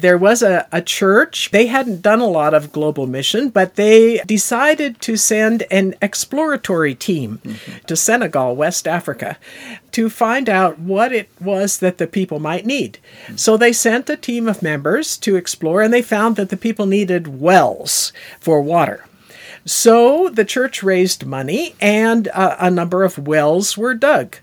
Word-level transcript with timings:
There 0.00 0.18
was 0.18 0.42
a, 0.42 0.68
a 0.72 0.82
church. 0.82 1.50
They 1.52 1.68
hadn't 1.68 2.02
done 2.02 2.20
a 2.20 2.26
lot 2.26 2.52
of 2.52 2.70
global 2.70 3.06
mission, 3.06 3.48
but 3.48 3.76
they 3.76 4.18
decided 4.26 5.00
to 5.00 5.16
send 5.16 5.62
an 5.70 5.94
exploratory 6.02 6.94
team 6.94 7.40
mm-hmm. 7.42 7.78
to 7.86 7.96
Senegal, 7.96 8.54
West 8.54 8.86
Africa, 8.86 9.38
to 9.92 10.10
find 10.10 10.50
out 10.50 10.78
what 10.78 11.14
it 11.14 11.30
was 11.40 11.78
that 11.78 11.96
the 11.96 12.06
people 12.06 12.38
might 12.38 12.66
need. 12.66 12.98
Mm-hmm. 13.24 13.36
So 13.36 13.56
they 13.56 13.72
sent 13.72 14.10
a 14.10 14.18
team 14.18 14.48
of 14.48 14.60
members 14.60 15.16
to 15.16 15.34
explore, 15.34 15.80
and 15.80 15.94
they 15.94 16.02
found 16.02 16.36
that 16.36 16.50
the 16.50 16.58
people 16.58 16.84
needed 16.84 17.40
wells 17.40 18.12
for 18.38 18.60
water. 18.60 19.02
So 19.64 20.28
the 20.28 20.44
church 20.44 20.82
raised 20.82 21.24
money, 21.24 21.74
and 21.80 22.28
a 22.34 22.70
number 22.70 23.02
of 23.02 23.26
wells 23.26 23.78
were 23.78 23.94
dug. 23.94 24.36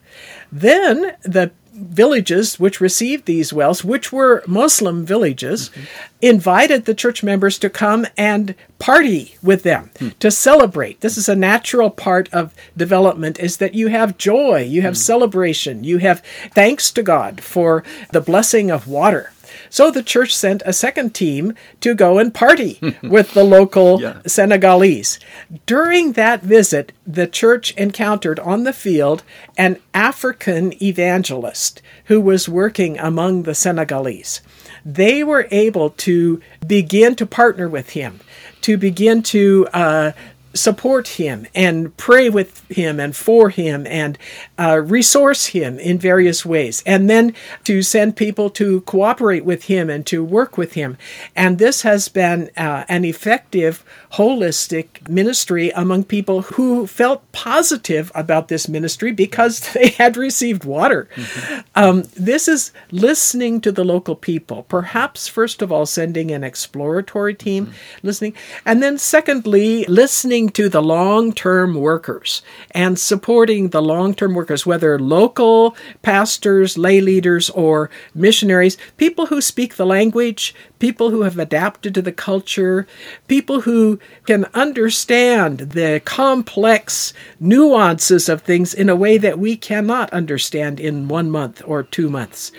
Then 0.52 1.16
the 1.22 1.52
villages 1.74 2.60
which 2.60 2.80
received 2.80 3.26
these 3.26 3.52
wells, 3.52 3.84
which 3.84 4.12
were 4.12 4.44
Muslim 4.48 5.06
villages, 5.06 5.70
mm-hmm. 5.70 5.84
invited 6.22 6.86
the 6.86 6.94
church 6.94 7.24
members 7.24 7.58
to 7.60 7.70
come 7.70 8.06
and 8.18 8.56
party 8.80 9.36
with 9.42 9.64
them 9.64 9.90
mm. 9.96 10.18
to 10.20 10.30
celebrate. 10.30 11.02
This 11.02 11.18
is 11.18 11.28
a 11.28 11.36
natural 11.36 11.90
part 11.90 12.32
of 12.34 12.54
development 12.78 13.40
is 13.40 13.58
that 13.58 13.74
you 13.74 13.88
have 13.88 14.18
joy, 14.18 14.62
you 14.62 14.82
have 14.82 14.94
mm. 14.94 14.98
celebration, 14.98 15.84
you 15.84 15.98
have 16.00 16.22
thanks 16.52 16.92
to 16.92 17.04
God 17.04 17.42
for 17.42 17.84
the 18.12 18.22
blessing 18.22 18.70
of 18.70 18.88
water. 18.88 19.32
So 19.74 19.90
the 19.90 20.04
church 20.04 20.36
sent 20.36 20.62
a 20.68 20.72
second 20.72 21.16
team 21.16 21.56
to 21.82 21.96
go 21.96 22.20
and 22.20 22.32
party 22.32 22.80
with 23.02 23.34
the 23.34 23.44
local 23.44 24.00
yeah. 24.00 24.22
Senegalese. 24.28 25.20
During 25.66 26.12
that 26.12 26.44
visit, 26.44 26.92
the 27.08 27.26
church 27.26 27.72
encountered 27.72 28.40
on 28.42 28.66
the 28.66 28.72
field 28.72 29.24
an 29.58 29.80
African 29.92 30.80
evangelist 30.80 31.82
who 32.06 32.22
was 32.22 32.48
working 32.48 33.00
among 33.00 33.44
the 33.44 33.56
Senegalese. 33.56 34.42
They 34.86 35.24
were 35.24 35.48
able 35.50 35.90
to 35.90 36.40
begin 36.68 37.16
to 37.16 37.26
partner 37.26 37.68
with 37.68 37.92
him, 37.92 38.20
to 38.62 38.78
begin 38.78 39.24
to 39.24 39.68
uh, 39.74 40.12
support 40.54 41.08
him 41.08 41.48
and 41.56 41.96
pray 41.98 42.30
with 42.30 42.66
him 42.70 43.00
and 43.00 43.16
for 43.16 43.50
him 43.50 43.88
and 43.88 44.18
uh, 44.58 44.80
resource 44.80 45.48
him 45.48 45.80
in 45.80 45.98
various 45.98 46.46
ways, 46.46 46.84
and 46.86 47.10
then 47.10 47.34
to 47.64 47.82
send 47.82 48.16
people 48.16 48.50
to 48.52 48.82
cooperate 48.82 49.46
with 49.46 49.66
him 49.66 49.90
and 49.90 50.06
to 50.06 50.24
work 50.24 50.58
with 50.58 50.74
him. 50.74 50.98
And 51.36 51.58
this 51.58 51.82
has 51.82 52.08
been 52.08 52.50
uh, 52.56 52.86
an 52.88 53.06
effective, 53.06 53.84
holistic 54.14 55.08
ministry 55.10 55.72
among 55.72 56.04
people 56.04 56.44
who 56.44 56.86
felt 56.88 57.30
positive 57.32 58.12
about 58.14 58.48
this 58.48 58.68
ministry 58.68 59.12
because 59.12 59.60
they 59.74 59.90
had 59.90 60.18
received 60.18 60.66
water. 60.66 61.08
Mm-hmm. 61.16 61.60
Um, 61.76 62.04
this 62.16 62.48
is 62.48 62.72
listening 62.92 63.62
to 63.62 63.72
the 63.72 63.84
local 63.84 64.16
people, 64.16 64.64
perhaps, 64.64 65.28
first 65.28 65.62
of 65.62 65.72
all, 65.72 65.86
sending 65.86 66.32
an 66.32 66.44
exploratory 66.44 67.34
team, 67.34 67.68
mm-hmm. 67.68 68.08
listening, 68.08 68.34
and 68.66 68.84
then, 68.84 68.98
secondly, 68.98 69.86
listening 69.86 70.43
listening 70.44 70.54
to 70.54 70.70
the 70.70 70.82
long 70.82 71.32
term 71.32 71.76
workers 71.76 72.42
and 72.72 73.00
supporting 73.00 73.70
the 73.70 73.82
long 73.82 74.14
term 74.14 74.34
workers, 74.34 74.66
whether 74.66 75.00
local 75.00 75.76
pastors, 76.02 76.78
lay 76.78 77.02
leaders, 77.02 77.50
or 77.52 77.90
missionaries, 78.14 78.78
people 78.98 79.28
who 79.28 79.40
speak 79.42 79.76
the 79.76 79.86
language, 79.86 80.54
people 80.80 81.12
who 81.12 81.24
have 81.24 81.40
adapted 81.40 81.94
to 81.94 82.02
the 82.02 82.12
culture, 82.12 82.86
people 83.28 83.62
who 83.62 84.00
can 84.26 84.46
understand 84.54 85.72
the 85.74 86.02
complex 86.04 87.14
nuances 87.40 88.30
of 88.30 88.42
things 88.42 88.74
in 88.74 88.90
a 88.90 88.96
way 88.96 89.18
that 89.18 89.40
we 89.40 89.56
cannot 89.56 90.12
understand 90.12 90.80
in 90.80 91.08
one 91.08 91.32
month 91.32 91.62
or 91.66 91.84
two 91.84 92.10
months. 92.10 92.52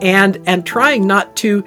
And, 0.00 0.38
and 0.46 0.64
trying 0.64 1.06
not 1.06 1.34
to 1.38 1.64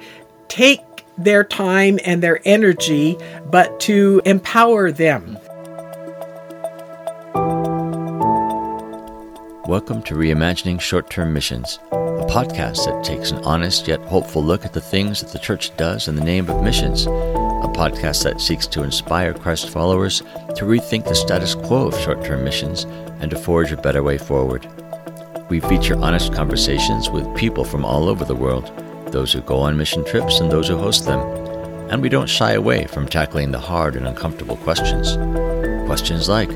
take 0.48 0.80
their 1.18 1.44
time 1.44 1.98
and 2.04 2.22
their 2.22 2.40
energy, 2.44 3.16
but 3.50 3.80
to 3.80 4.20
empower 4.24 4.92
them. 4.92 5.38
Welcome 9.68 10.02
to 10.04 10.14
Reimagining 10.14 10.80
Short 10.80 11.10
Term 11.10 11.32
Missions, 11.32 11.80
a 11.90 12.24
podcast 12.30 12.84
that 12.84 13.02
takes 13.02 13.32
an 13.32 13.38
honest 13.38 13.88
yet 13.88 13.98
hopeful 14.02 14.44
look 14.44 14.64
at 14.64 14.72
the 14.72 14.80
things 14.80 15.20
that 15.20 15.32
the 15.32 15.40
church 15.40 15.76
does 15.76 16.06
in 16.06 16.14
the 16.14 16.22
name 16.22 16.48
of 16.48 16.62
missions. 16.62 17.06
A 17.06 17.68
podcast 17.74 18.22
that 18.22 18.40
seeks 18.40 18.68
to 18.68 18.84
inspire 18.84 19.34
Christ 19.34 19.70
followers 19.70 20.20
to 20.54 20.66
rethink 20.66 21.08
the 21.08 21.16
status 21.16 21.56
quo 21.56 21.88
of 21.88 21.98
short 21.98 22.24
term 22.24 22.44
missions 22.44 22.84
and 23.20 23.28
to 23.32 23.36
forge 23.36 23.72
a 23.72 23.76
better 23.76 24.04
way 24.04 24.18
forward. 24.18 24.68
We 25.48 25.58
feature 25.58 25.96
honest 25.96 26.32
conversations 26.32 27.10
with 27.10 27.36
people 27.36 27.64
from 27.64 27.84
all 27.84 28.08
over 28.08 28.24
the 28.24 28.36
world, 28.36 28.70
those 29.10 29.32
who 29.32 29.40
go 29.40 29.56
on 29.56 29.76
mission 29.76 30.04
trips 30.04 30.38
and 30.38 30.48
those 30.48 30.68
who 30.68 30.76
host 30.76 31.06
them. 31.06 31.18
And 31.90 32.02
we 32.02 32.08
don't 32.08 32.30
shy 32.30 32.52
away 32.52 32.86
from 32.86 33.08
tackling 33.08 33.50
the 33.50 33.58
hard 33.58 33.96
and 33.96 34.06
uncomfortable 34.06 34.58
questions. 34.58 35.16
Questions 35.88 36.28
like, 36.28 36.50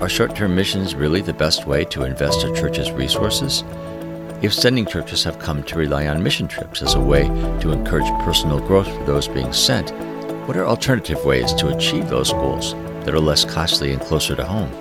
are 0.00 0.08
short 0.08 0.34
term 0.34 0.54
missions 0.54 0.94
really 0.94 1.20
the 1.20 1.32
best 1.32 1.66
way 1.66 1.84
to 1.84 2.04
invest 2.04 2.44
a 2.44 2.52
church's 2.54 2.90
resources? 2.90 3.62
If 4.42 4.54
sending 4.54 4.86
churches 4.86 5.22
have 5.24 5.38
come 5.38 5.62
to 5.64 5.78
rely 5.78 6.06
on 6.06 6.22
mission 6.22 6.48
trips 6.48 6.80
as 6.80 6.94
a 6.94 7.00
way 7.00 7.24
to 7.60 7.72
encourage 7.72 8.08
personal 8.24 8.58
growth 8.58 8.88
for 8.88 9.04
those 9.04 9.28
being 9.28 9.52
sent, 9.52 9.90
what 10.48 10.56
are 10.56 10.66
alternative 10.66 11.22
ways 11.26 11.52
to 11.54 11.68
achieve 11.68 12.08
those 12.08 12.32
goals 12.32 12.72
that 13.04 13.14
are 13.14 13.20
less 13.20 13.44
costly 13.44 13.92
and 13.92 14.00
closer 14.00 14.34
to 14.34 14.44
home? 14.44 14.72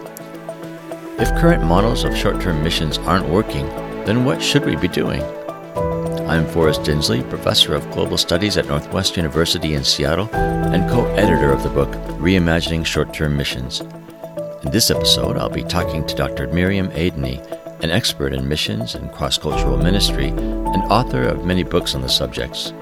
If 1.19 1.27
current 1.41 1.63
models 1.65 2.05
of 2.05 2.15
short 2.15 2.41
term 2.41 2.63
missions 2.63 2.97
aren't 2.99 3.27
working, 3.27 3.67
then 4.05 4.23
what 4.23 4.41
should 4.41 4.65
we 4.65 4.77
be 4.77 4.87
doing? 4.87 5.21
I'm 6.29 6.47
Forrest 6.47 6.83
Inslee, 6.83 7.27
Professor 7.29 7.73
of 7.73 7.89
Global 7.91 8.17
Studies 8.17 8.55
at 8.55 8.67
Northwest 8.67 9.17
University 9.17 9.73
in 9.73 9.83
Seattle 9.83 10.29
and 10.33 10.89
co 10.89 11.05
editor 11.15 11.51
of 11.51 11.63
the 11.63 11.69
book 11.69 11.89
Reimagining 12.19 12.85
Short 12.85 13.13
Term 13.13 13.35
Missions. 13.35 13.81
In 14.61 14.71
this 14.71 14.91
episode, 14.91 15.37
I'll 15.37 15.49
be 15.49 15.63
talking 15.63 16.05
to 16.05 16.15
Dr. 16.15 16.47
Miriam 16.47 16.89
Adeney, 16.89 17.39
an 17.81 17.91
expert 17.91 18.33
in 18.33 18.45
missions 18.45 18.93
and 18.93 19.09
cross 19.09 19.37
cultural 19.37 19.77
ministry 19.77 20.27
and 20.27 20.83
author 20.91 21.23
of 21.23 21.45
many 21.45 21.63
books 21.63 21.95
on 21.95 22.01
the 22.01 22.09
subjects. 22.09 22.73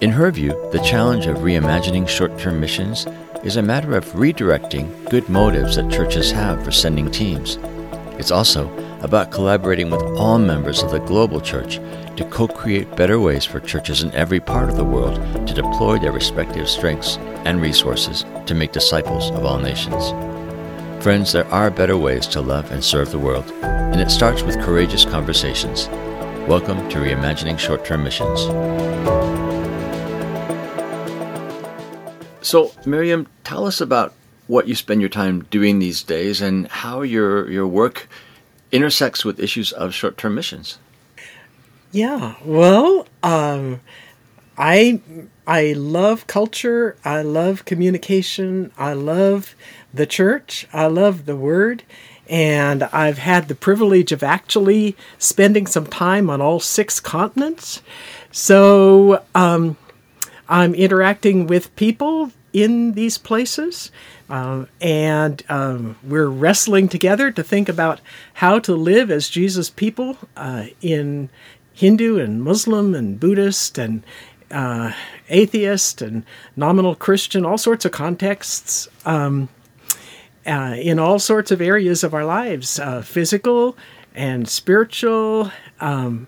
In 0.00 0.08
her 0.10 0.30
view, 0.30 0.52
the 0.72 0.80
challenge 0.80 1.26
of 1.26 1.38
reimagining 1.38 2.08
short 2.08 2.38
term 2.38 2.58
missions 2.58 3.06
is 3.44 3.56
a 3.56 3.62
matter 3.62 3.94
of 3.94 4.06
redirecting 4.12 5.10
good 5.10 5.28
motives 5.28 5.76
that 5.76 5.92
churches 5.92 6.30
have 6.30 6.64
for 6.64 6.72
sending 6.72 7.10
teams. 7.10 7.58
It's 8.18 8.30
also 8.30 8.66
about 9.02 9.30
collaborating 9.30 9.90
with 9.90 10.02
all 10.16 10.38
members 10.38 10.82
of 10.82 10.90
the 10.90 11.00
global 11.00 11.42
church 11.42 11.74
to 12.16 12.26
co 12.30 12.48
create 12.48 12.96
better 12.96 13.20
ways 13.20 13.44
for 13.44 13.60
churches 13.60 14.02
in 14.02 14.10
every 14.12 14.40
part 14.40 14.70
of 14.70 14.76
the 14.76 14.84
world 14.84 15.16
to 15.46 15.52
deploy 15.52 15.98
their 15.98 16.10
respective 16.10 16.70
strengths 16.70 17.18
and 17.44 17.60
resources 17.60 18.24
to 18.46 18.54
make 18.54 18.72
disciples 18.72 19.30
of 19.32 19.44
all 19.44 19.58
nations. 19.58 20.14
Friends, 21.00 21.30
there 21.30 21.46
are 21.46 21.70
better 21.70 21.96
ways 21.96 22.26
to 22.26 22.40
love 22.40 22.72
and 22.72 22.82
serve 22.82 23.12
the 23.12 23.20
world, 23.20 23.48
and 23.62 24.00
it 24.00 24.10
starts 24.10 24.42
with 24.42 24.60
courageous 24.60 25.04
conversations. 25.04 25.86
Welcome 26.48 26.88
to 26.88 26.98
Reimagining 26.98 27.56
Short 27.56 27.84
Term 27.84 28.02
Missions. 28.02 28.40
So, 32.40 32.72
Miriam, 32.84 33.28
tell 33.44 33.64
us 33.64 33.80
about 33.80 34.12
what 34.48 34.66
you 34.66 34.74
spend 34.74 35.00
your 35.00 35.08
time 35.08 35.44
doing 35.50 35.78
these 35.78 36.02
days 36.02 36.40
and 36.40 36.66
how 36.66 37.02
your, 37.02 37.48
your 37.48 37.68
work 37.68 38.08
intersects 38.72 39.24
with 39.24 39.38
issues 39.38 39.70
of 39.70 39.94
short 39.94 40.18
term 40.18 40.34
missions. 40.34 40.78
Yeah, 41.92 42.34
well, 42.44 43.06
um, 43.22 43.80
I 44.58 45.00
I 45.46 45.72
love 45.72 46.26
culture. 46.26 46.96
I 47.04 47.22
love 47.22 47.64
communication. 47.64 48.72
I 48.76 48.92
love 48.92 49.54
the 49.94 50.04
church. 50.04 50.66
I 50.72 50.86
love 50.86 51.24
the 51.24 51.36
Word. 51.36 51.84
And 52.28 52.82
I've 52.82 53.18
had 53.18 53.48
the 53.48 53.54
privilege 53.54 54.12
of 54.12 54.22
actually 54.22 54.96
spending 55.18 55.66
some 55.66 55.86
time 55.86 56.28
on 56.28 56.42
all 56.42 56.60
six 56.60 57.00
continents. 57.00 57.80
So 58.30 59.24
um, 59.34 59.78
I'm 60.48 60.74
interacting 60.74 61.46
with 61.46 61.74
people 61.76 62.32
in 62.52 62.92
these 62.92 63.16
places. 63.16 63.90
Uh, 64.28 64.66
and 64.80 65.42
um, 65.48 65.96
we're 66.02 66.28
wrestling 66.28 66.88
together 66.88 67.30
to 67.30 67.42
think 67.42 67.68
about 67.68 68.00
how 68.34 68.58
to 68.58 68.74
live 68.74 69.10
as 69.10 69.30
Jesus 69.30 69.70
people 69.70 70.18
uh, 70.36 70.66
in 70.82 71.30
Hindu 71.72 72.18
and 72.18 72.42
Muslim 72.42 72.94
and 72.94 73.20
Buddhist 73.20 73.78
and 73.78 74.02
uh, 74.50 74.92
atheist 75.28 76.02
and 76.02 76.24
nominal 76.56 76.94
Christian, 76.94 77.44
all 77.44 77.58
sorts 77.58 77.84
of 77.84 77.92
contexts. 77.92 78.88
Um, 79.04 79.48
uh, 80.46 80.74
in 80.80 80.98
all 80.98 81.18
sorts 81.18 81.50
of 81.50 81.60
areas 81.60 82.02
of 82.02 82.14
our 82.14 82.24
lives 82.24 82.78
uh, 82.78 83.02
physical 83.02 83.76
and 84.14 84.48
spiritual. 84.48 85.52
Um, 85.78 86.26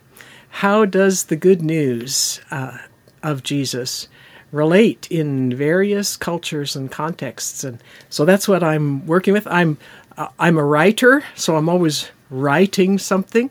how 0.51 0.85
does 0.85 1.25
the 1.25 1.37
good 1.37 1.63
news 1.63 2.41
uh, 2.51 2.77
of 3.23 3.43
Jesus 3.43 4.09
relate 4.53 5.07
in 5.11 5.55
various 5.55 6.17
cultures 6.17 6.77
and 6.77 6.91
contexts? 6.91 7.65
And 7.65 7.83
so 8.11 8.25
that's 8.25 8.47
what 8.47 8.63
I'm 8.63 9.07
working 9.07 9.33
with. 9.33 9.47
I'm 9.47 9.79
uh, 10.17 10.29
I'm 10.39 10.59
a 10.59 10.65
writer, 10.65 11.25
so 11.35 11.57
I'm 11.57 11.69
always 11.69 12.11
writing 12.29 12.99
something, 12.99 13.49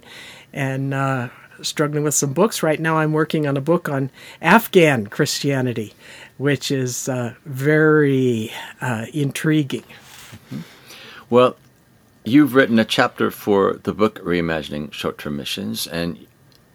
and 0.54 0.94
uh, 0.94 1.30
struggling 1.62 2.04
with 2.04 2.14
some 2.14 2.34
books. 2.34 2.64
Right 2.64 2.80
now, 2.80 2.98
I'm 2.98 3.14
working 3.14 3.48
on 3.48 3.58
a 3.58 3.62
book 3.62 3.90
on 3.90 4.10
Afghan 4.42 5.08
Christianity, 5.08 5.94
which 6.38 6.72
is 6.72 7.10
uh, 7.10 7.36
very 7.46 8.52
uh, 8.82 9.06
intriguing. 9.14 9.84
Mm-hmm. 9.84 10.62
Well, 11.30 11.56
you've 12.24 12.56
written 12.56 12.80
a 12.80 12.86
chapter 12.86 13.32
for 13.32 13.80
the 13.84 13.94
book 13.94 14.20
Reimagining 14.20 14.92
Short 14.92 15.18
Term 15.18 15.38
Missions, 15.38 15.88
and 15.88 16.26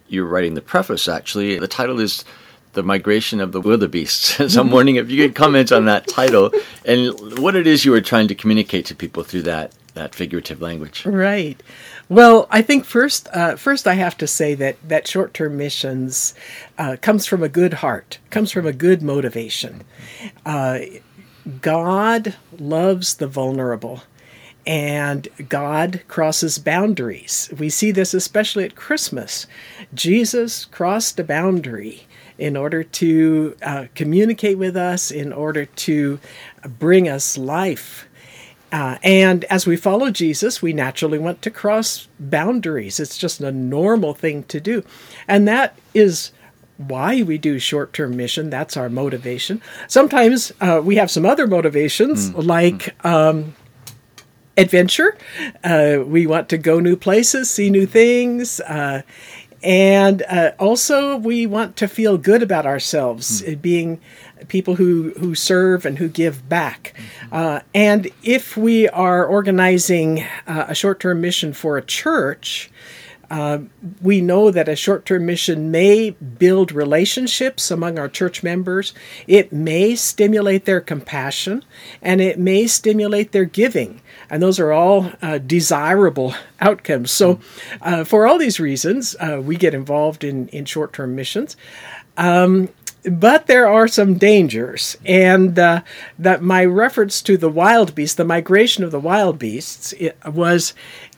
you're 0.08 0.26
writing 0.26 0.54
the 0.54 0.62
preface 0.62 1.08
actually. 1.08 1.58
The 1.58 1.68
title 1.68 2.00
is 2.00 2.24
The 2.72 2.82
Migration 2.82 3.40
of 3.40 3.52
the 3.52 3.60
Wildebeests. 3.60 4.52
so 4.52 4.60
I'm 4.60 4.70
wondering 4.70 4.96
if 4.96 5.10
you 5.10 5.22
could 5.22 5.34
comment 5.34 5.72
on 5.72 5.86
that 5.86 6.06
title 6.06 6.52
and 6.84 7.38
what 7.38 7.56
it 7.56 7.66
is 7.66 7.84
you 7.84 7.90
were 7.90 8.00
trying 8.00 8.28
to 8.28 8.34
communicate 8.34 8.86
to 8.86 8.94
people 8.94 9.22
through 9.22 9.42
that, 9.42 9.72
that 9.94 10.14
figurative 10.14 10.60
language. 10.60 11.04
Right. 11.04 11.60
Well, 12.08 12.46
I 12.50 12.60
think 12.60 12.84
first, 12.84 13.28
uh, 13.32 13.56
first 13.56 13.86
I 13.86 13.94
have 13.94 14.16
to 14.18 14.26
say 14.26 14.54
that 14.54 14.76
that 14.86 15.08
short-term 15.08 15.56
missions 15.56 16.34
uh, 16.76 16.96
comes 17.00 17.26
from 17.26 17.42
a 17.42 17.48
good 17.48 17.74
heart, 17.74 18.18
comes 18.30 18.52
from 18.52 18.66
a 18.66 18.72
good 18.72 19.02
motivation. 19.02 19.84
Uh, 20.44 20.80
God 21.60 22.34
loves 22.58 23.14
the 23.14 23.26
vulnerable 23.26 24.02
and 24.66 25.28
God 25.48 26.02
crosses 26.08 26.58
boundaries. 26.58 27.50
We 27.58 27.68
see 27.68 27.90
this 27.90 28.14
especially 28.14 28.64
at 28.64 28.76
Christmas. 28.76 29.46
Jesus 29.92 30.64
crossed 30.64 31.18
a 31.20 31.24
boundary 31.24 32.06
in 32.38 32.56
order 32.56 32.82
to 32.82 33.56
uh, 33.62 33.86
communicate 33.94 34.58
with 34.58 34.76
us, 34.76 35.10
in 35.10 35.32
order 35.32 35.66
to 35.66 36.18
bring 36.66 37.08
us 37.08 37.38
life. 37.38 38.08
Uh, 38.74 38.98
and 39.04 39.44
as 39.44 39.68
we 39.68 39.76
follow 39.76 40.10
Jesus, 40.10 40.60
we 40.60 40.72
naturally 40.72 41.16
want 41.16 41.40
to 41.42 41.48
cross 41.48 42.08
boundaries. 42.18 42.98
It's 42.98 43.16
just 43.16 43.40
a 43.40 43.52
normal 43.52 44.14
thing 44.14 44.42
to 44.44 44.58
do. 44.58 44.82
And 45.28 45.46
that 45.46 45.78
is 45.94 46.32
why 46.76 47.22
we 47.22 47.38
do 47.38 47.60
short 47.60 47.92
term 47.92 48.16
mission. 48.16 48.50
That's 48.50 48.76
our 48.76 48.88
motivation. 48.88 49.62
Sometimes 49.86 50.52
uh, 50.60 50.82
we 50.84 50.96
have 50.96 51.08
some 51.08 51.24
other 51.24 51.46
motivations, 51.46 52.30
mm. 52.30 52.44
like. 52.44 52.96
Um, 53.06 53.54
adventure. 54.56 55.18
Uh, 55.64 55.98
we 56.06 56.28
want 56.28 56.48
to 56.48 56.56
go 56.56 56.78
new 56.78 56.94
places, 56.94 57.50
see 57.50 57.70
new 57.70 57.86
things. 57.86 58.60
Uh, 59.64 59.68
and 59.68 60.22
uh, 60.28 60.52
also, 60.58 61.16
we 61.16 61.46
want 61.46 61.76
to 61.76 61.88
feel 61.88 62.18
good 62.18 62.42
about 62.42 62.66
ourselves, 62.66 63.42
mm. 63.42 63.60
being 63.60 64.00
people 64.48 64.76
who, 64.76 65.14
who 65.18 65.34
serve 65.34 65.86
and 65.86 65.98
who 65.98 66.08
give 66.08 66.48
back. 66.48 66.94
Mm-hmm. 67.30 67.66
and 67.74 68.08
if 68.22 68.56
we 68.56 68.88
are 68.88 69.24
organizing 69.24 70.22
uh, 70.46 70.66
a 70.68 70.74
short 70.74 71.00
term 71.00 71.20
mission 71.20 71.52
for 71.52 71.76
a 71.76 71.82
church, 71.82 72.70
uh, 73.30 73.58
we 74.02 74.20
know 74.20 74.50
that 74.50 74.68
a 74.68 74.76
short 74.76 75.04
term 75.04 75.26
mission 75.26 75.70
may 75.70 76.10
build 76.10 76.72
relationships 76.72 77.70
among 77.70 77.98
our 77.98 78.08
church 78.08 78.42
members. 78.42 78.92
It 79.26 79.52
may 79.52 79.96
stimulate 79.96 80.66
their 80.66 80.80
compassion 80.80 81.64
and 82.02 82.20
it 82.20 82.38
may 82.38 82.66
stimulate 82.66 83.32
their 83.32 83.44
giving. 83.44 84.00
And 84.30 84.42
those 84.42 84.58
are 84.58 84.72
all 84.72 85.12
uh, 85.22 85.38
desirable 85.38 86.34
outcomes. 86.60 87.10
So, 87.10 87.40
uh, 87.82 88.04
for 88.04 88.26
all 88.26 88.38
these 88.38 88.60
reasons, 88.60 89.16
uh, 89.20 89.40
we 89.42 89.56
get 89.56 89.74
involved 89.74 90.24
in, 90.24 90.48
in 90.48 90.64
short 90.64 90.92
term 90.92 91.14
missions. 91.14 91.56
Um, 92.16 92.68
but 93.04 93.48
there 93.48 93.68
are 93.68 93.86
some 93.86 94.14
dangers, 94.16 94.96
and 95.04 95.58
uh, 95.58 95.82
that 96.18 96.42
my 96.42 96.64
reference 96.64 97.20
to 97.22 97.36
the 97.36 97.50
wildebeests, 97.50 98.16
the 98.16 98.24
migration 98.24 98.82
of 98.82 98.92
the 98.92 99.00
wildebeests, 99.00 99.92
was 100.26 100.72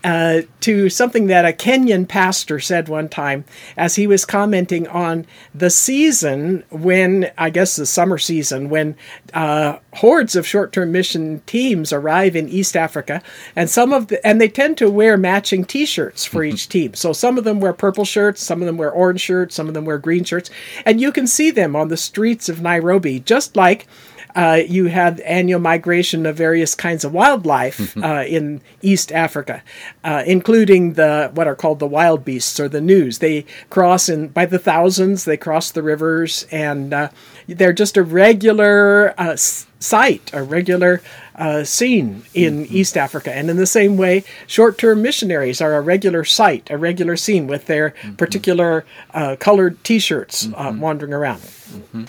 uh, 0.07 0.43
to 0.61 0.89
something 0.89 1.27
that 1.27 1.45
a 1.45 1.49
Kenyan 1.49 2.07
pastor 2.07 2.61
said 2.61 2.89
one 2.89 3.09
time 3.09 3.45
as 3.77 3.97
he 3.97 4.07
was 4.07 4.25
commenting 4.25 4.87
on 4.87 5.27
the 5.53 5.69
season 5.69 6.63
when, 6.71 7.33
I 7.37 7.51
guess 7.51 7.75
the 7.75 7.87
summer 7.87 8.17
season, 8.17 8.69
when 8.69 8.95
uh, 9.35 9.81
hordes 9.95 10.37
of 10.37 10.47
short 10.47 10.73
term 10.73 10.93
mission 10.93 11.43
teams 11.47 11.93
arrive 11.93 12.37
in 12.37 12.49
East 12.49 12.77
Africa, 12.77 13.21
and 13.57 13.69
some 13.69 13.93
of 13.93 14.07
the, 14.07 14.25
and 14.25 14.41
they 14.41 14.49
tend 14.49 14.79
to 14.79 14.89
wear 14.89 15.17
matching 15.17 15.65
t 15.65 15.85
shirts 15.85 16.25
for 16.25 16.45
each 16.45 16.69
team. 16.77 16.95
So 16.95 17.13
some 17.13 17.37
of 17.37 17.43
them 17.43 17.59
wear 17.59 17.73
purple 17.73 18.05
shirts, 18.05 18.45
some 18.45 18.63
of 18.63 18.67
them 18.67 18.77
wear 18.77 18.93
orange 18.93 19.23
shirts, 19.23 19.57
some 19.57 19.67
of 19.67 19.75
them 19.75 19.85
wear 19.85 19.99
green 19.99 20.23
shirts, 20.23 20.51
and 20.85 21.01
you 21.01 21.11
can 21.11 21.27
see 21.27 21.51
them 21.51 21.75
on 21.75 21.89
the 21.89 21.97
streets 21.97 22.49
of 22.49 22.63
Nairobi, 22.63 23.19
just 23.19 23.57
like 23.57 23.89
uh, 24.37 24.61
you 24.69 24.87
had 24.87 25.21
annual 25.21 25.59
migration 25.59 26.27
of 26.27 26.37
various 26.37 26.75
kinds 26.75 27.05
of 27.05 27.13
wildlife 27.13 27.97
uh, 27.97 28.23
in 28.29 28.61
East 28.83 29.11
Africa, 29.11 29.63
uh, 30.05 30.23
including 30.27 30.93
the 30.93 31.31
what 31.33 31.47
are 31.47 31.57
called 31.57 31.79
the 31.79 31.87
wildebeests 31.87 32.61
or 32.61 32.69
the 32.69 32.83
gnus. 32.83 33.19
They 33.19 33.47
cross 33.71 34.11
in 34.11 34.29
by 34.29 34.45
the 34.45 34.59
thousands. 34.59 35.25
They 35.25 35.39
cross 35.39 35.71
the 35.71 35.83
rivers, 35.83 36.47
and 36.53 36.93
uh, 36.93 37.09
they're 37.49 37.73
just 37.73 37.97
a 37.97 38.03
regular 38.03 39.15
uh, 39.17 39.37
sight, 39.37 40.31
a 40.35 40.43
regular 40.43 41.01
uh, 41.37 41.65
scene 41.65 42.23
in 42.35 42.65
mm-hmm. 42.65 42.77
East 42.77 42.99
Africa. 42.99 43.35
And 43.35 43.49
in 43.49 43.57
the 43.57 43.67
same 43.67 43.97
way, 43.97 44.23
short 44.47 44.77
term 44.77 45.01
missionaries 45.01 45.63
are 45.63 45.75
a 45.75 45.81
regular 45.81 46.25
sight, 46.25 46.71
a 46.71 46.77
regular 46.77 47.17
scene 47.17 47.47
with 47.47 47.67
their 47.67 47.91
mm-hmm. 47.91 48.17
particular 48.17 48.85
uh, 49.15 49.37
colored 49.41 49.83
t 49.83 49.99
shirts 49.99 50.47
mm-hmm. 50.47 50.79
wandering 50.79 51.15
around. 51.15 51.41
Mm-hmm. 51.41 52.05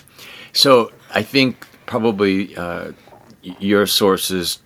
So 0.52 0.92
I 1.14 1.22
think 1.22 1.66
probably 1.88 2.54
uh, 2.56 2.92
your 3.42 3.86
sources 3.86 4.60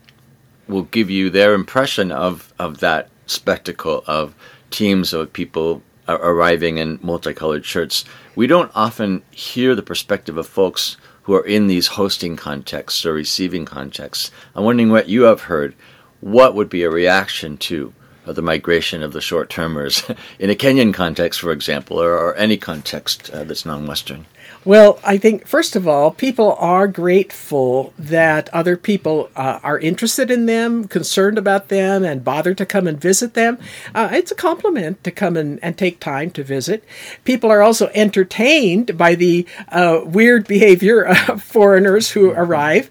will 0.68 0.82
give 0.82 1.08
you 1.08 1.30
their 1.30 1.54
impression 1.54 2.12
of, 2.12 2.52
of 2.58 2.80
that 2.80 3.08
spectacle 3.26 4.04
of 4.06 4.34
teams 4.70 5.12
of 5.12 5.32
people 5.32 5.82
arriving 6.08 6.78
in 6.78 6.98
multicolored 7.02 7.64
shirts. 7.64 8.04
We 8.34 8.46
don't 8.46 8.72
often 8.74 9.22
hear 9.30 9.74
the 9.74 9.82
perspective 9.82 10.36
of 10.36 10.46
folks 10.46 10.96
who 11.22 11.34
are 11.34 11.46
in 11.46 11.68
these 11.68 11.86
hosting 11.86 12.36
contexts 12.36 13.06
or 13.06 13.12
receiving 13.12 13.64
contexts. 13.64 14.30
I'm 14.54 14.64
wondering 14.64 14.90
what 14.90 15.08
you 15.08 15.22
have 15.22 15.42
heard. 15.42 15.74
What 16.20 16.54
would 16.54 16.68
be 16.68 16.82
a 16.82 16.90
reaction 16.90 17.56
to 17.58 17.94
the 18.26 18.42
migration 18.42 19.02
of 19.02 19.12
the 19.12 19.20
short 19.20 19.50
termers 19.50 20.04
in 20.38 20.50
a 20.50 20.54
Kenyan 20.54 20.94
context, 20.94 21.40
for 21.40 21.52
example, 21.52 22.00
or, 22.00 22.12
or 22.16 22.34
any 22.36 22.56
context 22.56 23.30
uh, 23.30 23.44
that's 23.44 23.66
non 23.66 23.86
Western? 23.86 24.26
Well, 24.64 25.00
I 25.04 25.18
think, 25.18 25.46
first 25.46 25.74
of 25.74 25.88
all, 25.88 26.12
people 26.12 26.54
are 26.54 26.86
grateful 26.86 27.92
that 27.98 28.48
other 28.50 28.76
people 28.76 29.28
uh, 29.34 29.58
are 29.62 29.78
interested 29.78 30.30
in 30.30 30.46
them, 30.46 30.86
concerned 30.86 31.36
about 31.36 31.68
them, 31.68 32.04
and 32.04 32.22
bother 32.22 32.54
to 32.54 32.64
come 32.64 32.86
and 32.86 33.00
visit 33.00 33.34
them. 33.34 33.58
Uh, 33.92 34.10
it's 34.12 34.30
a 34.30 34.36
compliment 34.36 35.02
to 35.02 35.10
come 35.10 35.36
and, 35.36 35.58
and 35.64 35.76
take 35.76 35.98
time 35.98 36.30
to 36.32 36.44
visit. 36.44 36.84
People 37.24 37.50
are 37.50 37.60
also 37.60 37.90
entertained 37.92 38.96
by 38.96 39.16
the 39.16 39.46
uh, 39.68 40.00
weird 40.04 40.46
behavior 40.46 41.02
of 41.28 41.42
foreigners 41.42 42.10
who 42.10 42.30
arrive. 42.30 42.88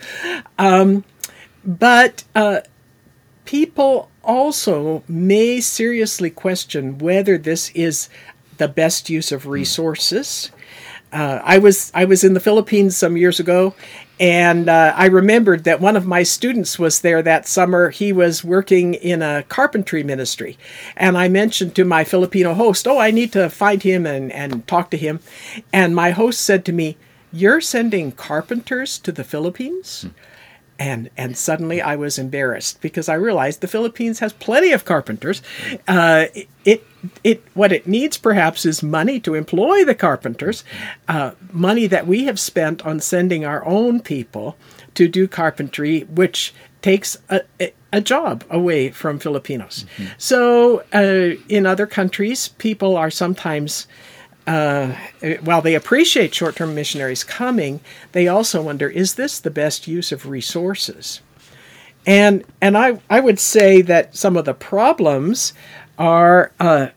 Um, 0.59 1.06
but 1.64 2.26
uh, 2.35 2.61
people 3.45 4.10
also 4.23 5.04
may 5.07 5.59
seriously 5.61 6.30
question 6.30 6.97
whether 6.97 7.37
this 7.37 7.69
is 7.71 8.09
the 8.57 8.68
best 8.68 9.09
use 9.09 9.31
of 9.31 9.47
resources. 9.47 10.51
Uh, 11.11 11.42
I 11.44 11.57
was 11.57 11.92
I 11.94 12.06
was 12.06 12.23
in 12.23 12.33
the 12.35 12.40
Philippines 12.40 12.95
some 12.95 13.18
years 13.18 13.40
ago, 13.40 13.75
and 14.19 14.69
uh, 14.69 14.94
I 14.95 15.07
remembered 15.07 15.66
that 15.66 15.81
one 15.81 15.97
of 15.97 16.06
my 16.06 16.23
students 16.23 16.80
was 16.80 17.01
there 17.01 17.21
that 17.21 17.47
summer. 17.47 17.90
He 17.90 18.13
was 18.13 18.45
working 18.45 18.94
in 18.94 19.21
a 19.21 19.44
carpentry 19.49 20.04
ministry, 20.04 20.57
and 20.95 21.18
I 21.18 21.28
mentioned 21.28 21.75
to 21.75 21.83
my 21.83 22.06
Filipino 22.06 22.54
host, 22.54 22.87
"Oh, 22.87 22.97
I 22.97 23.11
need 23.11 23.33
to 23.33 23.49
find 23.49 23.83
him 23.83 24.06
and 24.06 24.31
and 24.31 24.66
talk 24.68 24.90
to 24.92 24.97
him," 24.97 25.19
and 25.73 25.94
my 25.94 26.11
host 26.11 26.40
said 26.40 26.63
to 26.66 26.71
me, 26.71 26.95
"You're 27.33 27.61
sending 27.61 28.13
carpenters 28.13 28.97
to 28.99 29.11
the 29.11 29.25
Philippines." 29.25 30.04
Hmm 30.04 30.31
and 30.81 31.11
and 31.16 31.38
suddenly 31.38 31.80
I 31.80 31.95
was 31.95 32.18
embarrassed 32.18 32.81
because 32.81 33.07
I 33.07 33.14
realized 33.14 33.61
the 33.61 33.68
Philippines 33.68 34.18
has 34.19 34.33
plenty 34.33 34.71
of 34.71 34.83
carpenters. 34.83 35.44
Uh, 35.88 36.26
it 36.66 36.83
it 37.23 37.44
what 37.54 37.71
it 37.71 37.85
needs 37.85 38.18
perhaps 38.18 38.66
is 38.66 38.81
money 38.81 39.19
to 39.19 39.35
employ 39.35 39.85
the 39.85 39.94
carpenters, 39.94 40.64
uh, 41.07 41.31
money 41.52 41.85
that 41.85 42.07
we 42.07 42.26
have 42.26 42.40
spent 42.40 42.83
on 42.83 43.00
sending 43.00 43.45
our 43.45 43.64
own 43.64 44.02
people 44.02 44.57
to 44.95 45.07
do 45.07 45.28
carpentry, 45.28 46.02
which 46.02 46.52
takes 46.81 47.16
a, 47.30 47.42
a 47.94 48.02
job 48.02 48.44
away 48.50 48.90
from 48.90 49.19
Filipinos. 49.19 49.85
Mm-hmm. 49.97 50.14
So 50.18 50.83
uh, 50.94 51.40
in 51.47 51.68
other 51.68 51.85
countries, 51.85 52.47
people 52.47 52.97
are 52.97 53.11
sometimes 53.11 53.85
uh, 54.48 54.95
while 55.42 55.62
they 55.62 55.76
appreciate 55.76 56.33
short 56.33 56.56
term 56.56 56.74
missionaries 56.74 57.24
coming, 57.24 57.80
they 58.12 58.28
also 58.28 58.62
wonder 58.62 58.88
is 58.90 59.16
this 59.16 59.40
the 59.40 59.52
best 59.52 59.88
use 59.88 60.12
of 60.12 60.28
resources? 60.28 61.21
And, 62.06 62.44
and 62.60 62.78
I, 62.78 63.00
I 63.10 63.19
would 63.19 63.40
say 63.40 63.81
that 63.83 64.16
some 64.16 64.36
of 64.36 64.45
the 64.45 64.56
problems 64.56 65.54
are 66.00 66.52
uh, 66.60 66.88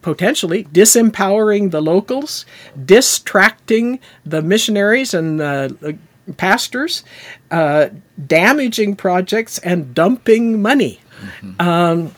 potentially 0.00 0.64
disempowering 0.64 1.72
the 1.72 1.82
locals, 1.82 2.46
distracting 2.84 3.98
the 4.24 4.40
missionaries 4.40 5.12
and 5.12 5.40
the, 5.40 5.98
pastors, 6.36 7.04
uh, 7.50 7.88
damaging 8.26 8.94
projects, 8.94 9.58
and 9.60 9.94
dumping 9.94 10.60
money. 10.60 11.00
Mm-hmm. 11.40 11.60
Um, 11.60 12.14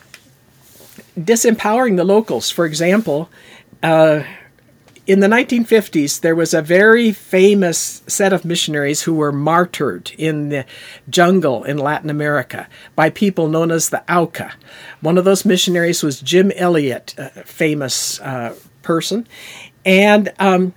disempowering 1.19 1.97
the 1.97 2.05
locals, 2.05 2.50
for 2.50 2.67
example, 2.67 3.31
uh, 3.83 4.25
in 5.07 5.21
the 5.21 5.26
1950s, 5.26 6.21
there 6.21 6.35
was 6.35 6.52
a 6.52 6.62
very 6.62 7.11
famous 7.12 8.02
set 8.07 8.33
of 8.33 8.45
missionaries 8.45 9.02
who 9.02 9.14
were 9.14 9.33
martyred 9.33 10.12
in 10.19 10.50
the 10.50 10.66
jungle 11.09 11.64
in 11.64 11.78
Latin 11.78 12.11
America 12.11 12.69
by 12.95 13.11
people 13.11 13.49
known 13.49 13.71
as 13.71 13.90
the 13.90 14.02
Auca. 14.12 14.52
One 15.00 15.19
of 15.19 15.25
those 15.25 15.45
missionaries 15.45 16.02
was 16.02 16.21
Jim 16.21 16.52
Elliot, 16.54 17.14
a 17.19 17.30
famous 17.45 18.21
uh, 18.21 18.54
person. 18.83 19.26
And 19.85 20.33
um, 20.38 20.75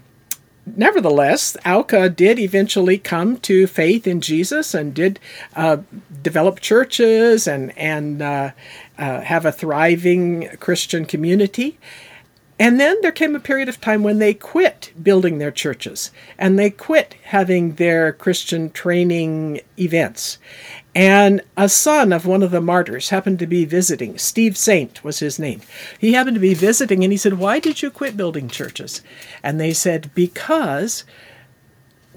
nevertheless, 0.65 1.57
Auca 1.65 2.09
did 2.09 2.39
eventually 2.39 2.97
come 2.97 3.37
to 3.41 3.67
faith 3.67 4.07
in 4.07 4.21
Jesus 4.21 4.73
and 4.73 4.93
did 4.93 5.19
uh, 5.55 5.77
develop 6.21 6.61
churches 6.61 7.47
and, 7.47 7.77
and 7.77 8.21
uh, 8.21 8.51
uh 8.97 9.21
have 9.21 9.45
a 9.45 9.51
thriving 9.51 10.49
Christian 10.59 11.05
community. 11.05 11.77
And 12.59 12.79
then 12.79 12.97
there 13.01 13.11
came 13.11 13.35
a 13.35 13.39
period 13.39 13.67
of 13.67 13.81
time 13.81 14.03
when 14.03 14.19
they 14.19 14.33
quit 14.33 14.93
building 15.01 15.37
their 15.37 15.51
churches 15.51 16.11
and 16.37 16.57
they 16.57 16.69
quit 16.69 17.15
having 17.23 17.75
their 17.75 18.13
Christian 18.13 18.69
training 18.69 19.61
events. 19.79 20.37
And 20.95 21.41
a 21.57 21.67
son 21.67 22.13
of 22.13 22.27
one 22.27 22.43
of 22.43 22.51
the 22.51 22.61
martyrs 22.61 23.09
happened 23.09 23.39
to 23.39 23.47
be 23.47 23.65
visiting. 23.65 24.19
Steve 24.19 24.55
Saint 24.55 25.03
was 25.03 25.19
his 25.19 25.39
name. 25.39 25.61
He 25.97 26.13
happened 26.13 26.35
to 26.35 26.41
be 26.41 26.53
visiting 26.53 27.03
and 27.03 27.11
he 27.11 27.17
said, 27.17 27.39
Why 27.39 27.59
did 27.59 27.81
you 27.81 27.89
quit 27.89 28.15
building 28.15 28.47
churches? 28.47 29.01
And 29.41 29.59
they 29.59 29.73
said, 29.73 30.11
Because 30.13 31.03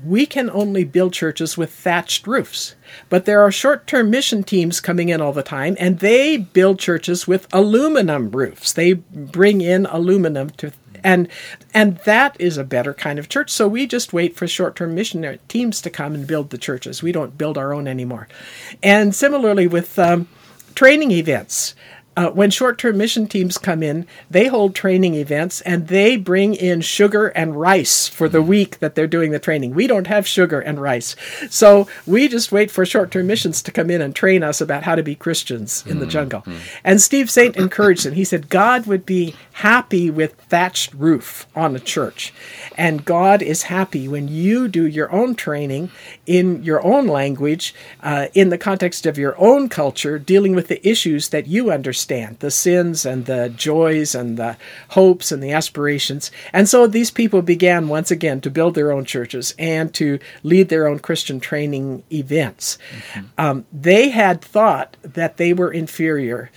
we 0.06 0.26
can 0.26 0.50
only 0.50 0.84
build 0.84 1.12
churches 1.12 1.56
with 1.56 1.72
thatched 1.72 2.26
roofs. 2.26 2.74
But 3.08 3.24
there 3.24 3.40
are 3.40 3.50
short 3.50 3.86
term 3.86 4.10
mission 4.10 4.42
teams 4.42 4.80
coming 4.80 5.08
in 5.08 5.20
all 5.20 5.32
the 5.32 5.42
time, 5.42 5.76
and 5.78 5.98
they 5.98 6.36
build 6.36 6.78
churches 6.78 7.26
with 7.26 7.48
aluminum 7.52 8.30
roofs. 8.30 8.72
They 8.72 8.94
bring 8.94 9.60
in 9.60 9.86
aluminum 9.86 10.50
to. 10.50 10.72
And 11.04 11.28
and 11.72 11.98
that 11.98 12.36
is 12.40 12.58
a 12.58 12.64
better 12.64 12.94
kind 12.94 13.18
of 13.18 13.28
church. 13.28 13.50
So 13.50 13.68
we 13.68 13.86
just 13.86 14.12
wait 14.12 14.34
for 14.34 14.48
short-term 14.48 14.94
missionary 14.94 15.38
teams 15.46 15.80
to 15.82 15.90
come 15.90 16.14
and 16.14 16.26
build 16.26 16.50
the 16.50 16.58
churches. 16.58 17.02
We 17.02 17.12
don't 17.12 17.38
build 17.38 17.58
our 17.58 17.72
own 17.72 17.86
anymore. 17.86 18.28
And 18.82 19.14
similarly 19.14 19.68
with 19.68 19.98
um, 19.98 20.26
training 20.74 21.12
events, 21.12 21.74
uh, 22.16 22.30
when 22.30 22.50
short 22.50 22.78
term 22.78 22.96
mission 22.96 23.26
teams 23.26 23.58
come 23.58 23.82
in, 23.82 24.06
they 24.30 24.46
hold 24.46 24.74
training 24.74 25.14
events 25.14 25.60
and 25.62 25.88
they 25.88 26.16
bring 26.16 26.54
in 26.54 26.80
sugar 26.80 27.28
and 27.28 27.60
rice 27.60 28.08
for 28.08 28.26
the 28.28 28.40
week 28.40 28.78
that 28.78 28.94
they're 28.94 29.06
doing 29.06 29.32
the 29.32 29.38
training. 29.38 29.74
We 29.74 29.86
don't 29.86 30.06
have 30.06 30.26
sugar 30.26 30.60
and 30.60 30.80
rice. 30.80 31.14
So 31.50 31.86
we 32.06 32.26
just 32.28 32.52
wait 32.52 32.70
for 32.70 32.86
short 32.86 33.10
term 33.10 33.26
missions 33.26 33.60
to 33.62 33.70
come 33.70 33.90
in 33.90 34.00
and 34.00 34.14
train 34.14 34.42
us 34.42 34.62
about 34.62 34.84
how 34.84 34.94
to 34.94 35.02
be 35.02 35.14
Christians 35.14 35.84
in 35.86 35.98
the 35.98 36.06
mm-hmm. 36.06 36.10
jungle. 36.10 36.44
And 36.82 37.02
Steve 37.02 37.30
Saint 37.30 37.56
encouraged 37.56 38.06
him. 38.06 38.14
He 38.14 38.24
said, 38.24 38.48
God 38.48 38.86
would 38.86 39.04
be 39.04 39.34
happy 39.52 40.10
with 40.10 40.34
thatched 40.48 40.94
roof 40.94 41.46
on 41.54 41.76
a 41.76 41.80
church. 41.80 42.32
And 42.78 43.04
God 43.04 43.42
is 43.42 43.64
happy 43.64 44.08
when 44.08 44.28
you 44.28 44.68
do 44.68 44.86
your 44.86 45.12
own 45.12 45.34
training 45.34 45.90
in 46.24 46.62
your 46.62 46.82
own 46.84 47.06
language, 47.06 47.74
uh, 48.02 48.28
in 48.32 48.48
the 48.48 48.58
context 48.58 49.04
of 49.04 49.18
your 49.18 49.38
own 49.38 49.68
culture, 49.68 50.18
dealing 50.18 50.54
with 50.54 50.68
the 50.68 50.86
issues 50.88 51.28
that 51.28 51.46
you 51.46 51.70
understand 51.70 52.05
the 52.06 52.50
sins 52.50 53.04
and 53.04 53.26
the 53.26 53.52
joys 53.56 54.14
and 54.14 54.36
the 54.36 54.56
hopes 54.90 55.32
and 55.32 55.42
the 55.42 55.52
aspirations. 55.52 56.30
And 56.52 56.68
so 56.68 56.86
these 56.86 57.10
people 57.10 57.42
began 57.42 57.88
once 57.88 58.10
again 58.10 58.40
to 58.42 58.50
build 58.50 58.74
their 58.74 58.92
own 58.92 59.04
churches 59.04 59.54
and 59.58 59.92
to 59.94 60.18
lead 60.42 60.68
their 60.68 60.86
own 60.86 60.98
Christian 60.98 61.40
training 61.40 62.02
events. 62.12 62.78
Mm-hmm. 63.14 63.26
Um, 63.38 63.66
they 63.72 64.10
had 64.10 64.40
thought 64.40 64.96
that 65.02 65.36
they 65.36 65.52
were 65.52 65.72
inferior. 65.72 66.50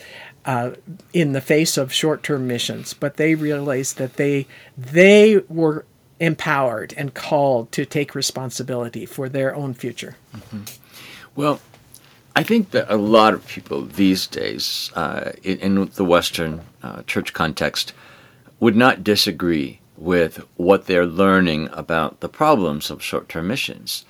Uh, 0.45 0.71
in 1.13 1.33
the 1.33 1.41
face 1.41 1.77
of 1.77 1.93
short-term 1.93 2.47
missions, 2.47 2.93
but 2.93 3.17
they 3.17 3.35
realized 3.35 3.97
that 3.97 4.13
they 4.15 4.47
they 4.75 5.37
were 5.49 5.85
empowered 6.19 6.93
and 6.97 7.13
called 7.13 7.71
to 7.73 7.85
take 7.85 8.15
responsibility 8.15 9.05
for 9.05 9.29
their 9.29 9.53
own 9.53 9.73
future. 9.73 10.15
Mm-hmm. 10.33 10.63
Well, 11.35 11.59
I 12.39 12.43
think 12.43 12.71
that 12.71 12.89
a 12.89 12.95
lot 12.95 13.33
of 13.33 13.45
people 13.45 13.81
these 13.81 14.25
days, 14.25 14.93
uh, 14.95 15.33
in, 15.43 15.59
in, 15.59 15.85
the 15.95 16.05
Western 16.05 16.61
uh, 16.81 17.03
church 17.03 17.33
context, 17.33 17.91
would 18.61 18.77
not 18.77 19.03
disagree 19.03 19.81
with 19.97 20.37
what 20.55 20.85
they're 20.85 21.05
learning 21.05 21.67
about 21.73 22.21
the 22.21 22.29
problems 22.29 22.89
of 22.89 23.03
short 23.03 23.27
term 23.27 23.49
missions. 23.49 24.05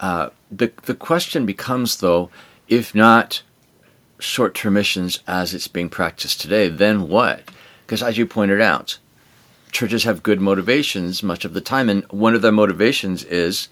Uh, 0.00 0.30
the, 0.50 0.72
the 0.84 0.94
question 0.94 1.44
becomes, 1.44 1.98
though, 1.98 2.30
if 2.68 2.94
not 2.94 3.42
short 4.18 4.54
term 4.54 4.72
missions 4.72 5.18
as 5.26 5.52
it's 5.52 5.68
being 5.68 5.90
practiced 5.90 6.40
today, 6.40 6.70
then 6.70 7.06
what? 7.06 7.50
Because 7.84 8.02
as 8.02 8.16
you 8.16 8.24
pointed 8.24 8.62
out, 8.62 8.96
churches 9.72 10.04
have 10.04 10.22
good 10.22 10.40
motivations 10.40 11.22
much 11.22 11.44
of 11.44 11.52
the 11.52 11.60
time, 11.60 11.90
and 11.90 12.04
one 12.04 12.34
of 12.34 12.40
their 12.40 12.50
motivations 12.50 13.24
is 13.24 13.68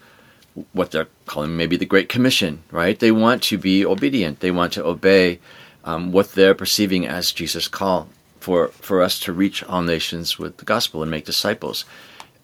what 0.71 0.91
they're 0.91 1.07
calling 1.25 1.57
maybe 1.57 1.77
the 1.77 1.85
Great 1.85 2.09
Commission, 2.09 2.63
right? 2.71 2.99
They 2.99 3.11
want 3.11 3.43
to 3.43 3.57
be 3.57 3.85
obedient. 3.85 4.39
They 4.39 4.51
want 4.51 4.73
to 4.73 4.85
obey 4.85 5.39
um, 5.83 6.11
what 6.11 6.33
they're 6.33 6.55
perceiving 6.55 7.07
as 7.07 7.31
Jesus' 7.31 7.67
call 7.67 8.09
for 8.39 8.67
for 8.69 9.01
us 9.01 9.19
to 9.21 9.33
reach 9.33 9.63
all 9.63 9.81
nations 9.81 10.37
with 10.37 10.57
the 10.57 10.65
gospel 10.65 11.01
and 11.01 11.09
make 11.09 11.25
disciples. 11.25 11.85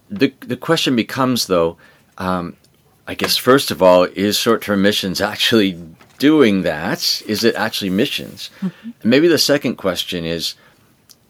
The 0.10 0.34
the 0.40 0.58
question 0.58 0.96
becomes 0.96 1.48
though, 1.48 1.78
um, 2.18 2.56
I 3.08 3.16
guess 3.16 3.38
first 3.38 3.70
of 3.72 3.84
all, 3.84 4.04
is 4.04 4.38
short 4.38 4.62
term 4.62 4.82
missions 4.82 5.22
actually 5.22 5.78
doing 6.18 6.64
that? 6.64 7.22
Is 7.28 7.44
it 7.44 7.56
actually 7.56 7.90
missions? 7.90 8.50
Mm-hmm. 8.62 8.92
Maybe 9.04 9.28
the 9.28 9.38
second 9.38 9.76
question 9.76 10.26
is 10.26 10.56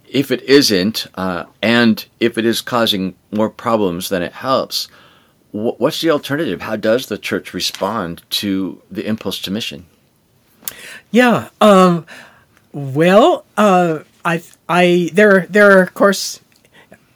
if 0.09 0.31
it 0.31 0.41
isn't, 0.43 1.07
uh, 1.15 1.45
and 1.62 2.05
if 2.19 2.38
it 2.38 2.45
is 2.45 2.62
causing 2.62 3.15
more 3.31 3.50
problems 3.50 4.09
than 4.09 4.24
it 4.24 4.33
helps, 4.33 4.88
what's 5.51 6.01
the 6.01 6.10
alternative? 6.12 6.62
How 6.62 6.75
does 6.75 7.08
the 7.08 7.18
church 7.18 7.53
respond 7.53 8.24
to 8.32 8.82
the 8.91 9.06
impulse 9.06 9.39
to 9.41 9.51
mission? 9.51 9.86
Yeah. 11.12 11.50
Um, 11.60 12.06
well, 12.72 13.46
uh, 13.58 14.00
I, 14.24 14.44
I, 14.68 15.10
there, 15.13 15.48
there 15.50 15.77
are 15.77 15.82
of 15.82 15.94
course 15.94 16.39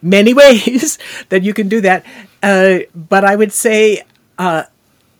many 0.02 0.34
ways 0.44 0.98
that 1.30 1.44
you 1.44 1.54
can 1.54 1.70
do 1.70 1.82
that, 1.82 2.06
uh, 2.42 2.80
but 2.96 3.24
I 3.24 3.36
would 3.36 3.52
say 3.52 4.04
uh, 4.38 4.64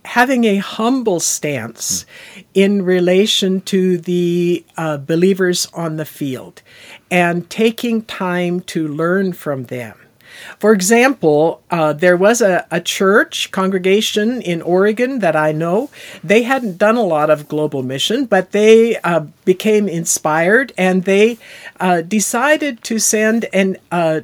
having 0.06 0.44
a 0.46 0.58
humble 0.58 1.20
stance 1.20 2.06
in 2.54 2.84
relation 2.84 3.62
to 3.62 3.98
the 3.98 4.66
uh, 4.76 4.98
believers 4.98 5.68
on 5.74 5.98
the 5.98 6.06
field 6.06 6.62
and 7.10 7.50
taking 7.50 8.02
time 8.04 8.60
to 8.62 8.88
learn 8.88 9.34
from 9.34 9.66
them. 9.66 9.98
For 10.60 10.74
example, 10.74 11.62
uh, 11.70 11.94
there 11.94 12.18
was 12.18 12.42
a, 12.42 12.66
a 12.72 12.82
church 12.82 13.52
congregation 13.52 14.42
in 14.42 14.62
Oregon 14.62 15.20
that 15.20 15.36
I 15.36 15.52
know. 15.52 15.90
They 16.24 16.44
hadn't 16.44 16.78
done 16.78 16.96
a 16.96 17.04
lot 17.04 17.30
of 17.30 17.48
global 17.48 17.84
mission, 17.84 18.26
but 18.26 18.52
they 18.52 18.98
uh, 18.98 19.22
became 19.46 19.88
inspired 19.88 20.74
and 20.78 21.04
they 21.04 21.38
uh, 21.80 22.02
decided 22.02 22.84
to 22.84 23.00
send 23.00 23.46
an, 23.54 23.78
uh, 23.92 24.22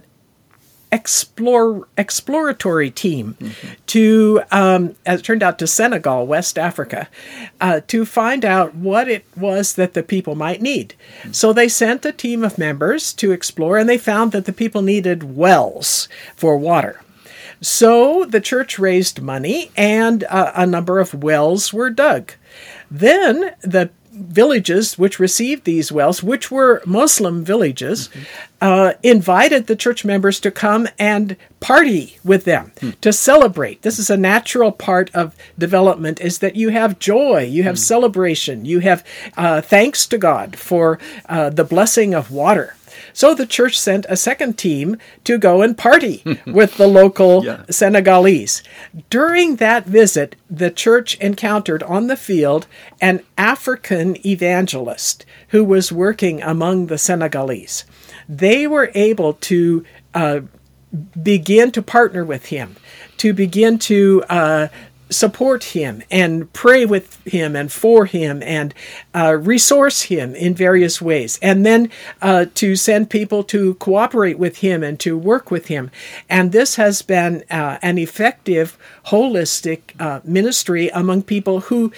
explore 0.91 1.87
exploratory 1.97 2.89
team 2.89 3.35
mm-hmm. 3.39 3.73
to, 3.87 4.41
um, 4.51 4.95
as 5.05 5.19
it 5.19 5.23
turned 5.23 5.43
out, 5.43 5.59
to 5.59 5.67
Senegal, 5.67 6.25
West 6.25 6.57
Africa, 6.57 7.07
uh, 7.61 7.81
to 7.87 8.05
find 8.05 8.43
out 8.43 8.75
what 8.75 9.07
it 9.07 9.25
was 9.35 9.75
that 9.75 9.93
the 9.93 10.03
people 10.03 10.35
might 10.35 10.61
need. 10.61 10.95
Mm-hmm. 11.21 11.31
So 11.33 11.53
they 11.53 11.67
sent 11.67 12.05
a 12.05 12.11
team 12.11 12.43
of 12.43 12.57
members 12.57 13.13
to 13.13 13.31
explore, 13.31 13.77
and 13.77 13.87
they 13.87 13.97
found 13.97 14.31
that 14.31 14.45
the 14.45 14.53
people 14.53 14.81
needed 14.81 15.35
wells 15.35 16.09
for 16.35 16.57
water. 16.57 17.01
So 17.61 18.25
the 18.25 18.41
church 18.41 18.79
raised 18.79 19.21
money, 19.21 19.71
and 19.75 20.23
uh, 20.23 20.51
a 20.55 20.65
number 20.65 20.99
of 20.99 21.13
wells 21.13 21.73
were 21.73 21.89
dug. 21.89 22.31
Then 22.89 23.53
the 23.61 23.91
villages 24.19 24.97
which 24.97 25.19
received 25.19 25.63
these 25.63 25.91
wells, 25.91 26.21
which 26.21 26.51
were 26.51 26.81
Muslim 26.85 27.43
villages, 27.43 28.07
mm-hmm. 28.09 28.23
uh, 28.61 28.93
invited 29.03 29.67
the 29.67 29.75
church 29.75 30.05
members 30.05 30.39
to 30.39 30.51
come 30.51 30.87
and 30.97 31.35
party 31.59 32.17
with 32.23 32.45
them 32.45 32.71
mm. 32.77 32.99
to 33.01 33.11
celebrate. 33.11 33.81
This 33.81 33.99
is 33.99 34.09
a 34.09 34.17
natural 34.17 34.71
part 34.71 35.09
of 35.13 35.35
development: 35.57 36.21
is 36.21 36.39
that 36.39 36.55
you 36.55 36.69
have 36.69 36.99
joy, 36.99 37.43
you 37.43 37.63
have 37.63 37.75
mm. 37.75 37.79
celebration, 37.79 38.65
you 38.65 38.79
have 38.79 39.05
uh, 39.37 39.61
thanks 39.61 40.05
to 40.07 40.17
God 40.17 40.57
for 40.57 40.99
uh, 41.27 41.49
the 41.49 41.63
blessing 41.63 42.13
of 42.13 42.31
water. 42.31 42.75
So 43.19 43.33
the 43.33 43.45
church 43.45 43.77
sent 43.77 44.05
a 44.07 44.15
second 44.15 44.57
team 44.57 44.95
to 45.25 45.37
go 45.37 45.61
and 45.61 45.77
party 45.77 46.23
with 46.47 46.77
the 46.77 46.87
local 46.87 47.43
yeah. 47.43 47.65
Senegalese. 47.69 48.63
During 49.09 49.57
that 49.57 49.85
visit, 49.85 50.37
the 50.49 50.71
church 50.71 51.15
encountered 51.15 51.83
on 51.83 52.07
the 52.07 52.15
field 52.15 52.65
an 53.01 53.19
African 53.37 54.25
evangelist 54.25 55.25
who 55.49 55.65
was 55.65 55.91
working 55.91 56.41
among 56.41 56.85
the 56.85 56.97
Senegalese. 56.97 57.83
They 58.29 58.65
were 58.67 58.89
able 58.95 59.33
to 59.33 59.83
uh, 60.13 60.39
begin 61.21 61.71
to 61.73 61.81
partner 61.81 62.23
with 62.23 62.45
him, 62.45 62.77
to 63.17 63.33
begin 63.33 63.79
to 63.79 64.23
uh, 64.29 64.67
support 65.09 65.63
him 65.63 66.03
and 66.11 66.51
pray 66.53 66.85
with 66.85 67.21
him 67.25 67.55
and 67.55 67.71
for 67.71 68.05
him 68.05 68.43
and 68.43 68.73
uh, 69.15 69.35
resource 69.35 70.03
him 70.03 70.35
in 70.35 70.53
various 70.53 71.01
ways, 71.01 71.39
and 71.41 71.65
then 71.65 71.89
uh, 72.21 72.45
to 72.55 72.75
send 72.75 73.09
people 73.09 73.43
to 73.43 73.73
cooperate 73.75 74.37
with 74.37 74.57
him 74.57 74.83
and 74.83 74.99
to 74.99 75.17
work 75.17 75.51
with 75.51 75.67
him. 75.67 75.89
And 76.29 76.51
this 76.51 76.75
has 76.75 77.01
been 77.01 77.43
uh, 77.49 77.79
an 77.81 77.97
effective, 77.97 78.77
holistic 79.07 79.79
uh, 79.99 80.21
ministry 80.23 80.89
among 80.89 81.23
people 81.23 81.61
who 81.61 81.91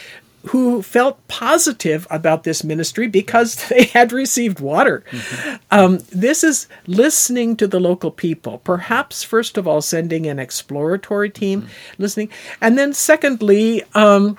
who 0.47 0.81
felt 0.81 1.25
positive 1.27 2.07
about 2.09 2.43
this 2.43 2.63
ministry 2.63 3.07
because 3.07 3.55
they 3.69 3.85
had 3.85 4.11
received 4.11 4.59
water. 4.59 5.03
Mm-hmm. 5.11 5.55
Um, 5.71 5.99
this 6.11 6.43
is 6.43 6.67
listening 6.87 7.55
to 7.57 7.67
the 7.67 7.79
local 7.79 8.11
people, 8.11 8.59
perhaps, 8.59 9.23
first 9.23 9.57
of 9.57 9.67
all, 9.67 9.81
sending 9.81 10.27
an 10.27 10.39
exploratory 10.39 11.29
team, 11.29 11.63
mm-hmm. 11.63 12.01
listening. 12.01 12.29
And 12.59 12.77
then, 12.77 12.93
secondly, 12.93 13.83
um, 13.93 14.37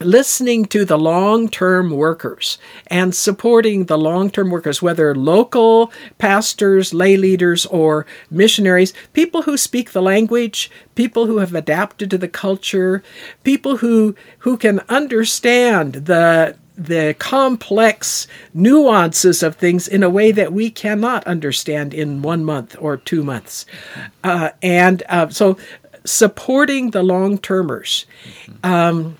listening 0.00 0.64
to 0.66 0.84
the 0.84 0.98
long 0.98 1.48
term 1.48 1.90
workers 1.90 2.58
and 2.88 3.14
supporting 3.14 3.84
the 3.84 3.98
long 3.98 4.30
term 4.30 4.50
workers, 4.50 4.82
whether 4.82 5.14
local 5.14 5.92
pastors, 6.18 6.92
lay 6.92 7.16
leaders, 7.16 7.66
or 7.66 8.06
missionaries, 8.30 8.92
people 9.12 9.42
who 9.42 9.56
speak 9.56 9.92
the 9.92 10.02
language, 10.02 10.70
people 10.94 11.26
who 11.26 11.38
have 11.38 11.54
adapted 11.54 12.10
to 12.10 12.18
the 12.18 12.28
culture, 12.28 13.02
people 13.42 13.78
who, 13.78 14.14
who 14.38 14.56
can 14.56 14.80
understand 14.88 15.94
the 15.94 16.56
the 16.76 17.14
complex 17.20 18.26
nuances 18.52 19.44
of 19.44 19.54
things 19.54 19.86
in 19.86 20.02
a 20.02 20.10
way 20.10 20.32
that 20.32 20.52
we 20.52 20.70
cannot 20.70 21.24
understand 21.24 21.94
in 21.94 22.20
one 22.20 22.44
month 22.44 22.74
or 22.80 22.96
two 22.96 23.22
months. 23.22 23.64
Uh, 24.24 24.50
and 24.60 25.04
uh, 25.08 25.28
so 25.28 25.56
supporting 26.04 26.90
the 26.90 27.02
long 27.02 27.38
termers. 27.38 28.06
Um, 28.64 29.16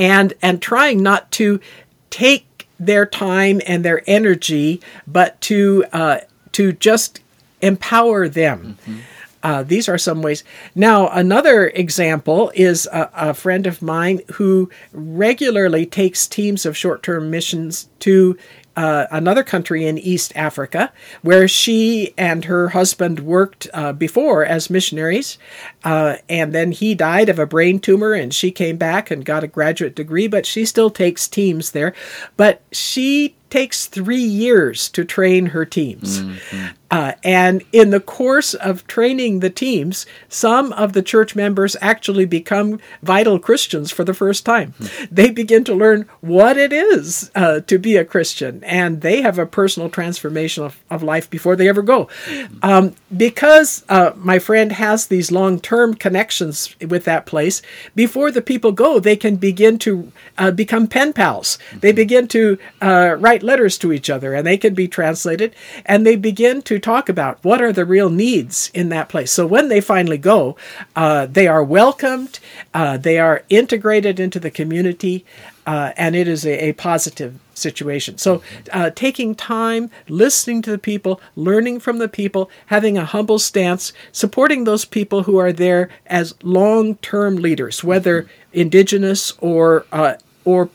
and 0.00 0.32
and 0.42 0.60
trying 0.60 1.02
not 1.02 1.30
to 1.32 1.60
take 2.08 2.66
their 2.80 3.04
time 3.04 3.60
and 3.66 3.84
their 3.84 4.02
energy, 4.06 4.80
but 5.06 5.40
to 5.42 5.84
uh, 5.92 6.20
to 6.52 6.72
just 6.72 7.20
empower 7.60 8.26
them. 8.26 8.78
Mm-hmm. 8.82 8.98
Uh, 9.42 9.62
these 9.62 9.88
are 9.88 9.96
some 9.96 10.20
ways. 10.20 10.44
Now, 10.74 11.08
another 11.08 11.68
example 11.68 12.52
is 12.54 12.86
a, 12.92 13.10
a, 13.14 13.34
friend 13.34 13.66
of 13.66 13.80
mine 13.80 14.20
who 14.34 14.68
regularly 14.92 15.86
takes 15.86 16.26
teams 16.26 16.66
of 16.66 16.76
short 16.76 17.02
term 17.02 17.30
missions 17.30 17.88
to 18.00 18.36
uh, 18.80 19.06
another 19.10 19.44
country 19.44 19.86
in 19.86 19.98
East 19.98 20.32
Africa, 20.34 20.90
where 21.20 21.46
she 21.46 22.14
and 22.16 22.46
her 22.46 22.70
husband 22.70 23.20
worked 23.20 23.68
uh, 23.74 23.92
before 23.92 24.42
as 24.42 24.70
missionaries. 24.70 25.36
Uh, 25.84 26.16
and 26.30 26.54
then 26.54 26.72
he 26.72 26.94
died 26.94 27.28
of 27.28 27.38
a 27.38 27.44
brain 27.44 27.78
tumor, 27.78 28.14
and 28.14 28.32
she 28.32 28.50
came 28.50 28.78
back 28.78 29.10
and 29.10 29.26
got 29.26 29.44
a 29.44 29.46
graduate 29.46 29.94
degree, 29.94 30.26
but 30.26 30.46
she 30.46 30.64
still 30.64 30.88
takes 30.88 31.28
teams 31.28 31.72
there. 31.72 31.92
But 32.38 32.62
she 32.72 33.36
takes 33.50 33.86
three 33.86 34.16
years 34.16 34.88
to 34.90 35.04
train 35.04 35.46
her 35.46 35.64
teams. 35.64 36.22
Mm-hmm. 36.22 36.66
Uh, 36.90 37.12
and 37.22 37.62
in 37.72 37.90
the 37.90 38.00
course 38.00 38.52
of 38.54 38.84
training 38.88 39.38
the 39.40 39.50
teams, 39.50 40.06
some 40.28 40.72
of 40.72 40.92
the 40.92 41.02
church 41.02 41.36
members 41.36 41.76
actually 41.80 42.24
become 42.24 42.80
vital 43.00 43.38
Christians 43.38 43.92
for 43.92 44.02
the 44.02 44.14
first 44.14 44.44
time. 44.44 44.72
Mm-hmm. 44.72 45.14
They 45.14 45.30
begin 45.30 45.62
to 45.64 45.74
learn 45.74 46.06
what 46.20 46.56
it 46.56 46.72
is 46.72 47.30
uh, 47.36 47.60
to 47.60 47.78
be 47.78 47.96
a 47.96 48.04
Christian, 48.04 48.64
and 48.64 49.02
they 49.02 49.22
have 49.22 49.38
a 49.38 49.46
personal 49.46 49.88
transformation 49.88 50.64
of, 50.64 50.82
of 50.90 51.02
life 51.02 51.30
before 51.30 51.54
they 51.54 51.68
ever 51.68 51.82
go. 51.82 52.06
Mm-hmm. 52.26 52.58
Um, 52.62 52.94
because 53.16 53.84
uh, 53.88 54.10
my 54.16 54.40
friend 54.40 54.72
has 54.72 55.06
these 55.06 55.30
long 55.30 55.60
term 55.60 55.94
connections 55.94 56.74
with 56.80 57.04
that 57.04 57.24
place, 57.24 57.62
before 57.94 58.32
the 58.32 58.42
people 58.42 58.72
go, 58.72 58.98
they 58.98 59.16
can 59.16 59.36
begin 59.36 59.78
to 59.78 60.10
uh, 60.38 60.50
become 60.50 60.88
pen 60.88 61.12
pals. 61.12 61.56
They 61.80 61.92
begin 61.92 62.26
to 62.28 62.58
uh, 62.82 63.16
write 63.40 63.46
letters 63.46 63.78
to 63.78 63.92
each 63.92 64.10
other, 64.10 64.34
and 64.34 64.46
they 64.46 64.56
can 64.56 64.74
be 64.74 64.88
translated, 64.88 65.54
and 65.86 66.06
they 66.06 66.16
begin 66.16 66.62
to 66.62 66.78
talk 66.78 67.08
about 67.08 67.38
what 67.42 67.60
are 67.60 67.72
the 67.72 67.84
real 67.84 68.10
needs 68.10 68.70
in 68.74 68.90
that 68.90 69.08
place. 69.08 69.32
So 69.32 69.46
when 69.46 69.68
they 69.68 69.80
finally 69.80 70.18
go, 70.18 70.56
uh, 70.94 71.26
they 71.26 71.48
are 71.48 71.64
welcomed, 71.64 72.38
uh, 72.74 72.96
they 72.98 73.18
are 73.18 73.42
integrated 73.48 74.20
into 74.20 74.40
the 74.40 74.50
community, 74.50 75.24
uh, 75.66 75.92
and 75.96 76.16
it 76.16 76.26
is 76.26 76.44
a, 76.44 76.70
a 76.70 76.72
positive 76.72 77.38
situation. 77.54 78.18
So, 78.18 78.42
uh, 78.72 78.90
taking 78.90 79.34
time, 79.34 79.90
listening 80.08 80.62
to 80.62 80.70
the 80.70 80.78
people, 80.78 81.20
learning 81.36 81.80
from 81.80 81.98
the 81.98 82.08
people, 82.08 82.50
having 82.66 82.96
a 82.96 83.04
humble 83.04 83.38
stance, 83.38 83.92
supporting 84.10 84.64
those 84.64 84.86
people 84.86 85.24
who 85.24 85.36
are 85.36 85.52
there 85.52 85.88
as 86.06 86.34
long-term 86.42 87.36
leaders, 87.36 87.84
whether 87.84 88.26
indigenous 88.52 89.34
or 89.40 89.84
uh, 89.92 90.14
or 90.44 90.70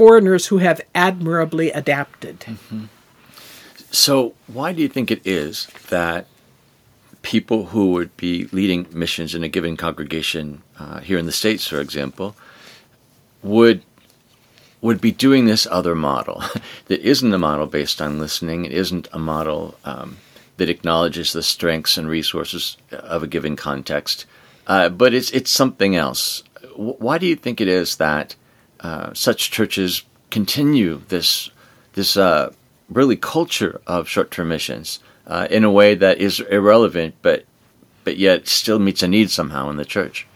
foreigners 0.00 0.46
who 0.46 0.56
have 0.56 0.80
admirably 0.94 1.70
adapted. 1.72 2.40
Mm-hmm. 2.40 2.84
So, 3.90 4.32
why 4.46 4.72
do 4.72 4.80
you 4.80 4.88
think 4.88 5.10
it 5.10 5.20
is 5.26 5.66
that 5.90 6.26
people 7.20 7.66
who 7.66 7.92
would 7.92 8.16
be 8.16 8.46
leading 8.46 8.86
missions 8.92 9.34
in 9.34 9.42
a 9.42 9.48
given 9.48 9.76
congregation 9.76 10.62
uh, 10.78 11.00
here 11.00 11.18
in 11.18 11.26
the 11.26 11.32
states, 11.32 11.66
for 11.66 11.82
example, 11.82 12.34
would 13.42 13.82
would 14.80 15.02
be 15.02 15.12
doing 15.12 15.44
this 15.44 15.66
other 15.70 15.94
model 15.94 16.42
that 16.86 17.02
isn't 17.02 17.34
a 17.34 17.38
model 17.38 17.66
based 17.66 18.00
on 18.00 18.18
listening. 18.18 18.64
It 18.64 18.72
isn't 18.72 19.06
a 19.12 19.18
model 19.18 19.74
um, 19.84 20.16
that 20.56 20.70
acknowledges 20.70 21.34
the 21.34 21.42
strengths 21.42 21.98
and 21.98 22.08
resources 22.08 22.78
of 22.90 23.22
a 23.22 23.26
given 23.26 23.54
context, 23.54 24.24
uh, 24.66 24.88
but 24.88 25.12
it's 25.12 25.30
it's 25.32 25.50
something 25.50 25.94
else. 25.94 26.42
Why 26.74 27.18
do 27.18 27.26
you 27.26 27.36
think 27.36 27.60
it 27.60 27.68
is 27.68 27.96
that 27.96 28.34
uh, 28.80 29.12
such 29.14 29.50
churches 29.50 30.04
continue 30.30 31.02
this 31.08 31.50
this 31.94 32.16
uh, 32.16 32.52
really 32.88 33.16
culture 33.16 33.80
of 33.86 34.08
short-term 34.08 34.48
missions 34.48 35.00
uh, 35.26 35.46
in 35.50 35.64
a 35.64 35.70
way 35.70 35.94
that 35.94 36.18
is 36.18 36.40
irrelevant, 36.40 37.14
but 37.22 37.44
but 38.04 38.16
yet 38.16 38.48
still 38.48 38.78
meets 38.78 39.02
a 39.02 39.08
need 39.08 39.30
somehow 39.30 39.68
in 39.70 39.76
the 39.76 39.84
church. 39.84 40.26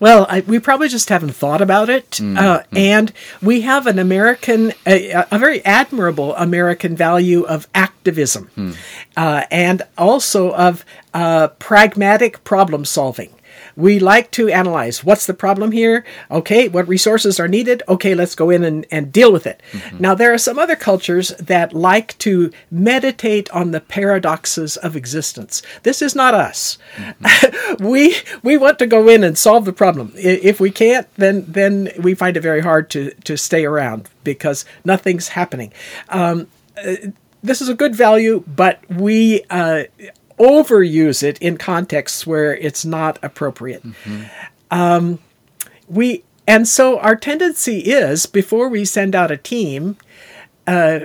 Well, 0.00 0.26
I, 0.28 0.40
we 0.40 0.58
probably 0.58 0.88
just 0.88 1.10
haven't 1.10 1.32
thought 1.32 1.62
about 1.62 1.88
it, 1.88 2.10
mm-hmm. 2.10 2.36
uh, 2.36 2.62
and 2.72 3.12
we 3.40 3.60
have 3.60 3.86
an 3.86 4.00
American, 4.00 4.72
a, 4.84 5.24
a, 5.30 5.38
very 5.38 5.64
admirable 5.64 6.34
American 6.34 6.96
value 6.96 7.42
of 7.44 7.68
activism, 7.72 8.50
mm. 8.56 8.76
uh, 9.16 9.44
and 9.48 9.82
also 9.96 10.52
of 10.54 10.84
uh, 11.14 11.48
pragmatic 11.60 12.42
problem 12.42 12.84
solving. 12.84 13.32
We 13.76 13.98
like 13.98 14.30
to 14.32 14.48
analyze 14.48 15.04
what's 15.04 15.26
the 15.26 15.34
problem 15.34 15.72
here? 15.72 16.04
Okay, 16.30 16.68
what 16.68 16.88
resources 16.88 17.40
are 17.40 17.48
needed? 17.48 17.82
Okay, 17.88 18.14
let's 18.14 18.34
go 18.34 18.50
in 18.50 18.64
and, 18.64 18.86
and 18.90 19.12
deal 19.12 19.32
with 19.32 19.46
it. 19.46 19.62
Mm-hmm. 19.72 19.98
Now, 19.98 20.14
there 20.14 20.32
are 20.32 20.38
some 20.38 20.58
other 20.58 20.76
cultures 20.76 21.28
that 21.38 21.72
like 21.72 22.16
to 22.18 22.52
meditate 22.70 23.50
on 23.50 23.70
the 23.70 23.80
paradoxes 23.80 24.76
of 24.76 24.96
existence. 24.96 25.62
This 25.82 26.02
is 26.02 26.14
not 26.14 26.34
us. 26.34 26.78
Mm-hmm. 26.96 27.84
we 27.86 28.16
we 28.42 28.56
want 28.56 28.78
to 28.78 28.86
go 28.86 29.08
in 29.08 29.24
and 29.24 29.36
solve 29.36 29.64
the 29.64 29.72
problem. 29.72 30.12
If 30.16 30.60
we 30.60 30.70
can't, 30.70 31.08
then 31.16 31.44
then 31.48 31.90
we 32.00 32.14
find 32.14 32.36
it 32.36 32.40
very 32.40 32.60
hard 32.60 32.90
to, 32.90 33.12
to 33.24 33.36
stay 33.36 33.64
around 33.64 34.08
because 34.24 34.64
nothing's 34.84 35.28
happening. 35.28 35.72
Um, 36.08 36.48
uh, 36.76 36.94
this 37.42 37.60
is 37.60 37.68
a 37.68 37.74
good 37.74 37.94
value, 37.94 38.44
but 38.46 38.88
we 38.88 39.42
uh, 39.50 39.84
overuse 40.38 41.22
it 41.22 41.38
in 41.38 41.56
contexts 41.56 42.26
where 42.26 42.56
it's 42.56 42.84
not 42.84 43.18
appropriate. 43.22 43.82
Mm-hmm. 43.82 44.22
Um, 44.70 45.18
we 45.88 46.24
and 46.46 46.66
so 46.66 46.98
our 46.98 47.16
tendency 47.16 47.78
is 47.78 48.26
before 48.26 48.68
we 48.68 48.84
send 48.84 49.14
out 49.14 49.30
a 49.30 49.36
team, 49.36 49.96
uh, 50.66 51.00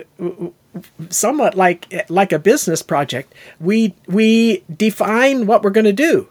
somewhat 1.10 1.56
like 1.56 2.06
like 2.10 2.32
a 2.32 2.40
business 2.40 2.82
project, 2.82 3.34
we 3.60 3.94
we 4.08 4.64
define 4.76 5.46
what 5.46 5.64
we're 5.64 5.70
going 5.70 5.86
to 5.86 5.94
do. 5.94 6.30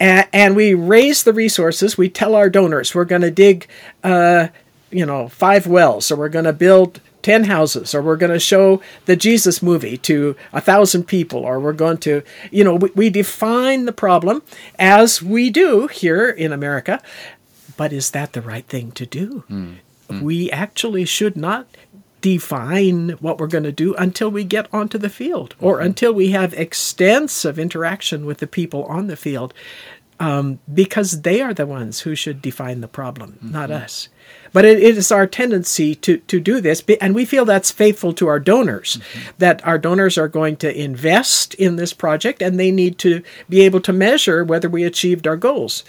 And, 0.00 0.56
we 0.56 0.74
raise 0.74 1.22
the 1.22 1.32
resources. 1.32 1.96
We 1.96 2.08
tell 2.08 2.34
our 2.34 2.50
donors 2.50 2.92
we're 2.92 3.04
going 3.04 3.22
to 3.22 3.30
dig, 3.30 3.68
uh, 4.02 4.48
you 4.90 5.06
know, 5.06 5.28
five 5.28 5.68
wells, 5.68 6.10
or 6.10 6.16
we're 6.16 6.28
going 6.28 6.46
to 6.46 6.52
build 6.52 7.00
10 7.22 7.44
houses 7.44 7.94
or 7.94 8.02
we're 8.02 8.16
going 8.16 8.32
to 8.32 8.40
show 8.40 8.80
the 9.06 9.16
jesus 9.16 9.62
movie 9.62 9.96
to 9.96 10.36
a 10.52 10.60
thousand 10.60 11.04
people 11.04 11.40
or 11.40 11.60
we're 11.60 11.72
going 11.72 11.98
to 11.98 12.22
you 12.50 12.64
know 12.64 12.74
we, 12.74 12.90
we, 12.94 13.10
define 13.10 13.84
the 13.84 13.92
problem 13.92 14.42
as 14.78 15.22
we 15.22 15.50
do 15.50 15.86
here 15.88 16.28
in 16.28 16.52
america 16.52 17.02
but 17.76 17.92
is 17.92 18.10
that 18.10 18.32
the 18.32 18.42
right 18.42 18.66
thing 18.66 18.90
to 18.92 19.04
do 19.04 19.44
mm. 19.50 19.76
We 20.10 20.50
actually 20.50 21.04
should 21.04 21.36
not 21.36 21.66
define 22.20 23.10
what 23.20 23.38
we're 23.38 23.46
going 23.46 23.64
to 23.64 23.72
do 23.72 23.94
until 23.94 24.30
we 24.30 24.44
get 24.44 24.72
onto 24.74 24.98
the 24.98 25.08
field 25.08 25.54
or 25.58 25.76
mm-hmm. 25.76 25.86
until 25.86 26.12
we 26.12 26.30
have 26.30 26.52
extensive 26.54 27.58
interaction 27.58 28.26
with 28.26 28.38
the 28.38 28.46
people 28.46 28.84
on 28.84 29.06
the 29.06 29.16
field 29.16 29.54
um, 30.18 30.58
because 30.72 31.22
they 31.22 31.40
are 31.40 31.54
the 31.54 31.66
ones 31.66 32.00
who 32.00 32.14
should 32.14 32.42
define 32.42 32.82
the 32.82 32.88
problem, 32.88 33.38
not 33.40 33.70
us. 33.70 34.10
But 34.52 34.64
it, 34.64 34.82
it 34.82 34.96
is 34.96 35.12
our 35.12 35.26
tendency 35.26 35.94
to, 35.96 36.18
to 36.18 36.40
do 36.40 36.60
this, 36.60 36.82
and 37.00 37.14
we 37.14 37.24
feel 37.24 37.44
that's 37.44 37.70
faithful 37.70 38.12
to 38.14 38.26
our 38.26 38.40
donors, 38.40 38.98
that 39.38 39.64
our 39.66 39.78
donors 39.78 40.18
are 40.18 40.28
going 40.28 40.56
to 40.56 40.80
invest 40.80 41.54
in 41.54 41.76
this 41.76 41.92
project 41.92 42.42
and 42.42 42.58
they 42.58 42.70
need 42.70 42.98
to 42.98 43.22
be 43.48 43.60
able 43.60 43.80
to 43.80 43.92
measure 43.92 44.44
whether 44.44 44.68
we 44.68 44.84
achieved 44.84 45.26
our 45.26 45.36
goals. 45.36 45.84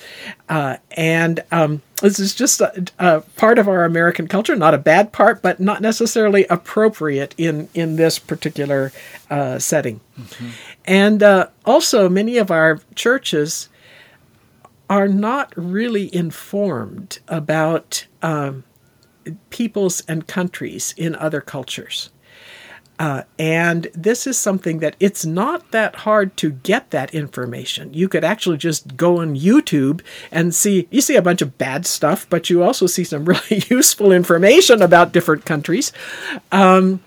Uh, 0.49 0.77
and 0.91 1.43
um, 1.51 1.81
this 2.01 2.19
is 2.19 2.35
just 2.35 2.61
a, 2.61 2.85
a 2.99 3.21
part 3.21 3.59
of 3.59 3.67
our 3.67 3.85
American 3.85 4.27
culture, 4.27 4.55
not 4.55 4.73
a 4.73 4.79
bad 4.79 5.11
part, 5.11 5.41
but 5.41 5.59
not 5.59 5.81
necessarily 5.81 6.45
appropriate 6.45 7.33
in, 7.37 7.69
in 7.73 7.95
this 7.95 8.19
particular 8.19 8.91
uh, 9.29 9.59
setting. 9.59 10.01
And 10.85 11.23
uh, 11.23 11.47
also, 11.65 12.09
many 12.09 12.37
of 12.37 12.51
our 12.51 12.79
churches 12.95 13.69
are 14.91 15.07
not 15.07 15.53
really 15.55 16.13
informed 16.13 17.19
about 17.29 18.05
um, 18.21 18.65
peoples 19.49 20.03
and 20.05 20.27
countries 20.27 20.93
in 20.97 21.15
other 21.15 21.39
cultures. 21.39 22.09
Uh, 22.99 23.23
and 23.39 23.87
this 23.93 24.27
is 24.27 24.37
something 24.37 24.79
that 24.79 24.97
it's 24.99 25.25
not 25.25 25.71
that 25.71 25.95
hard 25.95 26.35
to 26.35 26.51
get 26.51 26.91
that 26.91 27.15
information. 27.15 27.93
You 27.93 28.09
could 28.09 28.25
actually 28.25 28.57
just 28.57 28.97
go 28.97 29.21
on 29.21 29.33
YouTube 29.33 30.01
and 30.29 30.53
see, 30.53 30.89
you 30.91 30.99
see 30.99 31.15
a 31.15 31.21
bunch 31.21 31.41
of 31.41 31.57
bad 31.57 31.85
stuff, 31.85 32.29
but 32.29 32.49
you 32.49 32.61
also 32.61 32.85
see 32.85 33.05
some 33.05 33.23
really 33.33 33.63
useful 33.69 34.11
information 34.11 34.81
about 34.81 35.13
different 35.13 35.45
countries. 35.45 35.93
Um, 36.51 36.99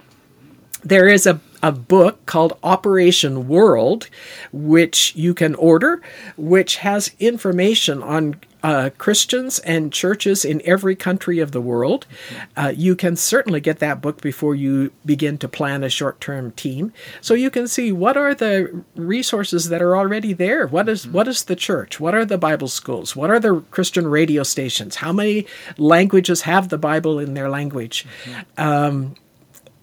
there 0.82 1.06
is 1.06 1.26
a, 1.26 1.38
a 1.64 1.72
book 1.72 2.27
called 2.27 2.59
Operation 2.62 3.48
World, 3.48 4.11
which 4.53 5.16
you 5.16 5.33
can 5.33 5.55
order, 5.55 6.03
which 6.37 6.77
has 6.77 7.12
information 7.18 8.03
on 8.03 8.37
uh, 8.62 8.90
Christians 8.98 9.61
and 9.61 9.90
churches 9.90 10.44
in 10.44 10.61
every 10.66 10.94
country 10.94 11.38
of 11.38 11.53
the 11.53 11.62
world. 11.62 12.07
Uh, 12.55 12.70
you 12.77 12.94
can 12.94 13.16
certainly 13.16 13.62
get 13.62 13.79
that 13.79 14.03
book 14.03 14.20
before 14.20 14.55
you 14.55 14.92
begin 15.07 15.38
to 15.38 15.48
plan 15.48 15.83
a 15.83 15.88
short 15.88 16.20
term 16.20 16.53
team. 16.53 16.92
So 17.22 17.33
you 17.33 17.48
can 17.48 17.66
see 17.66 17.92
what 17.92 18.18
are 18.18 18.35
the 18.35 18.85
resources 18.94 19.70
that 19.70 19.81
are 19.81 19.96
already 19.96 20.35
there. 20.35 20.66
What 20.66 20.90
is, 20.90 21.09
what 21.09 21.27
is 21.29 21.44
the 21.44 21.57
church? 21.57 21.98
What 21.98 22.14
are 22.14 22.27
the 22.27 22.38
Bible 22.38 22.68
schools? 22.68 23.16
What 23.16 23.31
are 23.31 23.40
the 23.40 23.62
Christian 23.70 24.07
radio 24.07 24.42
stations? 24.42 24.96
How 24.96 25.14
many 25.14 25.46
languages 25.79 26.42
have 26.42 26.68
the 26.68 26.79
Bible 26.79 27.18
in 27.18 27.33
their 27.33 27.48
language? 27.48 28.07
Um, 28.59 29.14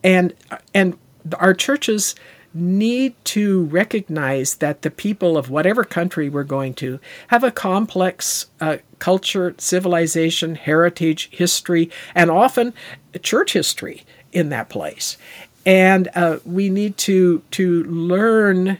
and 0.03 0.33
and 0.73 0.97
our 1.39 1.53
churches 1.53 2.15
need 2.53 3.13
to 3.23 3.63
recognize 3.65 4.55
that 4.55 4.81
the 4.81 4.91
people 4.91 5.37
of 5.37 5.49
whatever 5.49 5.83
country 5.83 6.29
we're 6.29 6.43
going 6.43 6.73
to 6.73 6.99
have 7.27 7.43
a 7.43 7.51
complex 7.51 8.47
uh, 8.59 8.77
culture, 8.99 9.55
civilization, 9.57 10.55
heritage, 10.55 11.29
history, 11.31 11.89
and 12.13 12.29
often 12.29 12.73
church 13.21 13.53
history 13.53 14.03
in 14.33 14.49
that 14.49 14.69
place. 14.69 15.17
And 15.65 16.09
uh, 16.15 16.39
we 16.43 16.69
need 16.69 16.97
to 16.99 17.41
to 17.51 17.83
learn 17.83 18.79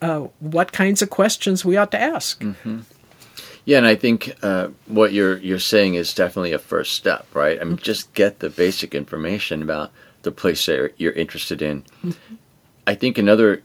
uh, 0.00 0.28
what 0.38 0.72
kinds 0.72 1.02
of 1.02 1.10
questions 1.10 1.64
we 1.64 1.76
ought 1.76 1.90
to 1.92 2.00
ask. 2.00 2.44
Yeah, 3.64 3.78
and 3.78 3.86
I 3.86 3.96
think 3.96 4.34
uh, 4.42 4.68
what 4.86 5.12
you're 5.12 5.38
you're 5.38 5.58
saying 5.58 5.94
is 5.94 6.14
definitely 6.14 6.52
a 6.52 6.58
first 6.58 6.92
step, 6.92 7.26
right? 7.34 7.60
I 7.60 7.64
mean, 7.64 7.76
just 7.76 8.14
get 8.14 8.38
the 8.38 8.48
basic 8.50 8.94
information 8.94 9.62
about 9.62 9.90
the 10.28 10.40
place 10.42 10.66
that 10.66 10.92
you're 10.98 11.12
interested 11.24 11.62
in. 11.62 11.84
I 12.86 12.94
think 12.94 13.16
another 13.16 13.62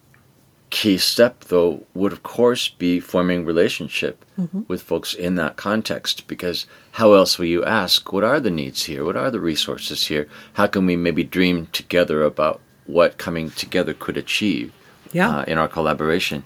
key 0.70 0.98
step, 0.98 1.44
though, 1.46 1.84
would 1.94 2.14
of 2.14 2.24
course 2.24 2.70
be 2.70 3.02
forming 3.02 3.44
relationship 3.44 4.24
with 4.70 4.82
folks 4.82 5.14
in 5.14 5.36
that 5.36 5.58
context. 5.58 6.26
Because 6.28 6.66
how 6.92 7.14
else 7.14 7.38
will 7.38 7.52
you 7.58 7.66
ask? 7.66 8.14
What 8.14 8.24
are 8.24 8.40
the 8.40 8.50
needs 8.50 8.86
here? 8.86 9.04
What 9.04 9.18
are 9.18 9.30
the 9.30 9.42
resources 9.42 10.08
here? 10.08 10.28
How 10.54 10.68
can 10.68 10.86
we 10.86 10.96
maybe 10.96 11.24
dream 11.24 11.68
together 11.74 12.24
about 12.24 12.62
what 12.86 13.18
coming 13.18 13.52
together 13.52 13.94
could 13.94 14.18
achieve? 14.18 14.72
Yeah. 15.12 15.30
uh, 15.30 15.44
in 15.44 15.58
our 15.60 15.68
collaboration. 15.68 16.44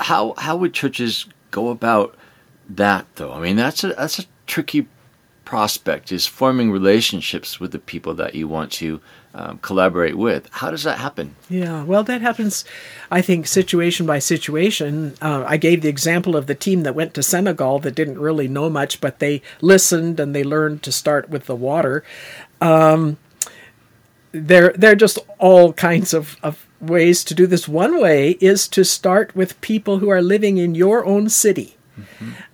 How 0.00 0.34
how 0.38 0.56
would 0.56 0.72
churches 0.72 1.26
go 1.50 1.68
about 1.68 2.14
that 2.70 3.04
though? 3.16 3.32
I 3.32 3.40
mean, 3.40 3.56
that's 3.56 3.84
a 3.84 3.88
that's 3.88 4.18
a 4.18 4.24
tricky 4.46 4.86
prospect 5.46 6.12
is 6.12 6.26
forming 6.26 6.70
relationships 6.70 7.60
with 7.60 7.72
the 7.72 7.78
people 7.78 8.14
that 8.14 8.34
you 8.34 8.46
want 8.48 8.70
to 8.72 9.00
um, 9.36 9.58
collaborate 9.58 10.16
with. 10.16 10.48
How 10.50 10.70
does 10.70 10.82
that 10.84 10.98
happen? 10.98 11.36
Yeah, 11.50 11.84
well, 11.84 12.02
that 12.04 12.22
happens, 12.22 12.64
I 13.10 13.20
think, 13.20 13.46
situation 13.46 14.06
by 14.06 14.18
situation. 14.18 15.14
Uh, 15.20 15.44
I 15.46 15.58
gave 15.58 15.82
the 15.82 15.90
example 15.90 16.36
of 16.36 16.46
the 16.46 16.54
team 16.54 16.84
that 16.84 16.94
went 16.94 17.12
to 17.14 17.22
Senegal 17.22 17.78
that 17.80 17.94
didn't 17.94 18.18
really 18.18 18.48
know 18.48 18.70
much, 18.70 18.98
but 18.98 19.18
they 19.18 19.42
listened 19.60 20.18
and 20.18 20.34
they 20.34 20.42
learned 20.42 20.82
to 20.84 20.90
start 20.90 21.28
with 21.28 21.44
the 21.44 21.54
water. 21.54 22.02
Um, 22.62 23.18
there, 24.32 24.72
there 24.72 24.92
are 24.92 24.96
just 24.96 25.18
all 25.38 25.74
kinds 25.74 26.14
of, 26.14 26.38
of 26.42 26.66
ways 26.80 27.22
to 27.24 27.34
do 27.34 27.46
this. 27.46 27.68
One 27.68 28.00
way 28.00 28.32
is 28.40 28.66
to 28.68 28.84
start 28.84 29.36
with 29.36 29.60
people 29.60 29.98
who 29.98 30.08
are 30.08 30.22
living 30.22 30.56
in 30.56 30.74
your 30.74 31.04
own 31.04 31.28
city. 31.28 31.76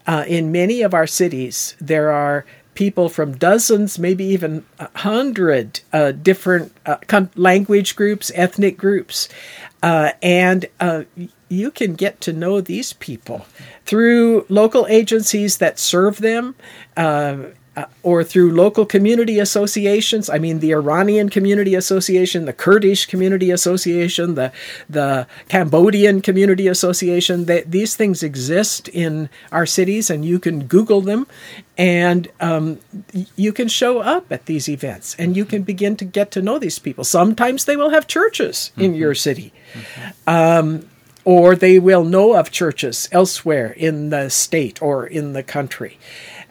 Uh, 0.07 0.25
in 0.29 0.53
many 0.53 0.83
of 0.83 0.95
our 0.95 1.07
cities, 1.07 1.77
there 1.81 2.13
are 2.13 2.45
people 2.75 3.09
from 3.09 3.37
dozens, 3.37 3.99
maybe 3.99 4.25
even 4.25 4.65
a 4.79 4.89
hundred 4.99 5.81
uh, 5.93 6.13
different 6.13 6.73
uh, 6.87 6.97
con- 7.07 7.31
language 7.37 7.97
groups, 7.97 8.31
ethnic 8.35 8.77
groups, 8.77 9.29
uh, 9.83 10.13
and 10.23 10.67
uh, 10.81 11.03
you 11.49 11.71
can 11.71 11.95
get 11.95 12.21
to 12.23 12.33
know 12.33 12.61
these 12.61 12.93
people 12.95 13.47
through 13.85 14.47
local 14.49 14.87
agencies 14.89 15.59
that 15.59 15.79
serve 15.79 16.19
them. 16.19 16.55
Uh, 17.75 17.87
or 18.03 18.23
through 18.23 18.53
local 18.53 18.85
community 18.85 19.39
associations. 19.39 20.29
I 20.29 20.37
mean, 20.39 20.59
the 20.59 20.75
Iranian 20.75 21.31
Community 21.31 21.75
Association, 21.75 22.45
the 22.45 22.53
Kurdish 22.53 23.07
Community 23.07 23.51
Association, 23.51 24.35
the 24.35 24.53
the 24.91 25.27
Cambodian 25.49 26.21
Community 26.21 26.69
Association. 26.69 27.47
They, 27.47 27.63
these 27.63 27.97
things 27.97 28.23
exist 28.23 28.89
in 28.89 29.31
our 29.51 29.65
cities, 29.65 30.11
and 30.11 30.23
you 30.23 30.39
can 30.39 30.67
Google 30.67 31.01
them, 31.01 31.27
and 31.79 32.29
um, 32.41 32.79
you 33.37 33.55
can 33.55 33.69
show 33.69 34.01
up 34.01 34.31
at 34.31 34.45
these 34.45 34.69
events, 34.69 35.17
and 35.19 35.35
you 35.35 35.47
can 35.47 35.63
begin 35.63 35.97
to 35.97 36.05
get 36.05 36.31
to 36.33 36.43
know 36.43 36.59
these 36.59 36.79
people. 36.79 37.05
Sometimes 37.05 37.65
they 37.65 37.77
will 37.77 37.89
have 37.89 38.07
churches 38.07 38.71
in 38.77 38.93
your 38.95 39.15
city. 39.15 39.51
Um, 40.27 40.91
or 41.25 41.55
they 41.55 41.79
will 41.79 42.05
know 42.05 42.35
of 42.35 42.51
churches 42.51 43.09
elsewhere 43.13 43.73
in 43.77 44.11
the 44.11 44.29
state 44.29 44.83
or 44.83 45.07
in 45.07 45.33
the 45.33 45.43
country. 45.43 45.97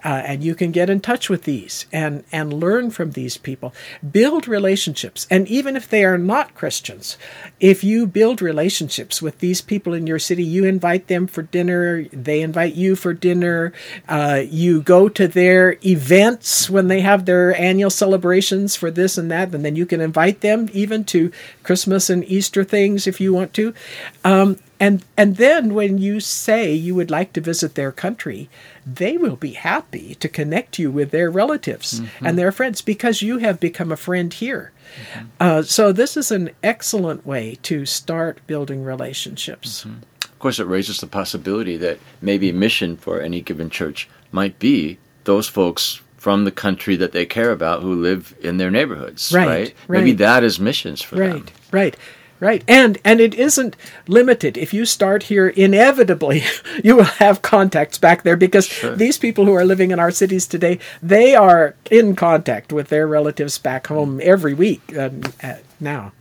Uh, 0.03 0.21
and 0.25 0.43
you 0.43 0.55
can 0.55 0.71
get 0.71 0.89
in 0.89 0.99
touch 0.99 1.29
with 1.29 1.43
these 1.43 1.85
and, 1.91 2.23
and 2.31 2.53
learn 2.53 2.89
from 2.89 3.11
these 3.11 3.37
people. 3.37 3.73
Build 4.11 4.47
relationships. 4.47 5.27
And 5.29 5.47
even 5.47 5.75
if 5.75 5.87
they 5.87 6.03
are 6.03 6.17
not 6.17 6.55
Christians, 6.55 7.17
if 7.59 7.83
you 7.83 8.07
build 8.07 8.41
relationships 8.41 9.21
with 9.21 9.39
these 9.39 9.61
people 9.61 9.93
in 9.93 10.07
your 10.07 10.19
city, 10.19 10.43
you 10.43 10.65
invite 10.65 11.07
them 11.07 11.27
for 11.27 11.43
dinner, 11.43 12.03
they 12.05 12.41
invite 12.41 12.73
you 12.73 12.95
for 12.95 13.13
dinner, 13.13 13.73
uh, 14.07 14.41
you 14.43 14.81
go 14.81 15.07
to 15.09 15.27
their 15.27 15.77
events 15.85 16.69
when 16.69 16.87
they 16.87 17.01
have 17.01 17.25
their 17.25 17.59
annual 17.59 17.89
celebrations 17.89 18.75
for 18.75 18.89
this 18.91 19.17
and 19.17 19.29
that, 19.29 19.53
and 19.53 19.63
then 19.63 19.75
you 19.75 19.85
can 19.85 20.01
invite 20.01 20.41
them 20.41 20.69
even 20.73 21.03
to 21.05 21.31
Christmas 21.63 22.09
and 22.09 22.25
Easter 22.25 22.63
things 22.63 23.07
if 23.07 23.21
you 23.21 23.33
want 23.33 23.53
to. 23.53 23.73
Um, 24.23 24.57
and 24.81 25.05
and 25.15 25.37
then 25.37 25.75
when 25.75 25.99
you 25.99 26.19
say 26.19 26.73
you 26.73 26.95
would 26.95 27.11
like 27.11 27.33
to 27.33 27.39
visit 27.41 27.75
their 27.75 27.91
country, 27.91 28.49
they 28.83 29.15
will 29.15 29.35
be 29.35 29.53
happy 29.53 30.15
to 30.15 30.27
connect 30.27 30.79
you 30.79 30.89
with 30.89 31.11
their 31.11 31.29
relatives 31.29 31.99
and 31.99 32.07
mm-hmm. 32.09 32.35
their 32.35 32.51
friends 32.51 32.81
because 32.81 33.21
you 33.21 33.37
have 33.37 33.59
become 33.59 33.91
a 33.91 33.95
friend 33.95 34.33
here. 34.33 34.71
Mm-hmm. 35.13 35.25
Uh, 35.39 35.61
so 35.61 35.91
this 35.91 36.17
is 36.17 36.31
an 36.31 36.49
excellent 36.63 37.27
way 37.27 37.59
to 37.61 37.85
start 37.85 38.45
building 38.47 38.83
relationships. 38.83 39.81
Mm-hmm. 39.81 39.99
Of 40.23 40.39
course, 40.39 40.59
it 40.59 40.65
raises 40.65 40.99
the 40.99 41.07
possibility 41.07 41.77
that 41.77 41.99
maybe 42.19 42.49
a 42.49 42.53
mission 42.53 42.97
for 42.97 43.21
any 43.21 43.41
given 43.41 43.69
church 43.69 44.09
might 44.31 44.57
be 44.57 44.97
those 45.25 45.47
folks 45.47 46.01
from 46.17 46.45
the 46.45 46.51
country 46.51 46.95
that 46.95 47.11
they 47.11 47.25
care 47.27 47.51
about 47.51 47.83
who 47.83 47.93
live 47.93 48.35
in 48.41 48.57
their 48.57 48.71
neighborhoods. 48.71 49.31
Right, 49.31 49.75
Maybe 49.87 50.11
right. 50.11 50.17
that 50.17 50.43
is 50.43 50.59
missions 50.59 51.03
for 51.03 51.15
them. 51.15 51.31
Right, 51.31 51.51
right, 51.71 51.97
right. 52.41 52.63
And 52.67 52.97
and 53.05 53.21
it 53.21 53.33
isn't 53.35 53.77
limited. 54.07 54.57
If 54.57 54.73
you 54.73 54.85
start 54.85 55.23
here, 55.23 55.47
inevitably 55.47 56.43
you 56.83 56.97
will 56.97 57.03
have 57.05 57.41
contacts 57.41 57.97
back 57.97 58.23
there 58.23 58.35
because 58.35 58.69
these 58.95 59.17
people 59.17 59.45
who 59.45 59.53
are 59.53 59.63
living 59.63 59.91
in 59.91 59.99
our 59.99 60.11
cities 60.11 60.45
today, 60.45 60.79
they 61.01 61.33
are 61.35 61.75
in 61.89 62.17
contact 62.17 62.73
with 62.73 62.89
their 62.89 63.07
relatives 63.07 63.57
back 63.57 63.87
home 63.87 64.19
every 64.21 64.53
week 64.53 64.81
um, 64.97 65.21
now. 65.79 66.11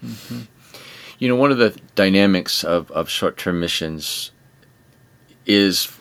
You 1.18 1.28
know, 1.28 1.36
one 1.36 1.50
of 1.50 1.58
the 1.58 1.76
dynamics 1.96 2.62
of, 2.62 2.90
of 2.92 3.10
short 3.10 3.36
term 3.36 3.58
missions 3.58 4.30
is 5.46 5.92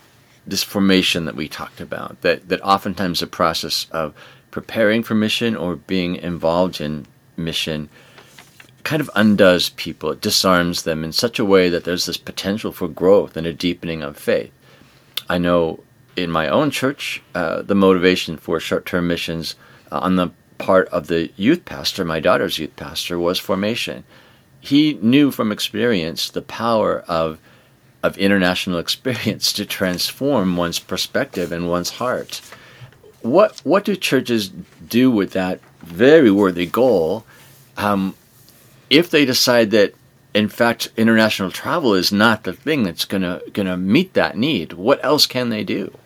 this 0.45 0.63
formation 0.63 1.25
that 1.25 1.36
we 1.36 1.47
talked 1.47 1.82
about, 1.82 2.21
that, 2.21 2.49
that 2.49 2.62
oftentimes 2.62 3.19
the 3.19 3.27
process 3.27 3.88
of 3.91 4.13
preparing 4.51 5.03
for 5.03 5.15
mission 5.15 5.55
or 5.55 5.75
being 5.75 6.15
involved 6.15 6.82
in 6.82 7.05
mission 7.38 7.89
kind 8.89 9.02
of 9.02 9.12
undoes 9.13 9.69
people. 9.69 10.10
It 10.10 10.19
disarms 10.19 10.82
them 10.82 11.04
in 11.04 11.12
such 11.12 11.38
a 11.38 11.45
way 11.45 11.69
that 11.69 11.84
there's 11.84 12.08
this 12.08 12.17
potential 12.17 12.71
for 12.71 12.88
growth 12.88 13.38
and 13.38 13.45
a 13.45 13.54
deepening 13.54 14.02
of 14.02 14.17
faith. 14.17 14.52
I 15.30 15.38
know 15.38 15.82
in 16.15 16.32
my 16.32 16.47
own 16.47 16.71
church, 16.71 17.21
uh, 17.36 17.62
the 17.62 17.75
motivation 17.75 18.36
for 18.36 18.60
short 18.60 18.88
term 18.88 19.08
missions 19.08 19.56
uh, 19.91 19.99
on 19.99 20.15
the 20.15 20.32
part 20.58 20.88
of 20.88 21.06
the 21.06 21.32
youth 21.36 21.65
pastor, 21.65 22.04
my 22.04 22.19
daughter's 22.19 22.58
youth 22.58 22.75
pastor, 22.78 23.19
was 23.19 23.38
formation. 23.38 24.06
He 24.60 24.97
knew 25.04 25.30
from 25.30 25.52
experience 25.52 26.32
the 26.32 26.41
power 26.41 27.02
of 27.08 27.38
of 28.02 28.17
international 28.17 28.80
experience 28.86 29.54
to 29.54 29.67
transform 29.67 30.58
one's 30.58 30.80
perspective 30.80 31.52
and 31.52 31.69
one's 31.69 31.91
heart. 31.91 32.41
What 33.21 33.60
what 33.63 33.86
do 33.86 33.95
churches 33.95 34.49
do 34.88 35.12
with 35.12 35.34
that 35.34 35.60
very 35.84 36.32
worthy 36.32 36.65
goal 36.65 37.23
um, 37.78 38.15
if 38.89 39.10
they 39.10 39.25
decide 39.25 39.71
that 39.71 39.93
in 40.34 40.47
fact 40.47 40.89
international 40.95 41.52
travel 41.52 41.93
is 41.93 42.12
not 42.12 42.43
the 42.43 42.54
thing 42.54 42.84
that's 42.84 43.06
gonna 43.06 43.41
gonna 43.54 43.78
meet 43.78 44.13
that 44.13 44.38
need? 44.38 44.73
What 44.73 45.04
else 45.04 45.25
can 45.25 45.49
they 45.49 45.63
do? 45.63 45.97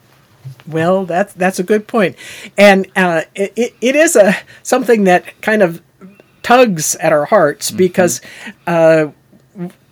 Well, 0.67 1.06
that's 1.06 1.34
that's 1.34 1.60
a 1.60 1.63
good 1.63 1.88
point, 1.88 2.15
and 2.58 2.88
uh, 2.96 3.24
it, 3.36 3.76
it 3.80 3.96
is 3.96 4.15
a 4.15 4.36
something 4.62 5.06
that 5.06 5.41
kind 5.41 5.62
of 5.62 5.82
tugs 6.41 6.96
at 6.96 7.13
our 7.13 7.26
hearts 7.26 7.69
mm-hmm. 7.69 7.78
because 7.78 8.22
uh, 8.67 9.08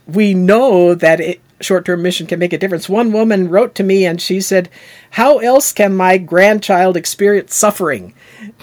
we 0.05 0.33
know 0.33 0.93
that 0.93 1.21
it, 1.21 1.41
short-term 1.61 2.01
mission 2.01 2.27
can 2.27 2.39
make 2.39 2.53
a 2.53 2.57
difference. 2.57 2.89
One 2.89 3.11
woman 3.11 3.47
wrote 3.47 3.75
to 3.75 3.83
me 3.83 4.05
and 4.05 4.21
she 4.21 4.41
said, 4.41 4.69
"How 5.11 5.37
else 5.37 5.71
can 5.71 5.95
my 5.95 6.17
grandchild 6.17 6.97
experience 6.97 7.55
suffering 7.55 8.13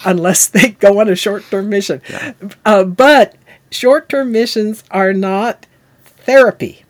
unless 0.04 0.46
they 0.46 0.70
go 0.70 1.00
on 1.00 1.08
a 1.08 1.16
short-term 1.16 1.68
mission?" 1.68 2.02
Yeah. 2.08 2.32
Uh, 2.64 2.84
but 2.84 3.34
short-term 3.70 4.32
missions 4.32 4.84
are 4.90 5.12
not 5.12 5.66
therapy, 6.04 6.84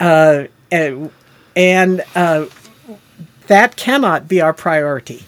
uh, 0.00 0.44
and, 0.70 1.10
and 1.54 2.04
uh, 2.14 2.46
that 3.46 3.76
cannot 3.76 4.28
be 4.28 4.40
our 4.40 4.52
priority. 4.52 5.24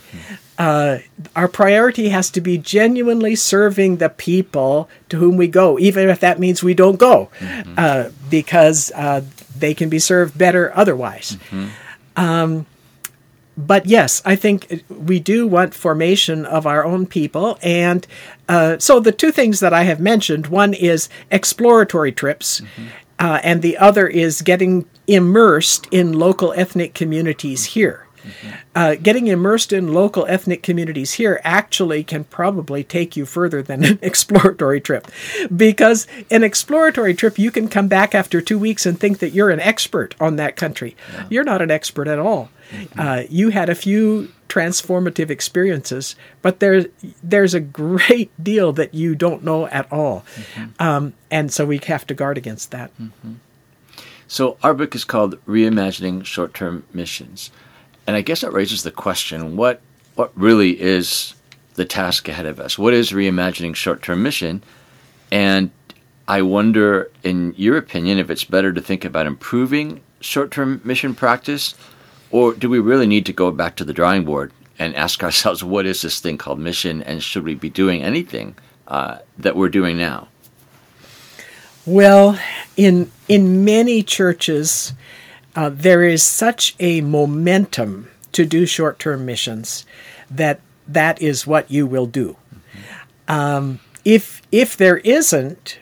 Uh, 0.59 0.99
our 1.37 1.47
priority 1.47 2.09
has 2.09 2.31
to 2.31 2.41
be 2.41 2.59
genuinely 2.59 3.37
serving 3.37 3.99
the 3.99 4.09
people 4.09 4.89
to 5.09 5.17
whom 5.17 5.37
we 5.37 5.47
go, 5.47 5.79
even 5.79 6.09
if 6.09 6.19
that 6.19 6.41
means 6.41 6.65
we 6.65 6.75
don't 6.75 6.99
go, 6.99 7.31
mm-hmm. 7.39 7.75
uh, 7.77 8.09
because 8.29 8.91
uh, 8.97 9.23
they 9.57 9.73
can 9.73 9.89
be 9.89 10.01
served 10.01 10.37
better 10.37 10.73
otherwise. 10.75 11.37
Mm-hmm. 11.51 11.69
Um, 12.17 12.67
but 13.59 13.87
yes, 13.87 14.23
I 14.25 14.37
think 14.37 14.85
we 14.89 15.19
do 15.19 15.49
want 15.49 15.75
formation 15.75 16.47
of 16.47 16.65
our 16.65 16.85
own 16.85 17.07
people. 17.07 17.59
And 17.61 18.07
uh, 18.49 18.79
so 18.79 19.01
the 19.01 19.11
two 19.11 19.33
things 19.33 19.59
that 19.59 19.75
I 19.75 19.83
have 19.83 19.99
mentioned 19.99 20.47
one 20.47 20.73
is 20.75 21.09
exploratory 21.33 22.13
trips, 22.13 22.61
mm-hmm. 22.61 22.87
uh, 23.19 23.41
and 23.43 23.61
the 23.61 23.77
other 23.77 24.07
is 24.07 24.43
getting 24.43 24.87
immersed 25.09 25.89
in 25.91 26.13
local 26.13 26.53
ethnic 26.57 26.95
communities 26.95 27.65
here. 27.65 28.07
Mm-hmm. 28.29 28.57
Uh, 28.75 28.95
getting 28.97 29.27
immersed 29.27 29.73
in 29.73 29.93
local 29.93 30.27
ethnic 30.27 30.63
communities 30.63 31.15
here 31.15 31.41
actually 31.45 32.05
can 32.05 32.25
probably 32.25 32.85
take 32.85 33.17
you 33.17 33.27
further 33.27 33.63
than 33.63 33.85
an 33.91 33.99
exploratory 34.03 34.81
trip. 34.81 35.09
Because 35.55 36.07
an 36.31 36.45
exploratory 36.45 37.15
trip, 37.15 37.39
you 37.39 37.51
can 37.51 37.69
come 37.69 37.89
back 37.89 38.15
after 38.15 38.41
two 38.41 38.59
weeks 38.59 38.87
and 38.87 38.99
think 38.99 39.19
that 39.19 39.31
you're 39.31 39.51
an 39.51 39.61
expert 39.61 40.15
on 40.21 40.37
that 40.37 40.57
country. 40.57 40.97
Yeah. 41.13 41.27
You're 41.31 41.45
not 41.45 41.63
an 41.63 41.71
expert 41.71 42.09
at 42.09 42.19
all. 42.19 42.51
Mm-hmm. 42.71 43.01
Uh, 43.01 43.23
you 43.31 43.51
had 43.51 43.69
a 43.69 43.75
few 43.75 44.31
transformative 44.49 45.31
experiences, 45.31 46.17
but 46.43 46.61
there's 46.61 46.87
there's 47.23 47.55
a 47.55 47.61
great 47.61 48.31
deal 48.43 48.73
that 48.73 48.95
you 48.95 49.15
don't 49.15 49.45
know 49.45 49.67
at 49.69 49.91
all, 49.93 50.25
mm-hmm. 50.35 50.83
um, 50.83 51.15
and 51.31 51.53
so 51.53 51.65
we 51.65 51.79
have 51.87 52.07
to 52.07 52.15
guard 52.15 52.37
against 52.37 52.71
that. 52.71 52.91
Mm-hmm. 52.99 53.35
So 54.27 54.59
our 54.63 54.75
book 54.75 54.95
is 54.95 55.05
called 55.05 55.43
Reimagining 55.47 56.25
Short-Term 56.25 56.85
Missions. 56.93 57.51
And 58.09 58.17
I 58.17 58.23
guess 58.23 58.41
that 58.41 58.55
raises 58.55 58.85
the 58.85 58.91
question 58.91 59.55
what, 59.59 59.83
what 60.15 60.33
really 60.35 60.81
is 60.81 61.35
the 61.75 61.85
task 61.85 62.27
ahead 62.27 62.47
of 62.47 62.59
us? 62.59 62.79
What 62.79 62.95
is 62.95 63.13
reimagining 63.13 63.77
short 63.77 64.03
term 64.03 64.23
mission? 64.23 64.63
And 65.31 65.71
I 66.27 66.41
wonder, 66.41 67.11
in 67.23 67.53
your 67.59 67.77
opinion, 67.77 68.17
if 68.17 68.31
it's 68.31 68.45
better 68.45 68.73
to 68.73 68.81
think 68.81 69.05
about 69.05 69.27
improving 69.27 70.01
short 70.21 70.51
term 70.51 70.81
mission 70.85 71.15
practice, 71.15 71.75
or 72.31 72.55
do 72.55 72.71
we 72.71 72.79
really 72.79 73.07
need 73.07 73.27
to 73.27 73.33
go 73.35 73.51
back 73.51 73.77
to 73.77 73.85
the 73.85 73.93
drawing 73.93 74.25
board 74.25 74.53
and 74.79 74.97
ask 74.97 75.23
ourselves, 75.23 75.63
what 75.63 75.85
is 75.85 76.01
this 76.01 76.19
thing 76.19 76.39
called 76.39 76.59
mission, 76.59 77.03
and 77.03 77.23
should 77.23 77.45
we 77.45 77.55
be 77.55 77.69
doing 77.69 78.03
anything 78.03 78.55
uh, 78.87 79.19
that 79.37 79.55
we're 79.55 79.69
doing 79.69 79.99
now? 79.99 80.29
Well, 81.85 82.39
in 82.75 83.11
in 83.29 83.67
many 83.67 84.03
churches, 84.03 84.95
uh, 85.59 85.69
there 85.71 86.05
is 86.05 86.23
such 86.23 86.77
a 86.79 87.01
momentum 87.01 88.09
to 88.31 88.45
do 88.45 88.65
short 88.65 89.01
term 89.01 89.27
missions 89.27 89.85
that 90.31 90.61
that 90.87 91.21
is 91.21 91.49
what 91.49 91.69
you 91.69 91.85
will 91.85 92.07
do. 92.07 92.37
Mm-hmm. 92.55 93.33
Um, 93.33 93.81
if 94.05 94.41
if 94.53 94.77
there 94.77 94.99
isn't, 94.99 95.81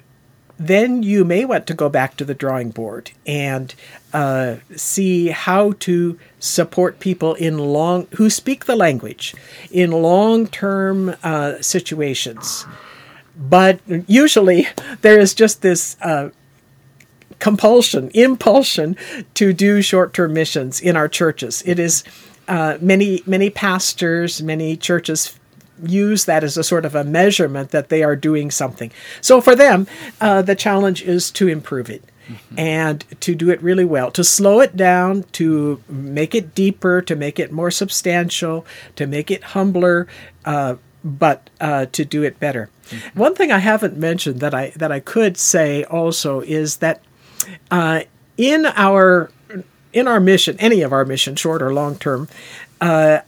then 0.59 1.03
you 1.03 1.27
may 1.27 1.45
want 1.45 1.67
to 1.67 1.75
go 1.75 1.91
back 1.91 2.17
to 2.17 2.25
the 2.25 2.33
drawing 2.33 2.71
board 2.71 3.11
and 3.27 3.75
uh, 4.15 4.57
see 4.77 5.29
how 5.29 5.73
to 5.81 6.19
support 6.39 6.99
people 6.99 7.35
in 7.35 7.59
long 7.59 8.07
who 8.12 8.31
speak 8.31 8.65
the 8.65 8.77
language 8.77 9.35
in 9.71 9.91
long 9.91 10.47
term 10.47 11.15
uh, 11.23 11.61
situations. 11.61 12.65
But 13.37 13.81
usually 14.07 14.69
there 15.03 15.19
is 15.21 15.35
just 15.35 15.61
this 15.61 15.99
uh, 16.01 16.31
compulsion, 17.38 18.11
impulsion 18.14 18.96
to 19.35 19.53
do 19.53 19.83
short 19.83 20.14
term 20.14 20.33
missions 20.33 20.81
in 20.81 20.96
our 20.96 21.09
churches. 21.09 21.62
It 21.66 21.79
is 21.79 22.05
uh, 22.49 22.79
many, 22.81 23.22
many 23.27 23.51
pastors, 23.51 24.42
many 24.42 24.77
churches 24.77 25.38
use 25.83 26.25
that 26.25 26.42
as 26.42 26.57
a 26.57 26.64
sort 26.64 26.85
of 26.85 26.94
a 26.94 27.05
measurement 27.05 27.70
that 27.70 27.88
they 27.88 28.03
are 28.03 28.16
doing 28.16 28.51
something. 28.51 28.90
So 29.20 29.40
for 29.40 29.55
them, 29.55 29.87
uh, 30.20 30.42
the 30.42 30.55
challenge 30.55 31.03
is 31.03 31.31
to 31.33 31.49
improve 31.49 31.90
it. 31.90 32.03
Mm-hmm. 32.27 32.59
And 32.59 33.20
to 33.20 33.37
do 33.37 33.51
it 33.51 33.62
really 33.62 33.85
well, 33.85 34.11
to 34.11 34.25
slow 34.25 34.59
it 34.59 34.77
down, 34.77 35.22
to 35.33 35.81
make 35.88 36.35
it 36.35 36.57
deeper, 36.57 37.01
to 37.03 37.14
make 37.14 37.38
it 37.38 37.53
more 37.53 37.70
substantial, 37.70 38.66
to 38.96 39.07
make 39.07 39.31
it 39.31 39.44
humbler, 39.44 40.09
uh, 40.44 40.75
but 41.05 41.49
uh, 41.61 41.87
to 41.92 42.05
do 42.05 42.25
it 42.25 42.40
better. 42.40 42.68
Mm-hmm. 42.88 43.20
One 43.20 43.37
thing 43.37 43.53
I 43.53 43.59
haven't 43.59 43.96
mentioned 43.96 44.40
that 44.40 44.55
I 44.55 44.70
that 44.75 44.90
I 44.90 44.99
could 44.99 45.37
say 45.37 45.85
also 45.85 46.40
is 46.40 46.79
that 46.79 47.01
uh, 47.71 48.01
in 48.37 48.67
our 48.67 49.31
in 49.93 50.07
our 50.07 50.21
mission, 50.21 50.57
any 50.59 50.83
of 50.83 50.93
our 50.93 51.05
mission, 51.05 51.37
short 51.37 51.63
or 51.63 51.73
long 51.73 51.97
term, 51.97 52.29
uh, 52.81 53.21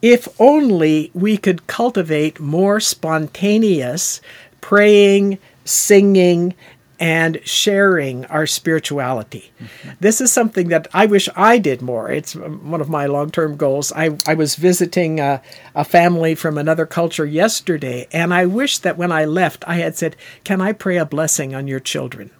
if 0.00 0.28
only 0.40 1.10
we 1.14 1.36
could 1.36 1.66
cultivate 1.66 2.40
more 2.40 2.80
spontaneous 2.80 4.20
praying, 4.66 5.38
singing, 5.64 6.52
and 6.98 7.40
sharing 7.44 8.24
our 8.26 8.48
spirituality. 8.48 9.52
Mm-hmm. 9.60 9.90
This 10.00 10.20
is 10.20 10.32
something 10.32 10.70
that 10.70 10.88
I 10.92 11.06
wish 11.06 11.28
I 11.36 11.58
did 11.58 11.82
more. 11.82 12.10
It's 12.10 12.34
one 12.34 12.80
of 12.80 12.88
my 12.88 13.06
long 13.06 13.30
term 13.30 13.56
goals. 13.56 13.92
I, 13.92 14.18
I 14.26 14.34
was 14.34 14.56
visiting 14.56 15.20
a, 15.20 15.40
a, 15.76 15.84
family 15.84 16.34
from 16.34 16.58
another 16.58 16.84
culture 16.84 17.24
yesterday, 17.24 18.08
and 18.10 18.34
I 18.34 18.46
wish 18.46 18.78
that 18.78 18.98
when 18.98 19.12
I 19.12 19.24
left, 19.24 19.62
I 19.68 19.76
had 19.76 19.96
said, 19.96 20.16
Can 20.42 20.60
I 20.60 20.72
pray 20.72 20.96
a 20.96 21.06
blessing 21.06 21.54
on 21.54 21.68
your 21.68 21.80
children? 21.80 22.32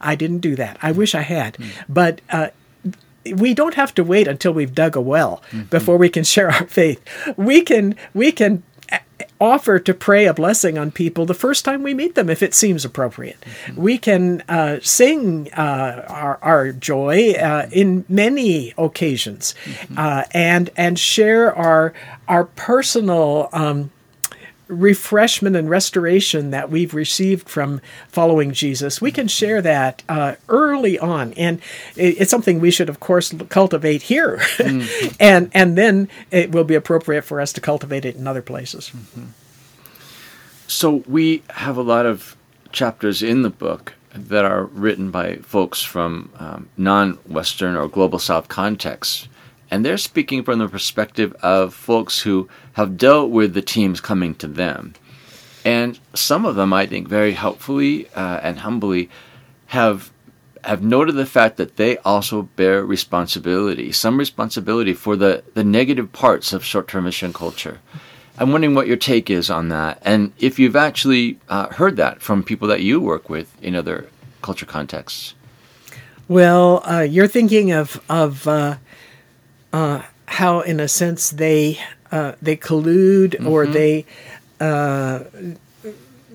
I 0.00 0.14
didn't 0.14 0.38
do 0.38 0.56
that. 0.56 0.78
I 0.82 0.92
wish 0.92 1.14
I 1.14 1.22
had. 1.22 1.54
Mm. 1.54 1.70
But 1.88 2.20
uh, 2.30 2.48
we 3.32 3.54
don't 3.54 3.74
have 3.74 3.94
to 3.94 4.04
wait 4.04 4.28
until 4.28 4.52
we've 4.52 4.74
dug 4.74 4.96
a 4.96 5.00
well 5.00 5.42
mm-hmm. 5.50 5.62
before 5.64 5.96
we 5.96 6.08
can 6.08 6.24
share 6.34 6.50
our 6.50 6.66
faith. 6.66 7.02
We 7.36 7.62
can 7.62 7.96
we 8.12 8.32
can 8.32 8.62
offer 9.40 9.78
to 9.78 9.94
pray 9.94 10.26
a 10.26 10.34
blessing 10.34 10.78
on 10.78 10.90
people 10.90 11.26
the 11.26 11.34
first 11.34 11.64
time 11.64 11.82
we 11.82 11.94
meet 11.94 12.14
them 12.14 12.30
if 12.30 12.42
it 12.42 12.54
seems 12.54 12.84
appropriate. 12.84 13.40
Mm-hmm. 13.40 13.82
We 13.82 13.98
can 13.98 14.42
uh, 14.48 14.80
sing 14.82 15.52
uh, 15.52 16.04
our, 16.08 16.38
our, 16.42 16.72
joy 16.72 17.32
uh, 17.32 17.68
in 17.70 18.04
many 18.08 18.72
occasions 18.78 19.54
mm-hmm. 19.64 19.94
Uh, 19.96 20.24
and 20.32 20.70
and 20.76 20.98
share 20.98 21.54
our 21.54 21.92
our 22.28 22.44
personal 22.44 23.48
um, 23.52 23.90
refreshment 24.68 25.56
and 25.56 25.68
restoration 25.68 26.50
that 26.50 26.70
we've 26.70 26.94
received 26.94 27.48
from 27.48 27.80
following 28.08 28.52
Jesus, 28.52 29.00
we 29.00 29.12
can 29.12 29.28
share 29.28 29.60
that 29.62 30.02
uh, 30.08 30.34
early 30.48 30.98
on, 30.98 31.32
and 31.34 31.60
it's 31.96 32.30
something 32.30 32.60
we 32.60 32.70
should, 32.70 32.88
of 32.88 33.00
course, 33.00 33.34
cultivate 33.48 34.02
here, 34.02 34.38
mm-hmm. 34.38 35.14
and 35.20 35.50
and 35.52 35.76
then 35.76 36.08
it 36.30 36.52
will 36.52 36.64
be 36.64 36.74
appropriate 36.74 37.22
for 37.22 37.40
us 37.40 37.52
to 37.52 37.60
cultivate 37.60 38.04
it 38.04 38.16
in 38.16 38.26
other 38.26 38.42
places. 38.42 38.90
Mm-hmm. 38.94 39.26
So 40.66 41.04
we 41.06 41.42
have 41.50 41.76
a 41.76 41.82
lot 41.82 42.06
of 42.06 42.36
chapters 42.72 43.22
in 43.22 43.42
the 43.42 43.50
book 43.50 43.94
that 44.14 44.44
are 44.44 44.64
written 44.64 45.10
by 45.10 45.36
folks 45.36 45.82
from 45.82 46.30
um, 46.38 46.68
non-Western 46.76 47.76
or 47.76 47.88
global 47.88 48.18
South 48.18 48.48
contexts 48.48 49.28
and 49.74 49.84
they're 49.84 49.98
speaking 49.98 50.44
from 50.44 50.60
the 50.60 50.68
perspective 50.68 51.34
of 51.42 51.74
folks 51.74 52.20
who 52.20 52.48
have 52.74 52.96
dealt 52.96 53.30
with 53.30 53.54
the 53.54 53.62
teams 53.62 54.00
coming 54.00 54.34
to 54.36 54.46
them. 54.46 54.94
And 55.64 55.98
some 56.12 56.44
of 56.44 56.56
them, 56.56 56.72
I 56.72 56.86
think, 56.86 57.08
very 57.08 57.32
helpfully 57.32 58.08
uh, 58.14 58.40
and 58.42 58.58
humbly 58.58 59.08
have 59.66 60.12
have 60.62 60.82
noted 60.82 61.14
the 61.14 61.26
fact 61.26 61.58
that 61.58 61.76
they 61.76 61.98
also 61.98 62.42
bear 62.56 62.84
responsibility, 62.86 63.92
some 63.92 64.16
responsibility 64.18 64.94
for 64.94 65.14
the, 65.14 65.44
the 65.52 65.62
negative 65.62 66.10
parts 66.12 66.54
of 66.54 66.64
short 66.64 66.88
term 66.88 67.04
mission 67.04 67.34
culture. 67.34 67.80
I'm 68.38 68.50
wondering 68.50 68.74
what 68.74 68.86
your 68.86 68.96
take 68.96 69.28
is 69.30 69.50
on 69.50 69.68
that, 69.68 69.98
and 70.02 70.32
if 70.38 70.58
you've 70.58 70.74
actually 70.74 71.38
uh, 71.48 71.68
heard 71.68 71.96
that 71.96 72.20
from 72.20 72.42
people 72.42 72.66
that 72.68 72.80
you 72.80 73.00
work 73.00 73.28
with 73.28 73.54
in 73.62 73.76
other 73.76 74.08
culture 74.42 74.66
contexts. 74.66 75.34
Well, 76.28 76.82
uh, 76.84 77.00
you're 77.00 77.28
thinking 77.28 77.70
of 77.70 78.00
of 78.08 78.48
uh, 78.48 78.76
uh 79.72 80.02
how, 80.26 80.60
in 80.60 80.80
a 80.80 80.88
sense, 80.88 81.30
they 81.30 81.78
uh, 82.14 82.36
they 82.40 82.56
collude 82.56 83.30
mm-hmm. 83.30 83.48
or 83.48 83.66
they 83.66 84.06
uh, 84.60 85.24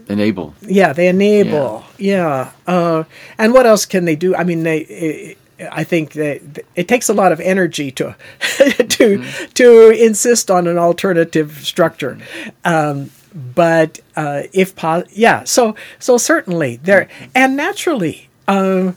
enable. 0.10 0.54
Yeah, 0.62 0.92
they 0.92 1.08
enable. 1.08 1.86
Yeah, 1.98 2.52
yeah. 2.68 3.06
and 3.38 3.54
what 3.54 3.66
else 3.66 3.86
can 3.86 4.04
they 4.04 4.18
do? 4.18 4.36
I 4.36 4.44
mean, 4.44 4.64
they. 4.64 5.38
I 5.72 5.84
think 5.84 6.14
that 6.14 6.64
it 6.76 6.88
takes 6.88 7.10
a 7.10 7.14
lot 7.14 7.32
of 7.34 7.40
energy 7.42 7.92
to 7.92 8.16
to 8.40 9.20
mm-hmm. 9.20 9.46
to 9.54 9.90
insist 9.90 10.52
on 10.52 10.68
an 10.68 10.78
alternative 10.78 11.60
structure. 11.64 12.18
Um, 12.66 13.12
but 13.34 14.00
uh, 14.16 14.44
if 14.52 14.76
po- 14.76 15.04
yeah, 15.12 15.44
so 15.46 15.76
so 15.98 16.18
certainly 16.18 16.78
there, 16.78 17.06
mm-hmm. 17.06 17.32
and 17.36 17.56
naturally, 17.56 18.30
uh, 18.48 18.94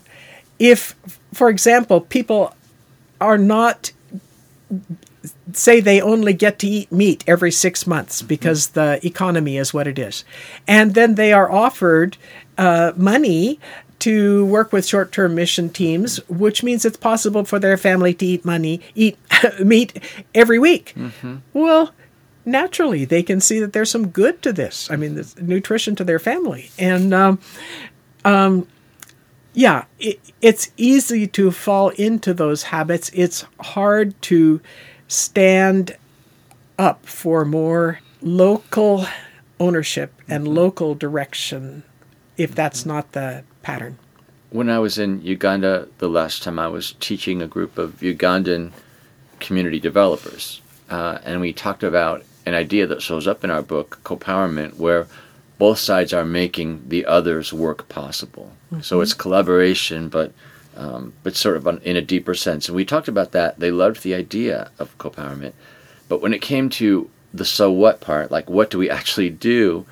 if 0.59 0.95
for 1.33 1.49
example 1.49 2.01
people 2.01 2.55
are 3.21 3.37
not 3.37 3.91
say 5.53 5.79
they 5.79 6.01
only 6.01 6.33
get 6.33 6.59
to 6.59 6.67
eat 6.67 6.91
meat 6.91 7.23
every 7.27 7.51
six 7.51 7.87
months 7.87 8.19
mm-hmm. 8.19 8.27
because 8.27 8.67
the 8.69 9.05
economy 9.05 9.57
is 9.57 9.73
what 9.73 9.87
it 9.87 9.99
is, 9.99 10.23
and 10.67 10.93
then 10.93 11.15
they 11.15 11.33
are 11.33 11.51
offered 11.51 12.17
uh, 12.57 12.91
money 12.95 13.59
to 13.99 14.45
work 14.47 14.73
with 14.73 14.85
short-term 14.85 15.33
mission 15.33 15.69
teams, 15.69 16.17
which 16.27 16.61
means 16.61 16.83
it's 16.83 16.97
possible 16.97 17.45
for 17.45 17.57
their 17.57 17.77
family 17.77 18.13
to 18.13 18.25
eat 18.25 18.43
money, 18.43 18.81
eat 18.95 19.17
meat 19.63 20.03
every 20.35 20.59
week. 20.59 20.93
Mm-hmm. 20.97 21.37
Well, 21.53 21.93
naturally, 22.43 23.05
they 23.05 23.23
can 23.23 23.39
see 23.39 23.59
that 23.59 23.71
there's 23.71 23.89
some 23.89 24.09
good 24.09 24.41
to 24.41 24.51
this. 24.51 24.91
I 24.91 24.97
mean, 24.97 25.23
nutrition 25.39 25.95
to 25.95 26.03
their 26.03 26.19
family, 26.19 26.69
and 26.77 27.13
um, 27.13 27.39
um, 28.25 28.67
yeah, 29.53 29.85
it, 29.99 30.19
it's 30.41 30.71
easy 30.77 31.27
to 31.27 31.51
fall 31.51 31.89
into 31.89 32.33
those 32.33 32.63
habits. 32.63 33.09
It's 33.13 33.45
hard 33.59 34.19
to 34.23 34.59
stand 35.13 35.95
up 36.79 37.05
for 37.05 37.45
more 37.45 37.99
local 38.21 39.05
ownership 39.59 40.13
and 40.27 40.43
mm-hmm. 40.43 40.55
local 40.55 40.95
direction 40.95 41.83
if 42.35 42.55
that's 42.55 42.85
not 42.85 43.11
the 43.11 43.43
pattern. 43.61 43.97
When 44.49 44.69
I 44.69 44.79
was 44.79 44.97
in 44.97 45.21
Uganda 45.21 45.87
the 45.99 46.09
last 46.09 46.43
time, 46.43 46.59
I 46.59 46.67
was 46.67 46.93
teaching 46.99 47.41
a 47.41 47.47
group 47.47 47.77
of 47.77 47.99
Ugandan 48.01 48.71
community 49.39 49.79
developers, 49.79 50.61
uh, 50.89 51.19
and 51.23 51.41
we 51.41 51.53
talked 51.53 51.83
about 51.83 52.23
an 52.45 52.53
idea 52.53 52.87
that 52.87 53.01
shows 53.01 53.27
up 53.27 53.43
in 53.43 53.51
our 53.51 53.61
book, 53.61 53.99
Co-Powerment, 54.03 54.77
where 54.77 55.07
both 55.57 55.79
sides 55.79 56.13
are 56.13 56.25
making 56.25 56.83
the 56.87 57.05
other's 57.05 57.53
work 57.53 57.87
possible. 57.87 58.51
Mm-hmm. 58.71 58.81
So 58.81 59.01
it's 59.01 59.13
collaboration, 59.13 60.09
but 60.09 60.33
um, 60.75 61.13
but 61.23 61.35
sort 61.35 61.57
of 61.57 61.67
in 61.83 61.95
a 61.95 62.01
deeper 62.01 62.33
sense. 62.33 62.67
And 62.67 62.75
we 62.75 62.85
talked 62.85 63.07
about 63.07 63.31
that. 63.31 63.59
They 63.59 63.71
loved 63.71 64.03
the 64.03 64.15
idea 64.15 64.71
of 64.79 64.97
co-powerment, 64.97 65.53
but 66.07 66.21
when 66.21 66.33
it 66.33 66.41
came 66.41 66.69
to 66.71 67.09
the 67.33 67.45
so 67.45 67.71
what 67.71 68.01
part, 68.01 68.31
like 68.31 68.49
what 68.49 68.69
do 68.69 68.77
we 68.77 68.89
actually 68.89 69.29
do, 69.29 69.85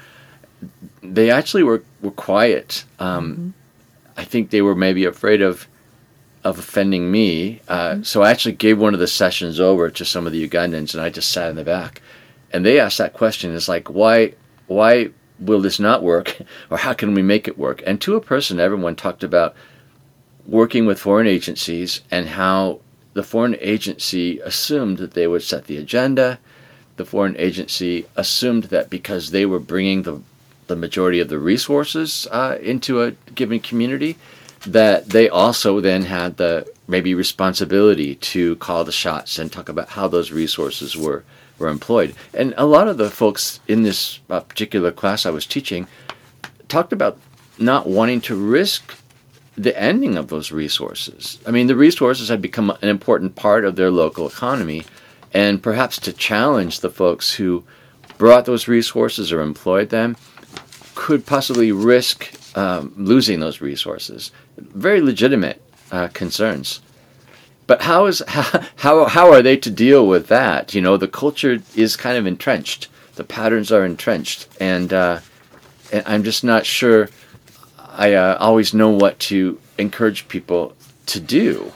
they 1.02 1.32
actually 1.32 1.63
were 1.63 1.84
were 2.02 2.12
quiet. 2.12 2.86
Um, 3.00 3.32
mm-hmm. 3.32 3.50
I 4.17 4.24
think 4.24 4.50
they 4.50 4.62
were 4.62 4.76
maybe 4.76 5.06
afraid 5.06 5.41
of 5.41 5.67
of 6.44 6.60
offending 6.60 7.12
me. 7.12 7.62
Uh, 7.67 7.91
mm-hmm. 7.91 8.04
So 8.04 8.22
I 8.22 8.32
actually 8.32 8.54
gave 8.54 8.80
one 8.80 8.94
of 8.94 9.00
the 9.00 9.08
sessions 9.08 9.60
over 9.60 9.89
to 9.89 10.06
some 10.06 10.26
of 10.26 10.34
the 10.34 10.48
Ugandans, 10.48 10.94
and 10.94 11.02
I 11.02 11.10
just 11.10 11.32
sat 11.32 11.50
in 11.50 11.56
the 11.56 11.63
back, 11.63 12.02
and 12.52 12.65
they 12.65 12.80
asked 12.80 12.98
that 12.98 13.13
question. 13.13 13.56
It's 13.56 13.70
like, 13.70 13.89
why, 13.89 14.34
why 14.67 15.10
will 15.39 15.62
this 15.62 15.80
not 15.80 16.04
work, 16.04 16.38
or 16.70 16.78
how 16.78 16.94
can 16.94 17.13
we 17.13 17.22
make 17.22 17.48
it 17.48 17.58
work? 17.58 17.82
And 17.86 18.00
to 18.02 18.15
a 18.15 18.22
person, 18.22 18.60
everyone 18.60 18.96
talked 18.96 19.24
about 19.24 19.56
working 20.45 20.86
with 20.86 20.99
foreign 20.99 21.27
agencies 21.27 22.01
and 22.10 22.30
how 22.30 22.80
the 23.13 23.23
foreign 23.23 23.58
agency 23.60 24.39
assumed 24.39 24.97
that 24.97 25.13
they 25.13 25.27
would 25.27 25.43
set 25.43 25.65
the 25.65 25.77
agenda. 25.77 26.39
The 26.97 27.06
foreign 27.06 27.36
agency 27.38 28.06
assumed 28.15 28.65
that 28.65 28.89
because 28.89 29.32
they 29.32 29.45
were 29.45 29.60
bringing 29.60 30.04
the 30.04 30.21
the 30.67 30.75
majority 30.77 31.19
of 31.19 31.27
the 31.27 31.39
resources 31.39 32.27
uh, 32.32 32.58
into 32.62 33.01
a 33.01 33.12
given 33.36 33.60
community, 33.60 34.15
that 34.65 35.10
they 35.10 35.27
also 35.27 35.82
then 35.82 36.04
had 36.04 36.38
the 36.38 36.65
maybe 36.88 37.13
responsibility 37.13 38.15
to 38.15 38.56
call 38.58 38.86
the 38.86 38.91
shots 38.91 39.38
and 39.38 39.51
talk 39.51 39.67
about 39.67 39.89
how 39.89 40.08
those 40.08 40.32
resources 40.32 40.95
were 40.95 41.23
were 41.60 41.67
employed. 41.67 42.15
And 42.34 42.54
a 42.58 42.65
lot 42.65 42.88
of 42.88 42.97
the 42.97 43.10
folks 43.10 43.60
in 43.67 43.84
this 43.84 44.19
uh, 44.30 44.39
particular 44.39 44.91
class 44.91 45.25
I 45.25 45.30
was 45.30 45.45
teaching 45.45 45.88
talked 46.67 46.93
about 46.93 47.17
not 47.60 47.88
wanting 47.88 48.21
to 48.21 48.36
risk 48.36 48.97
the 49.57 49.77
ending 49.79 50.17
of 50.17 50.27
those 50.27 50.51
resources. 50.51 51.39
I 51.45 51.51
mean, 51.51 51.67
the 51.67 51.75
resources 51.75 52.29
had 52.29 52.41
become 52.41 52.71
an 52.81 52.89
important 52.89 53.35
part 53.35 53.65
of 53.65 53.75
their 53.75 53.91
local 53.91 54.27
economy, 54.27 54.85
and 55.33 55.61
perhaps 55.61 55.99
to 55.99 56.13
challenge 56.13 56.79
the 56.79 56.89
folks 56.89 57.33
who 57.33 57.63
brought 58.17 58.45
those 58.45 58.67
resources 58.67 59.31
or 59.31 59.41
employed 59.41 59.89
them 59.89 60.15
could 60.95 61.25
possibly 61.25 61.71
risk 61.71 62.31
um, 62.57 62.93
losing 62.97 63.39
those 63.39 63.61
resources. 63.61 64.31
Very 64.57 65.01
legitimate 65.01 65.61
uh, 65.91 66.07
concerns. 66.09 66.81
But 67.67 67.83
how 67.83 68.05
is 68.05 68.21
how, 68.27 68.63
how 68.75 69.05
how 69.05 69.31
are 69.31 69.41
they 69.41 69.57
to 69.57 69.69
deal 69.69 70.07
with 70.07 70.27
that? 70.27 70.73
You 70.73 70.81
know, 70.81 70.97
the 70.97 71.07
culture 71.07 71.61
is 71.75 71.95
kind 71.95 72.17
of 72.17 72.27
entrenched. 72.27 72.87
The 73.15 73.23
patterns 73.23 73.71
are 73.71 73.85
entrenched, 73.85 74.47
and, 74.59 74.93
uh, 74.93 75.19
and 75.91 76.03
I'm 76.05 76.23
just 76.23 76.43
not 76.43 76.65
sure. 76.65 77.09
I 78.01 78.13
uh, 78.13 78.35
always 78.39 78.73
know 78.73 78.89
what 78.89 79.19
to 79.19 79.59
encourage 79.77 80.27
people 80.27 80.73
to 81.05 81.19
do. 81.19 81.71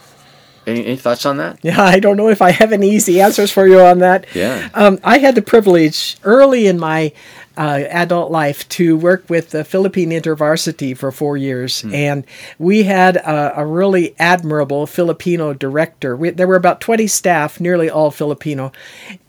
Any, 0.65 0.83
any, 0.83 0.95
thoughts 0.95 1.23
on 1.23 1.38
that? 1.38 1.59
Yeah, 1.61 1.79
I 1.79 1.99
don't 1.99 2.17
know 2.17 2.29
if 2.29 2.41
I 2.41 2.49
have 2.49 2.73
any 2.73 2.89
easy 2.89 3.21
answers 3.21 3.51
for 3.51 3.67
you 3.67 3.79
on 3.79 3.99
that. 3.99 4.25
Yeah. 4.33 4.69
Um, 4.73 4.97
I 5.03 5.19
had 5.19 5.35
the 5.35 5.43
privilege 5.43 6.17
early 6.23 6.65
in 6.65 6.79
my 6.79 7.13
uh, 7.55 7.83
adult 7.89 8.31
life 8.31 8.67
to 8.69 8.97
work 8.97 9.29
with 9.29 9.51
the 9.51 9.63
Philippine 9.63 10.09
InterVarsity 10.09 10.97
for 10.97 11.11
four 11.11 11.38
years, 11.38 11.83
mm. 11.83 11.93
and 11.93 12.25
we 12.57 12.83
had 12.83 13.17
a, 13.17 13.59
a, 13.59 13.65
really 13.65 14.15
admirable 14.17 14.88
Filipino 14.88 15.53
director. 15.53 16.15
We, 16.15 16.31
there 16.31 16.47
were 16.47 16.55
about 16.55 16.81
twenty 16.81 17.05
staff, 17.05 17.59
nearly 17.59 17.88
all 17.88 18.09
Filipino, 18.09 18.71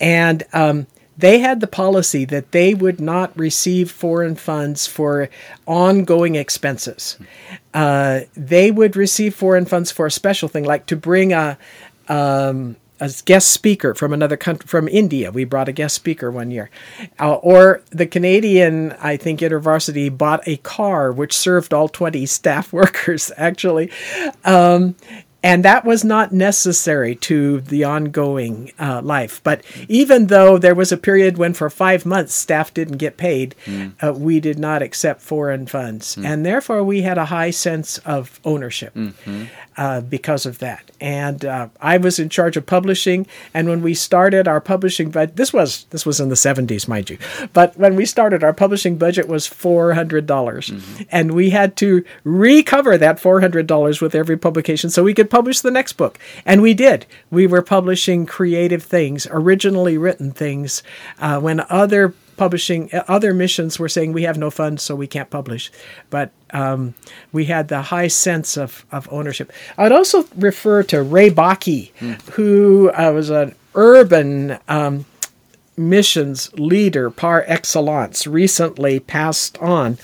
and 0.00 0.44
um, 0.54 0.86
they 1.16 1.38
had 1.38 1.60
the 1.60 1.66
policy 1.66 2.24
that 2.26 2.52
they 2.52 2.74
would 2.74 3.00
not 3.00 3.36
receive 3.38 3.90
foreign 3.90 4.34
funds 4.34 4.86
for 4.86 5.28
ongoing 5.66 6.34
expenses. 6.34 7.18
Uh, 7.72 8.20
they 8.36 8.70
would 8.70 8.96
receive 8.96 9.34
foreign 9.34 9.64
funds 9.64 9.90
for 9.90 10.06
a 10.06 10.10
special 10.10 10.48
thing, 10.48 10.64
like 10.64 10.86
to 10.86 10.96
bring 10.96 11.32
a 11.32 11.58
um, 12.08 12.76
a 13.00 13.12
guest 13.24 13.48
speaker 13.48 13.94
from 13.94 14.12
another 14.12 14.36
country, 14.36 14.66
from 14.66 14.88
India. 14.88 15.30
We 15.30 15.44
brought 15.44 15.68
a 15.68 15.72
guest 15.72 15.94
speaker 15.94 16.30
one 16.30 16.50
year. 16.50 16.70
Uh, 17.20 17.34
or 17.34 17.82
the 17.90 18.06
Canadian, 18.06 18.92
I 18.92 19.16
think, 19.16 19.40
InterVarsity 19.40 20.16
bought 20.16 20.46
a 20.46 20.56
car 20.58 21.12
which 21.12 21.36
served 21.36 21.74
all 21.74 21.88
20 21.88 22.24
staff 22.26 22.72
workers, 22.72 23.30
actually. 23.36 23.90
Um, 24.44 24.96
and 25.46 25.64
that 25.64 25.84
was 25.84 26.02
not 26.02 26.32
necessary 26.32 27.14
to 27.14 27.60
the 27.60 27.84
ongoing 27.84 28.72
uh, 28.80 29.00
life. 29.00 29.40
But 29.44 29.62
even 29.86 30.26
though 30.26 30.58
there 30.58 30.74
was 30.74 30.90
a 30.90 30.96
period 30.96 31.38
when 31.38 31.54
for 31.54 31.70
five 31.70 32.04
months 32.04 32.34
staff 32.34 32.74
didn't 32.74 32.96
get 32.96 33.16
paid, 33.16 33.54
mm. 33.64 33.92
uh, 34.02 34.12
we 34.12 34.40
did 34.40 34.58
not 34.58 34.82
accept 34.82 35.22
foreign 35.22 35.66
funds. 35.66 36.16
Mm. 36.16 36.24
And 36.24 36.44
therefore, 36.44 36.82
we 36.82 37.02
had 37.02 37.16
a 37.16 37.26
high 37.26 37.50
sense 37.50 37.98
of 37.98 38.40
ownership 38.44 38.92
mm-hmm. 38.94 39.44
uh, 39.76 40.00
because 40.00 40.46
of 40.46 40.58
that. 40.58 40.90
And 41.00 41.44
uh, 41.44 41.68
I 41.80 41.98
was 41.98 42.18
in 42.18 42.28
charge 42.28 42.56
of 42.56 42.66
publishing. 42.66 43.28
And 43.54 43.68
when 43.68 43.82
we 43.82 43.94
started 43.94 44.48
our 44.48 44.60
publishing 44.60 45.10
budget, 45.10 45.36
this 45.36 45.52
was 45.52 45.84
this 45.90 46.04
was 46.04 46.18
in 46.18 46.28
the 46.28 46.34
70s, 46.34 46.88
mind 46.88 47.08
you. 47.08 47.18
But 47.52 47.76
when 47.76 47.94
we 47.94 48.04
started, 48.04 48.42
our 48.42 48.52
publishing 48.52 48.98
budget 48.98 49.28
was 49.28 49.46
400. 49.46 50.26
dollars 50.26 50.70
mm-hmm. 50.70 51.02
And 51.10 51.32
we 51.32 51.50
had 51.50 51.76
to 51.76 52.04
recover 52.24 52.98
that 52.98 53.20
$400 53.20 54.02
with 54.02 54.14
every 54.16 54.36
publication 54.36 54.90
so 54.90 55.04
we 55.04 55.14
could 55.14 55.30
publish 55.36 55.60
the 55.60 55.70
next 55.70 55.98
book. 55.98 56.18
And 56.46 56.62
we 56.62 56.72
did. 56.72 57.04
We 57.30 57.46
were 57.46 57.60
publishing 57.60 58.24
creative 58.24 58.82
things, 58.82 59.26
originally 59.30 59.98
written 59.98 60.32
things, 60.32 60.82
uh, 61.18 61.38
when 61.40 61.60
other 61.68 62.14
publishing 62.38 62.90
other 63.06 63.34
missions 63.34 63.78
were 63.78 63.88
saying 63.88 64.12
we 64.12 64.22
have 64.22 64.36
no 64.36 64.50
funds 64.50 64.82
so 64.82 64.94
we 64.94 65.06
can't 65.06 65.30
publish 65.30 65.72
but 66.10 66.30
um, 66.50 66.92
we 67.32 67.46
had 67.46 67.68
the 67.68 67.80
high 67.80 68.08
sense 68.08 68.58
of, 68.58 68.84
of 68.92 69.08
ownership 69.10 69.50
i'd 69.78 69.90
also 69.90 70.28
refer 70.36 70.82
to 70.82 71.02
ray 71.02 71.30
bakke 71.30 71.90
mm. 71.94 72.20
who 72.32 72.90
uh, 72.90 73.10
was 73.10 73.30
an 73.30 73.54
urban 73.74 74.58
um, 74.68 75.06
missions 75.78 76.52
leader 76.58 77.08
par 77.08 77.42
excellence 77.46 78.26
recently 78.26 79.00
passed 79.00 79.56
on 79.62 79.96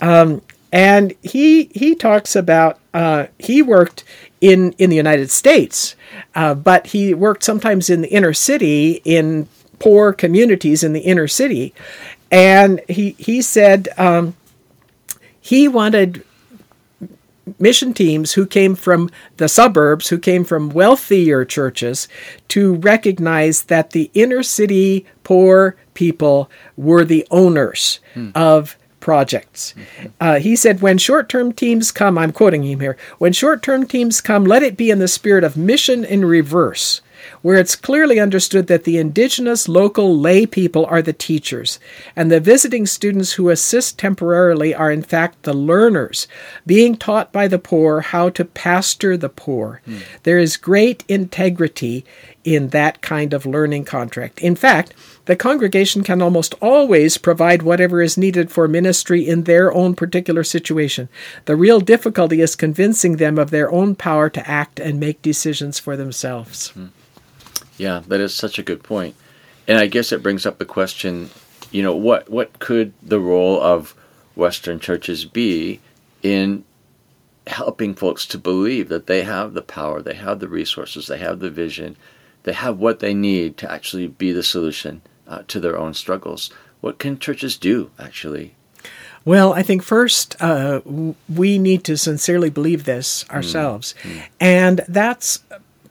um, 0.00 0.40
and 0.72 1.14
he 1.22 1.64
he 1.74 1.94
talks 1.94 2.34
about 2.34 2.78
uh, 2.94 3.26
he 3.38 3.62
worked 3.62 4.04
in 4.40 4.72
in 4.72 4.90
the 4.90 4.96
United 4.96 5.30
States, 5.30 5.96
uh, 6.34 6.54
but 6.54 6.88
he 6.88 7.14
worked 7.14 7.42
sometimes 7.42 7.90
in 7.90 8.02
the 8.02 8.08
inner 8.08 8.32
city 8.32 9.00
in 9.04 9.48
poor 9.78 10.12
communities 10.12 10.82
in 10.82 10.92
the 10.92 11.00
inner 11.00 11.28
city, 11.28 11.74
and 12.30 12.80
he 12.88 13.10
he 13.18 13.42
said 13.42 13.88
um, 13.96 14.34
he 15.40 15.68
wanted 15.68 16.24
mission 17.58 17.94
teams 17.94 18.34
who 18.34 18.46
came 18.46 18.74
from 18.74 19.10
the 19.38 19.48
suburbs, 19.48 20.08
who 20.08 20.18
came 20.18 20.44
from 20.44 20.68
wealthier 20.70 21.44
churches, 21.44 22.08
to 22.48 22.74
recognize 22.74 23.64
that 23.64 23.90
the 23.90 24.10
inner 24.14 24.42
city 24.42 25.06
poor 25.24 25.76
people 25.94 26.50
were 26.76 27.04
the 27.04 27.26
owners 27.30 28.00
hmm. 28.14 28.30
of 28.34 28.76
projects. 29.08 29.72
Uh, 30.20 30.38
he 30.38 30.54
said, 30.54 30.82
When 30.82 30.98
short 30.98 31.30
term 31.30 31.54
teams 31.54 31.90
come, 31.90 32.18
I'm 32.18 32.30
quoting 32.30 32.62
him 32.62 32.80
here, 32.80 32.98
when 33.16 33.32
short 33.32 33.62
term 33.62 33.86
teams 33.86 34.20
come, 34.20 34.44
let 34.44 34.62
it 34.62 34.76
be 34.76 34.90
in 34.90 34.98
the 34.98 35.08
spirit 35.08 35.44
of 35.44 35.56
mission 35.56 36.04
in 36.04 36.26
reverse 36.26 37.00
where 37.42 37.58
it's 37.58 37.76
clearly 37.76 38.18
understood 38.18 38.66
that 38.66 38.84
the 38.84 38.98
indigenous 38.98 39.68
local 39.68 40.18
lay 40.18 40.46
people 40.46 40.86
are 40.86 41.02
the 41.02 41.12
teachers, 41.12 41.78
and 42.16 42.30
the 42.30 42.40
visiting 42.40 42.86
students 42.86 43.32
who 43.32 43.50
assist 43.50 43.98
temporarily 43.98 44.74
are 44.74 44.90
in 44.90 45.02
fact 45.02 45.42
the 45.42 45.52
learners, 45.52 46.26
being 46.66 46.96
taught 46.96 47.32
by 47.32 47.48
the 47.48 47.58
poor 47.58 48.00
how 48.00 48.28
to 48.28 48.44
pastor 48.44 49.16
the 49.16 49.28
poor. 49.28 49.80
Mm. 49.86 50.02
There 50.22 50.38
is 50.38 50.56
great 50.56 51.04
integrity 51.08 52.04
in 52.44 52.68
that 52.68 53.02
kind 53.02 53.32
of 53.34 53.44
learning 53.44 53.84
contract. 53.84 54.40
In 54.40 54.56
fact, 54.56 54.94
the 55.26 55.36
congregation 55.36 56.02
can 56.02 56.22
almost 56.22 56.54
always 56.62 57.18
provide 57.18 57.62
whatever 57.62 58.00
is 58.00 58.16
needed 58.16 58.50
for 58.50 58.66
ministry 58.66 59.28
in 59.28 59.44
their 59.44 59.72
own 59.74 59.94
particular 59.94 60.42
situation. 60.42 61.10
The 61.44 61.56
real 61.56 61.80
difficulty 61.80 62.40
is 62.40 62.56
convincing 62.56 63.16
them 63.16 63.38
of 63.38 63.50
their 63.50 63.70
own 63.70 63.94
power 63.94 64.30
to 64.30 64.48
act 64.48 64.80
and 64.80 64.98
make 64.98 65.20
decisions 65.20 65.78
for 65.78 65.96
themselves. 65.96 66.72
Mm. 66.74 66.88
Yeah, 67.78 68.02
that 68.08 68.20
is 68.20 68.34
such 68.34 68.58
a 68.58 68.62
good 68.62 68.82
point. 68.82 69.14
And 69.66 69.78
I 69.78 69.86
guess 69.86 70.12
it 70.12 70.22
brings 70.22 70.44
up 70.44 70.58
the 70.58 70.64
question, 70.64 71.30
you 71.70 71.82
know, 71.82 71.94
what 71.94 72.28
what 72.28 72.58
could 72.58 72.92
the 73.02 73.20
role 73.20 73.60
of 73.60 73.94
Western 74.34 74.80
churches 74.80 75.24
be 75.24 75.80
in 76.22 76.64
helping 77.46 77.94
folks 77.94 78.26
to 78.26 78.38
believe 78.38 78.88
that 78.88 79.06
they 79.06 79.22
have 79.22 79.54
the 79.54 79.62
power, 79.62 80.02
they 80.02 80.14
have 80.14 80.40
the 80.40 80.48
resources, 80.48 81.06
they 81.06 81.18
have 81.18 81.40
the 81.40 81.50
vision, 81.50 81.96
they 82.42 82.52
have 82.52 82.78
what 82.78 83.00
they 83.00 83.14
need 83.14 83.56
to 83.56 83.70
actually 83.70 84.06
be 84.06 84.32
the 84.32 84.42
solution 84.42 85.00
uh, 85.26 85.42
to 85.48 85.60
their 85.60 85.78
own 85.78 85.94
struggles. 85.94 86.50
What 86.80 86.98
can 86.98 87.18
churches 87.18 87.56
do 87.56 87.90
actually? 87.98 88.54
Well, 89.24 89.52
I 89.52 89.62
think 89.62 89.82
first 89.82 90.40
uh, 90.40 90.80
we 91.28 91.58
need 91.58 91.84
to 91.84 91.96
sincerely 91.96 92.50
believe 92.50 92.84
this 92.84 93.24
mm. 93.24 93.34
ourselves. 93.34 93.94
Mm. 94.02 94.22
And 94.40 94.80
that's 94.88 95.42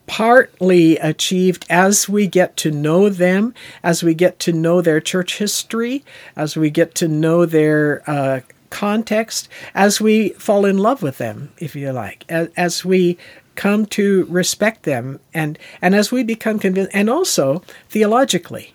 partly 0.08 0.98
achieved 0.98 1.66
as 1.70 2.10
we 2.10 2.26
get 2.26 2.58
to 2.58 2.72
know 2.72 3.10
them, 3.10 3.54
as 3.84 4.02
we 4.02 4.14
get 4.14 4.40
to 4.40 4.54
know 4.54 4.82
their 4.82 5.00
church 5.00 5.38
history, 5.38 6.04
as 6.36 6.56
we 6.56 6.70
get 6.70 6.96
to 6.96 7.08
know 7.08 7.46
their 7.46 8.02
uh, 8.10 8.40
context, 8.70 9.48
as 9.76 10.02
we 10.02 10.30
fall 10.30 10.66
in 10.66 10.78
love 10.78 11.04
with 11.04 11.18
them, 11.18 11.52
if 11.60 11.76
you 11.76 11.92
like, 11.92 12.26
as, 12.30 12.50
as 12.58 12.84
we 12.84 13.18
come 13.56 13.86
to 13.86 14.26
respect 14.30 14.84
them, 14.84 15.20
and, 15.34 15.60
and 15.82 15.94
as 15.96 16.12
we 16.12 16.24
become 16.24 16.60
convinced, 16.60 16.92
and 16.94 17.10
also 17.10 17.62
theologically 17.90 18.74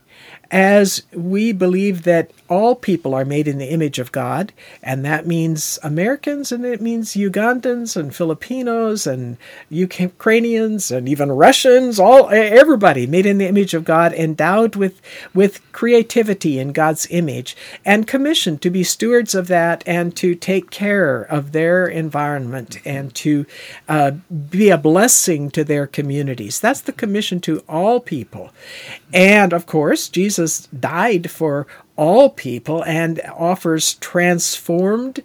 as 0.53 1.03
we 1.13 1.51
believe 1.51 2.03
that 2.03 2.31
all 2.51 2.75
people 2.75 3.15
are 3.15 3.25
made 3.25 3.49
in 3.49 3.57
the 3.57 3.73
image 3.73 3.99
of 3.99 4.13
God, 4.13 4.53
and 4.83 5.03
that 5.07 5.27
means 5.27 5.79
Americans, 5.83 6.53
and 6.53 6.67
it 6.67 6.83
means 6.83 7.15
Ugandans 7.15 7.97
and 7.97 8.15
Filipinos 8.15 9.07
and 9.07 9.39
Ukrainians 9.71 10.91
and 10.91 11.09
even 11.09 11.33
Russians, 11.33 11.99
all 11.99 12.29
everybody 12.29 13.07
made 13.07 13.25
in 13.25 13.39
the 13.39 13.49
image 13.49 13.73
of 13.73 13.87
God, 13.87 14.13
endowed 14.13 14.77
with 14.77 15.01
with 15.33 15.61
creativity 15.73 16.59
in 16.59 16.73
God's 16.73 17.07
image, 17.09 17.57
and 17.87 18.07
commissioned 18.07 18.61
to 18.61 18.69
be 18.69 18.85
stewards 18.85 19.35
of 19.35 19.49
that 19.49 19.83
and 19.87 20.15
to 20.17 20.35
take 20.35 20.71
care 20.71 21.23
of 21.23 21.53
their 21.53 21.87
environment 21.87 22.77
and 22.85 23.15
to 23.15 23.47
uh, 23.89 24.11
be 24.51 24.69
a 24.69 24.77
blessing 24.77 25.51
to 25.53 25.65
their 25.65 25.87
communities. 25.87 26.61
That's 26.61 26.83
the 26.83 26.93
commission 26.93 27.41
to 27.43 27.63
all 27.67 27.99
people, 28.01 28.51
and 29.15 29.55
of 29.55 29.65
course, 29.65 30.11
Jesus 30.11 30.42
died 30.79 31.31
for 31.31 31.67
all 31.97 32.31
people 32.31 32.83
and 32.85 33.21
offers 33.37 33.95
transformed 33.95 35.23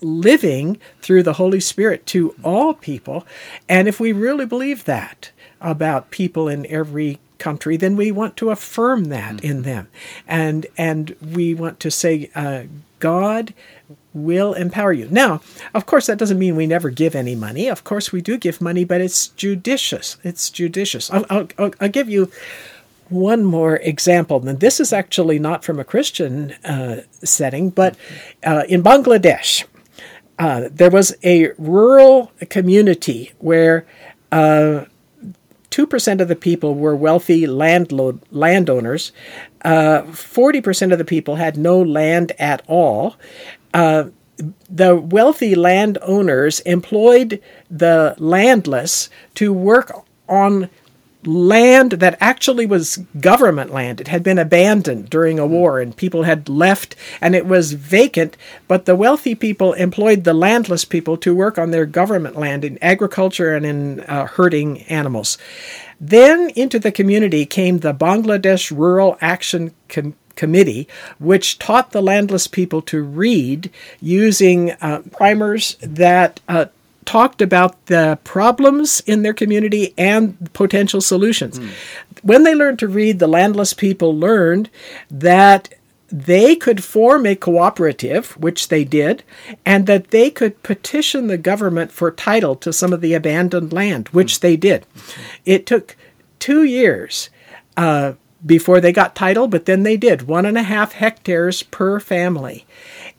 living 0.00 0.78
through 1.00 1.22
the 1.22 1.34
Holy 1.34 1.60
Spirit 1.60 2.06
to 2.06 2.34
all 2.44 2.74
people. 2.74 3.26
And 3.68 3.88
if 3.88 3.98
we 3.98 4.12
really 4.12 4.46
believe 4.46 4.84
that 4.84 5.30
about 5.60 6.10
people 6.10 6.48
in 6.48 6.66
every 6.66 7.18
country, 7.38 7.76
then 7.76 7.96
we 7.96 8.12
want 8.12 8.36
to 8.36 8.50
affirm 8.50 9.04
that 9.06 9.36
mm-hmm. 9.36 9.46
in 9.46 9.62
them, 9.62 9.88
and 10.26 10.66
and 10.76 11.16
we 11.34 11.54
want 11.54 11.80
to 11.80 11.90
say, 11.90 12.30
uh, 12.34 12.64
God 12.98 13.54
will 14.12 14.54
empower 14.54 14.92
you. 14.92 15.08
Now, 15.10 15.40
of 15.74 15.86
course, 15.86 16.06
that 16.06 16.18
doesn't 16.18 16.38
mean 16.38 16.56
we 16.56 16.66
never 16.66 16.90
give 16.90 17.14
any 17.14 17.34
money. 17.34 17.68
Of 17.68 17.84
course, 17.84 18.10
we 18.10 18.20
do 18.20 18.36
give 18.36 18.60
money, 18.60 18.84
but 18.84 19.00
it's 19.00 19.28
judicious. 19.28 20.16
It's 20.24 20.50
judicious. 20.50 21.10
I'll, 21.10 21.24
I'll, 21.30 21.48
I'll 21.80 21.88
give 21.88 22.08
you 22.08 22.30
one 23.08 23.44
more 23.44 23.76
example. 23.76 24.46
And 24.46 24.60
this 24.60 24.80
is 24.80 24.92
actually 24.92 25.38
not 25.38 25.64
from 25.64 25.78
a 25.78 25.84
Christian 25.84 26.52
uh, 26.64 27.02
setting, 27.24 27.70
but 27.70 27.96
uh, 28.44 28.64
in 28.68 28.82
Bangladesh, 28.82 29.64
uh, 30.38 30.68
there 30.70 30.90
was 30.90 31.16
a 31.24 31.52
rural 31.58 32.32
community 32.48 33.32
where 33.38 33.86
uh, 34.30 34.84
2% 35.70 36.20
of 36.20 36.28
the 36.28 36.36
people 36.36 36.74
were 36.74 36.96
wealthy 36.96 37.46
landlord, 37.46 38.20
landowners, 38.30 39.12
40% 39.64 40.90
uh, 40.90 40.92
of 40.92 40.98
the 40.98 41.04
people 41.04 41.36
had 41.36 41.56
no 41.56 41.80
land 41.80 42.32
at 42.38 42.62
all. 42.66 43.16
Uh, 43.74 44.04
the 44.70 44.94
wealthy 44.94 45.54
landowners 45.54 46.60
employed 46.60 47.42
the 47.70 48.14
landless 48.18 49.10
to 49.34 49.52
work 49.52 50.04
on 50.28 50.70
land 51.24 51.92
that 51.92 52.16
actually 52.20 52.66
was 52.66 52.98
government 53.20 53.72
land. 53.72 54.00
It 54.00 54.08
had 54.08 54.22
been 54.22 54.38
abandoned 54.38 55.10
during 55.10 55.38
a 55.38 55.46
war 55.46 55.80
and 55.80 55.96
people 55.96 56.22
had 56.22 56.48
left 56.48 56.94
and 57.20 57.34
it 57.34 57.46
was 57.46 57.72
vacant, 57.72 58.36
but 58.66 58.84
the 58.84 58.96
wealthy 58.96 59.34
people 59.34 59.72
employed 59.72 60.24
the 60.24 60.34
landless 60.34 60.84
people 60.84 61.16
to 61.18 61.34
work 61.34 61.58
on 61.58 61.70
their 61.70 61.86
government 61.86 62.36
land 62.36 62.64
in 62.64 62.78
agriculture 62.82 63.54
and 63.54 63.66
in 63.66 64.00
uh, 64.00 64.26
herding 64.26 64.82
animals. 64.82 65.38
Then 66.00 66.50
into 66.50 66.78
the 66.78 66.92
community 66.92 67.44
came 67.44 67.78
the 67.78 67.94
Bangladesh 67.94 68.70
Rural 68.76 69.18
Action 69.20 69.74
Com- 69.88 70.14
Committee, 70.36 70.86
which 71.18 71.58
taught 71.58 71.90
the 71.90 72.00
landless 72.00 72.46
people 72.46 72.80
to 72.82 73.02
read 73.02 73.70
using 74.00 74.70
uh, 74.80 75.02
primers 75.10 75.76
that 75.80 76.38
uh, 76.48 76.66
talked 77.08 77.40
about 77.40 77.86
the 77.86 78.18
problems 78.22 79.00
in 79.06 79.22
their 79.22 79.32
community 79.32 79.94
and 79.96 80.52
potential 80.52 81.00
solutions. 81.00 81.58
Mm. 81.58 81.70
When 82.20 82.42
they 82.42 82.54
learned 82.54 82.78
to 82.80 82.86
read, 82.86 83.18
the 83.18 83.26
landless 83.26 83.72
people 83.72 84.14
learned 84.14 84.68
that 85.10 85.72
they 86.12 86.54
could 86.54 86.84
form 86.84 87.24
a 87.24 87.34
cooperative, 87.34 88.32
which 88.32 88.68
they 88.68 88.84
did, 88.84 89.24
and 89.64 89.86
that 89.86 90.10
they 90.10 90.28
could 90.28 90.62
petition 90.62 91.28
the 91.28 91.38
government 91.38 91.92
for 91.92 92.10
title 92.10 92.54
to 92.56 92.74
some 92.74 92.92
of 92.92 93.00
the 93.00 93.14
abandoned 93.14 93.72
land, 93.72 94.08
which 94.10 94.34
mm. 94.34 94.40
they 94.40 94.56
did. 94.58 94.84
It 95.46 95.64
took 95.64 95.96
two 96.38 96.62
years. 96.62 97.30
Uh, 97.74 98.14
before 98.46 98.80
they 98.80 98.92
got 98.92 99.16
title, 99.16 99.48
but 99.48 99.64
then 99.64 99.82
they 99.82 99.96
did 99.96 100.22
one 100.22 100.46
and 100.46 100.56
a 100.56 100.62
half 100.62 100.92
hectares 100.92 101.64
per 101.64 101.98
family 101.98 102.64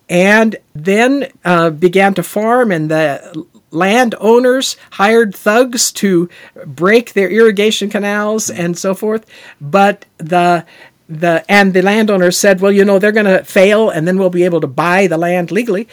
and 0.10 0.56
then 0.74 1.32
uh, 1.46 1.70
began 1.70 2.16
to 2.16 2.24
farm, 2.24 2.72
and 2.72 2.90
the 2.90 3.46
landowners 3.72 4.78
hired 4.92 5.36
thugs 5.36 5.92
to 5.94 6.30
break 6.66 7.14
their 7.14 7.30
irrigation 7.30 7.90
canals 7.90 8.50
and 8.50 8.78
so 8.78 8.94
forth. 8.94 9.26
But 9.60 10.06
the 10.18 10.66
the 11.08 11.44
and 11.50 11.74
the 11.74 11.82
landowners 11.82 12.38
said, 12.38 12.62
well, 12.62 12.72
you 12.72 12.86
know, 12.86 13.00
they're 13.00 13.12
going 13.12 13.26
to 13.26 13.44
fail, 13.44 13.90
and 13.90 14.08
then 14.08 14.18
we'll 14.18 14.30
be 14.30 14.44
able 14.44 14.62
to 14.62 14.68
buy 14.68 15.08
the 15.08 15.18
land 15.18 15.52
legally. 15.52 15.88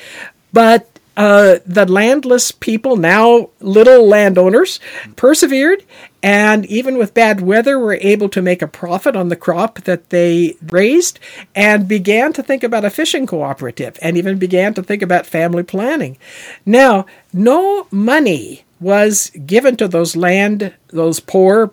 But 0.53 0.96
uh, 1.17 1.57
the 1.64 1.91
landless 1.91 2.51
people, 2.51 2.97
now 2.97 3.51
little 3.61 4.07
landowners, 4.07 4.81
persevered 5.17 5.83
and 6.27 6.67
even 6.67 6.99
with 6.99 7.14
bad 7.14 7.41
weather 7.41 7.79
were 7.79 7.99
able 8.01 8.29
to 8.29 8.43
make 8.43 8.61
a 8.61 8.67
profit 8.67 9.14
on 9.14 9.29
the 9.29 9.37
crop 9.37 9.83
that 9.83 10.11
they 10.11 10.57
raised 10.71 11.21
and 11.55 11.87
began 11.87 12.33
to 12.33 12.43
think 12.43 12.64
about 12.64 12.85
a 12.85 12.91
fishing 12.91 13.29
cooperative 13.29 13.97
and 14.03 14.17
even 14.17 14.37
began 14.37 14.75
to 14.75 14.83
think 14.83 15.03
about 15.03 15.25
family 15.25 15.62
planning. 15.62 16.19
Now, 16.64 17.07
no 17.33 17.87
money 17.93 18.64
was 18.81 19.31
given 19.47 19.77
to 19.77 19.87
those 19.87 20.17
land, 20.17 20.75
those 20.89 21.21
poor 21.21 21.73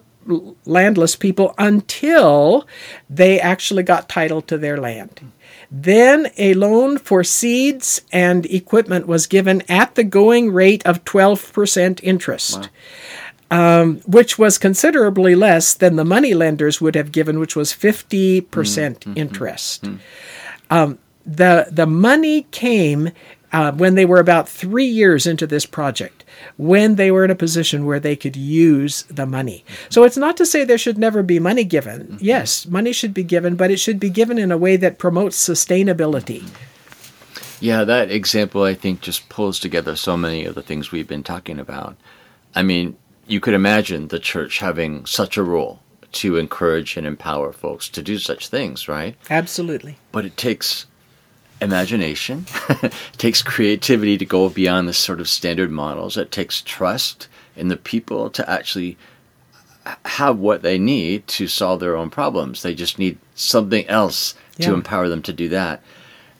landless 0.65 1.15
people 1.15 1.55
until 1.57 2.67
they 3.09 3.39
actually 3.39 3.81
got 3.81 4.07
title 4.07 4.41
to 4.43 4.57
their 4.57 4.77
land. 4.77 5.31
Then 5.75 6.29
a 6.37 6.53
loan 6.53 6.99
for 6.99 7.23
seeds 7.23 8.01
and 8.11 8.45
equipment 8.45 9.07
was 9.07 9.25
given 9.25 9.63
at 9.67 9.95
the 9.95 10.03
going 10.03 10.51
rate 10.51 10.85
of 10.85 11.03
12% 11.03 11.99
interest. 12.03 12.69
Um, 13.49 13.97
which 14.07 14.39
was 14.39 14.57
considerably 14.57 15.35
less 15.35 15.75
than 15.75 15.95
the 15.95 16.05
money 16.05 16.33
lenders 16.33 16.81
would 16.81 16.95
have 16.95 17.11
given, 17.11 17.39
which 17.39 17.55
was 17.55 17.71
50% 17.71 18.41
mm, 18.41 18.47
mm, 18.49 18.97
mm, 18.97 19.17
interest. 19.17 19.87
Um, 20.71 20.97
the, 21.23 21.67
the 21.69 21.85
money 21.85 22.43
came 22.49 23.11
uh, 23.53 23.71
when 23.71 23.95
they 23.95 24.05
were 24.05 24.19
about 24.19 24.49
three 24.49 24.85
years 24.85 25.25
into 25.27 25.47
this 25.47 25.65
project, 25.65 26.25
when 26.57 26.95
they 26.95 27.11
were 27.11 27.23
in 27.23 27.31
a 27.31 27.35
position 27.35 27.85
where 27.85 27.99
they 27.99 28.15
could 28.15 28.35
use 28.35 29.03
the 29.03 29.25
money. 29.25 29.63
So 29.89 30.03
it's 30.03 30.17
not 30.17 30.35
to 30.37 30.45
say 30.45 30.63
there 30.63 30.77
should 30.77 30.97
never 30.97 31.23
be 31.23 31.39
money 31.39 31.63
given. 31.63 32.17
Yes, 32.19 32.65
money 32.65 32.91
should 32.91 33.13
be 33.13 33.23
given, 33.23 33.55
but 33.55 33.71
it 33.71 33.77
should 33.77 33.99
be 33.99 34.09
given 34.09 34.37
in 34.37 34.51
a 34.51 34.57
way 34.57 34.75
that 34.77 34.97
promotes 34.97 35.37
sustainability. 35.37 36.49
Yeah, 37.59 37.85
that 37.85 38.11
example 38.11 38.63
I 38.63 38.73
think 38.73 38.99
just 38.99 39.29
pulls 39.29 39.59
together 39.59 39.95
so 39.95 40.17
many 40.17 40.43
of 40.43 40.55
the 40.55 40.63
things 40.63 40.91
we've 40.91 41.07
been 41.07 41.23
talking 41.23 41.59
about. 41.59 41.95
I 42.55 42.63
mean, 42.63 42.97
you 43.27 43.39
could 43.39 43.53
imagine 43.53 44.07
the 44.07 44.19
church 44.19 44.59
having 44.59 45.05
such 45.05 45.37
a 45.37 45.43
role 45.43 45.79
to 46.13 46.37
encourage 46.37 46.97
and 46.97 47.07
empower 47.07 47.53
folks 47.53 47.87
to 47.89 48.01
do 48.01 48.19
such 48.19 48.49
things, 48.49 48.87
right? 48.87 49.15
Absolutely. 49.29 49.97
But 50.11 50.25
it 50.25 50.37
takes 50.37 50.87
imagination, 51.61 52.45
it 52.69 52.93
takes 53.17 53.41
creativity 53.41 54.17
to 54.17 54.25
go 54.25 54.49
beyond 54.49 54.87
the 54.87 54.93
sort 54.93 55.19
of 55.19 55.29
standard 55.29 55.71
models. 55.71 56.17
It 56.17 56.31
takes 56.31 56.61
trust 56.61 57.27
in 57.55 57.67
the 57.67 57.77
people 57.77 58.29
to 58.31 58.49
actually 58.49 58.97
have 60.05 60.37
what 60.39 60.61
they 60.61 60.77
need 60.77 61.27
to 61.27 61.47
solve 61.47 61.79
their 61.79 61.95
own 61.97 62.09
problems. 62.09 62.61
They 62.61 62.73
just 62.75 62.97
need 62.99 63.17
something 63.35 63.85
else 63.87 64.33
to 64.59 64.73
empower 64.73 65.09
them 65.09 65.21
to 65.23 65.33
do 65.33 65.49
that. 65.49 65.81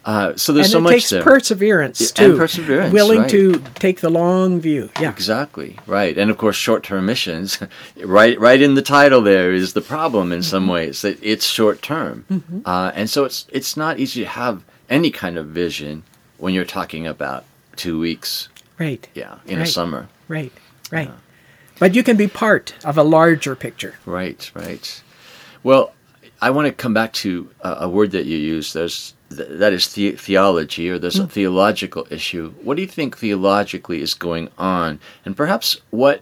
Uh, 0.06 0.36
so 0.36 0.52
there's 0.52 0.68
and 0.68 0.72
so 0.74 0.78
it 0.80 0.82
much 0.82 0.94
takes 0.94 1.10
there. 1.12 1.24
perseverance 1.24 2.12
too. 2.12 2.32
and 2.32 2.38
perseverance, 2.38 2.92
willing 2.94 3.20
right. 3.22 3.30
to 3.30 3.58
take 3.76 4.02
the 4.02 4.10
long 4.10 4.60
view. 4.60 4.90
Yeah. 5.00 5.10
Exactly 5.10 5.78
right, 5.88 6.18
and 6.18 6.30
of 6.30 6.38
course, 6.38 6.58
short-term 6.58 7.06
missions. 7.06 7.58
Right, 8.04 8.38
right 8.38 8.62
in 8.62 8.74
the 8.76 8.82
title 8.82 9.22
there 9.22 9.54
is 9.54 9.72
the 9.74 9.82
problem 9.82 10.34
in 10.34 10.44
some 10.44 10.64
Mm-hmm. 10.64 10.72
ways 10.74 11.02
that 11.04 11.20
it's 11.24 11.46
short-term, 11.46 12.26
uh, 12.66 12.92
and 12.94 13.10
so 13.10 13.24
it's 13.24 13.46
it's 13.50 13.78
not 13.78 13.98
easy 13.98 14.22
to 14.24 14.28
have 14.28 14.64
any 14.90 15.12
kind 15.12 15.38
of 15.38 15.48
vision 15.48 16.04
when 16.38 16.54
you're 16.54 16.66
talking 16.66 17.08
about 17.08 17.46
two 17.76 18.00
weeks, 18.00 18.50
Right. 18.80 19.08
yeah, 19.14 19.38
in 19.46 19.60
a 19.60 19.66
summer. 19.66 20.08
Right. 20.28 20.52
Right. 20.92 21.12
But 21.80 21.96
you 21.96 22.04
can 22.04 22.18
be 22.18 22.28
part 22.28 22.74
of 22.86 22.98
a 22.98 23.04
larger 23.04 23.56
picture. 23.56 23.96
Right, 24.06 24.50
right. 24.54 25.02
Well, 25.64 25.94
I 26.42 26.50
want 26.50 26.68
to 26.68 26.74
come 26.74 26.94
back 26.94 27.14
to 27.14 27.50
a 27.62 27.90
word 27.90 28.12
that 28.12 28.26
you 28.26 28.38
use. 28.38 28.74
There's 28.74 29.14
that 29.30 29.74
is 29.74 29.94
the- 29.94 30.12
theology, 30.12 30.90
or 30.90 31.00
there's 31.00 31.18
a 31.18 31.24
mm. 31.24 31.32
theological 31.32 32.06
issue. 32.12 32.54
What 32.62 32.76
do 32.76 32.82
you 32.82 32.88
think 32.88 33.18
theologically 33.18 34.02
is 34.02 34.14
going 34.14 34.50
on, 34.58 35.00
and 35.26 35.36
perhaps 35.36 35.78
what 35.90 36.22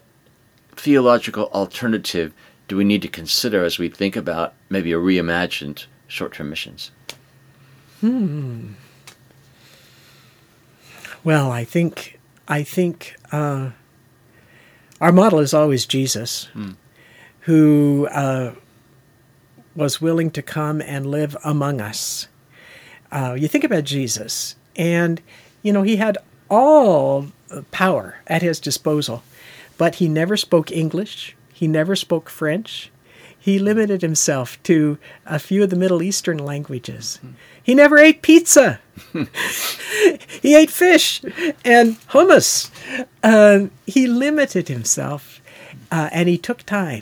theological 0.75 1.49
alternative 1.53 2.33
do 2.67 2.77
we 2.77 2.83
need 2.85 3.01
to 3.01 3.07
consider 3.09 3.65
as 3.65 3.77
we 3.77 3.89
think 3.89 4.15
about 4.15 4.53
maybe 4.69 4.93
a 4.93 4.97
reimagined 4.97 5.85
short-term 6.07 6.49
missions? 6.49 6.91
Well, 11.23 11.51
I 11.51 11.63
think 11.63 12.19
I 12.47 12.63
think 12.63 13.15
uh, 13.31 13.71
our 14.99 15.11
model 15.11 15.39
is 15.39 15.53
always 15.53 15.85
Jesus, 15.85 16.49
who 17.41 18.07
uh, 18.11 18.53
was 19.75 20.01
willing 20.01 20.31
to 20.31 20.41
come 20.41 20.81
and 20.81 21.05
live 21.05 21.37
among 21.43 21.79
us. 21.81 22.27
Uh, 23.11 23.35
you 23.37 23.47
think 23.47 23.63
about 23.63 23.83
Jesus, 23.83 24.55
and 24.75 25.21
you 25.61 25.71
know 25.71 25.83
he 25.83 25.97
had 25.97 26.17
all 26.49 27.27
power 27.71 28.15
at 28.27 28.41
his 28.41 28.59
disposal, 28.59 29.23
but 29.77 29.95
he 29.95 30.07
never 30.07 30.35
spoke 30.37 30.71
English. 30.71 31.35
He 31.53 31.67
never 31.67 31.95
spoke 31.95 32.29
French. 32.29 32.90
He 33.41 33.57
limited 33.57 34.03
himself 34.03 34.61
to 34.63 34.99
a 35.25 35.39
few 35.39 35.63
of 35.63 35.71
the 35.71 35.75
Middle 35.75 36.03
Eastern 36.03 36.37
languages. 36.37 37.19
He 37.63 37.73
never 37.73 37.97
ate 37.97 38.21
pizza. 38.21 38.79
he 40.43 40.55
ate 40.55 40.69
fish 40.69 41.23
and 41.65 41.99
hummus. 42.09 42.69
Um, 43.23 43.71
he 43.87 44.05
limited 44.05 44.67
himself 44.67 45.41
uh, 45.91 46.09
and 46.11 46.29
he 46.29 46.37
took 46.37 46.61
time. 46.67 47.01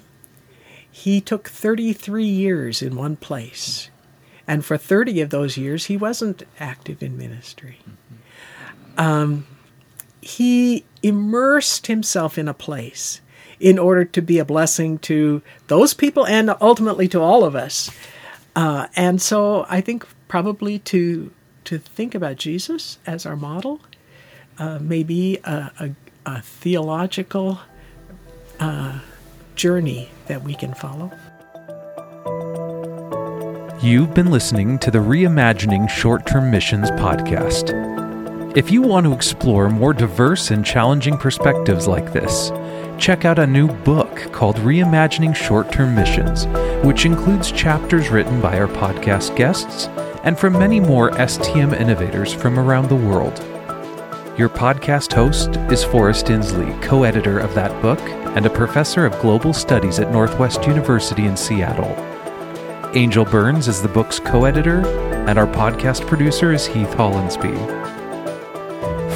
He 0.90 1.20
took 1.20 1.50
33 1.50 2.24
years 2.24 2.82
in 2.82 2.96
one 2.96 3.18
place. 3.18 3.90
And 4.48 4.64
for 4.64 4.78
30 4.78 5.20
of 5.20 5.32
those 5.32 5.58
years, 5.58 5.86
he 5.86 5.98
wasn't 5.98 6.44
active 6.58 7.04
in 7.04 7.18
ministry. 7.18 7.80
Um, 8.98 9.46
he 10.22 10.86
immersed 11.04 11.88
himself 11.88 12.38
in 12.38 12.48
a 12.48 12.54
place 12.54 13.20
in 13.60 13.78
order 13.78 14.06
to 14.06 14.22
be 14.22 14.40
a 14.40 14.46
blessing 14.46 14.98
to 15.00 15.42
those 15.68 15.94
people 15.94 16.26
and 16.26 16.54
ultimately 16.62 17.08
to 17.08 17.20
all 17.20 17.44
of 17.44 17.56
us. 17.56 17.92
Uh, 18.56 18.88
and 18.96 19.22
so 19.22 19.66
I 19.70 19.82
think 19.82 20.08
probably 20.28 20.80
to 20.80 21.32
to 21.66 21.78
think 21.78 22.16
about 22.16 22.38
Jesus 22.38 22.98
as 23.06 23.26
our 23.26 23.36
model 23.36 23.80
uh, 24.58 24.80
may 24.80 25.04
be 25.04 25.38
a, 25.44 25.72
a, 25.80 25.90
a 26.26 26.42
theological 26.42 27.60
uh, 28.60 29.00
journey 29.56 30.10
that 30.28 30.44
we 30.44 30.56
can 30.56 30.74
follow. 30.74 31.12
You've 33.82 34.14
been 34.14 34.32
listening 34.32 34.80
to 34.80 34.92
the 34.92 35.00
Reimagining 35.00 35.90
Short 35.90 36.26
Term 36.26 36.50
Missions 36.50 36.92
podcast. 36.92 38.58
If 38.58 38.72
you 38.72 38.82
want 38.82 39.06
to 39.06 39.14
explore 39.14 39.70
more 39.70 39.94
diverse 39.94 40.52
and 40.52 40.66
challenging 40.66 41.18
perspectives 41.18 41.88
like 41.88 42.12
this, 42.12 42.50
check 43.00 43.24
out 43.24 43.40
a 43.40 43.48
new 43.48 43.68
book 43.68 44.32
called 44.34 44.58
Reimagining 44.58 45.34
Short 45.34 45.72
Term 45.72 45.96
Missions, 45.96 46.46
which 46.86 47.06
includes 47.06 47.52
chapters 47.52 48.10
written 48.10 48.42
by 48.42 48.60
our 48.60 48.68
podcast 48.68 49.36
guests 49.38 49.88
and 50.24 50.38
from 50.38 50.54
many 50.54 50.82
more 50.82 51.12
STM 51.12 51.74
innovators 51.80 52.34
from 52.34 52.60
around 52.60 52.90
the 52.90 52.96
world. 52.96 53.40
Your 54.38 54.50
podcast 54.50 55.14
host 55.14 55.56
is 55.72 55.84
Forrest 55.84 56.26
Inslee, 56.28 56.82
co 56.82 57.04
editor 57.04 57.40
of 57.40 57.56
that 57.56 57.82
book 57.82 58.00
and 58.36 58.46
a 58.46 58.50
professor 58.50 59.06
of 59.06 59.20
global 59.20 59.54
studies 59.54 60.00
at 60.00 60.12
Northwest 60.12 60.68
University 60.68 61.26
in 61.26 61.38
Seattle. 61.38 61.96
Angel 62.96 63.24
Burns 63.24 63.68
is 63.68 63.82
the 63.82 63.88
book's 63.88 64.20
co 64.20 64.44
editor, 64.44 64.86
and 65.28 65.40
our 65.40 65.48
podcast 65.48 66.06
producer 66.06 66.52
is 66.52 66.66
Heath 66.66 66.90
Hollinsby. 66.90 67.79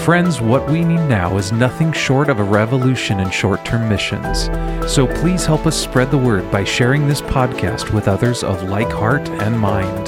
Friends, 0.03 0.41
what 0.41 0.69
we 0.69 0.83
need 0.83 1.07
now 1.07 1.37
is 1.37 1.53
nothing 1.53 1.93
short 1.93 2.27
of 2.27 2.39
a 2.39 2.43
revolution 2.43 3.21
in 3.21 3.29
short 3.29 3.63
term 3.63 3.87
missions. 3.87 4.47
So 4.93 5.07
please 5.07 5.45
help 5.45 5.65
us 5.65 5.81
spread 5.81 6.11
the 6.11 6.17
word 6.17 6.51
by 6.51 6.65
sharing 6.65 7.07
this 7.07 7.21
podcast 7.21 7.93
with 7.93 8.09
others 8.09 8.43
of 8.43 8.63
like 8.63 8.91
heart 8.91 9.29
and 9.29 9.57
mind. 9.57 10.07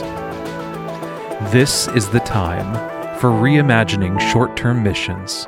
This 1.54 1.88
is 1.88 2.10
the 2.10 2.20
time 2.20 2.74
for 3.20 3.30
reimagining 3.30 4.20
short 4.20 4.58
term 4.58 4.84
missions. 4.84 5.48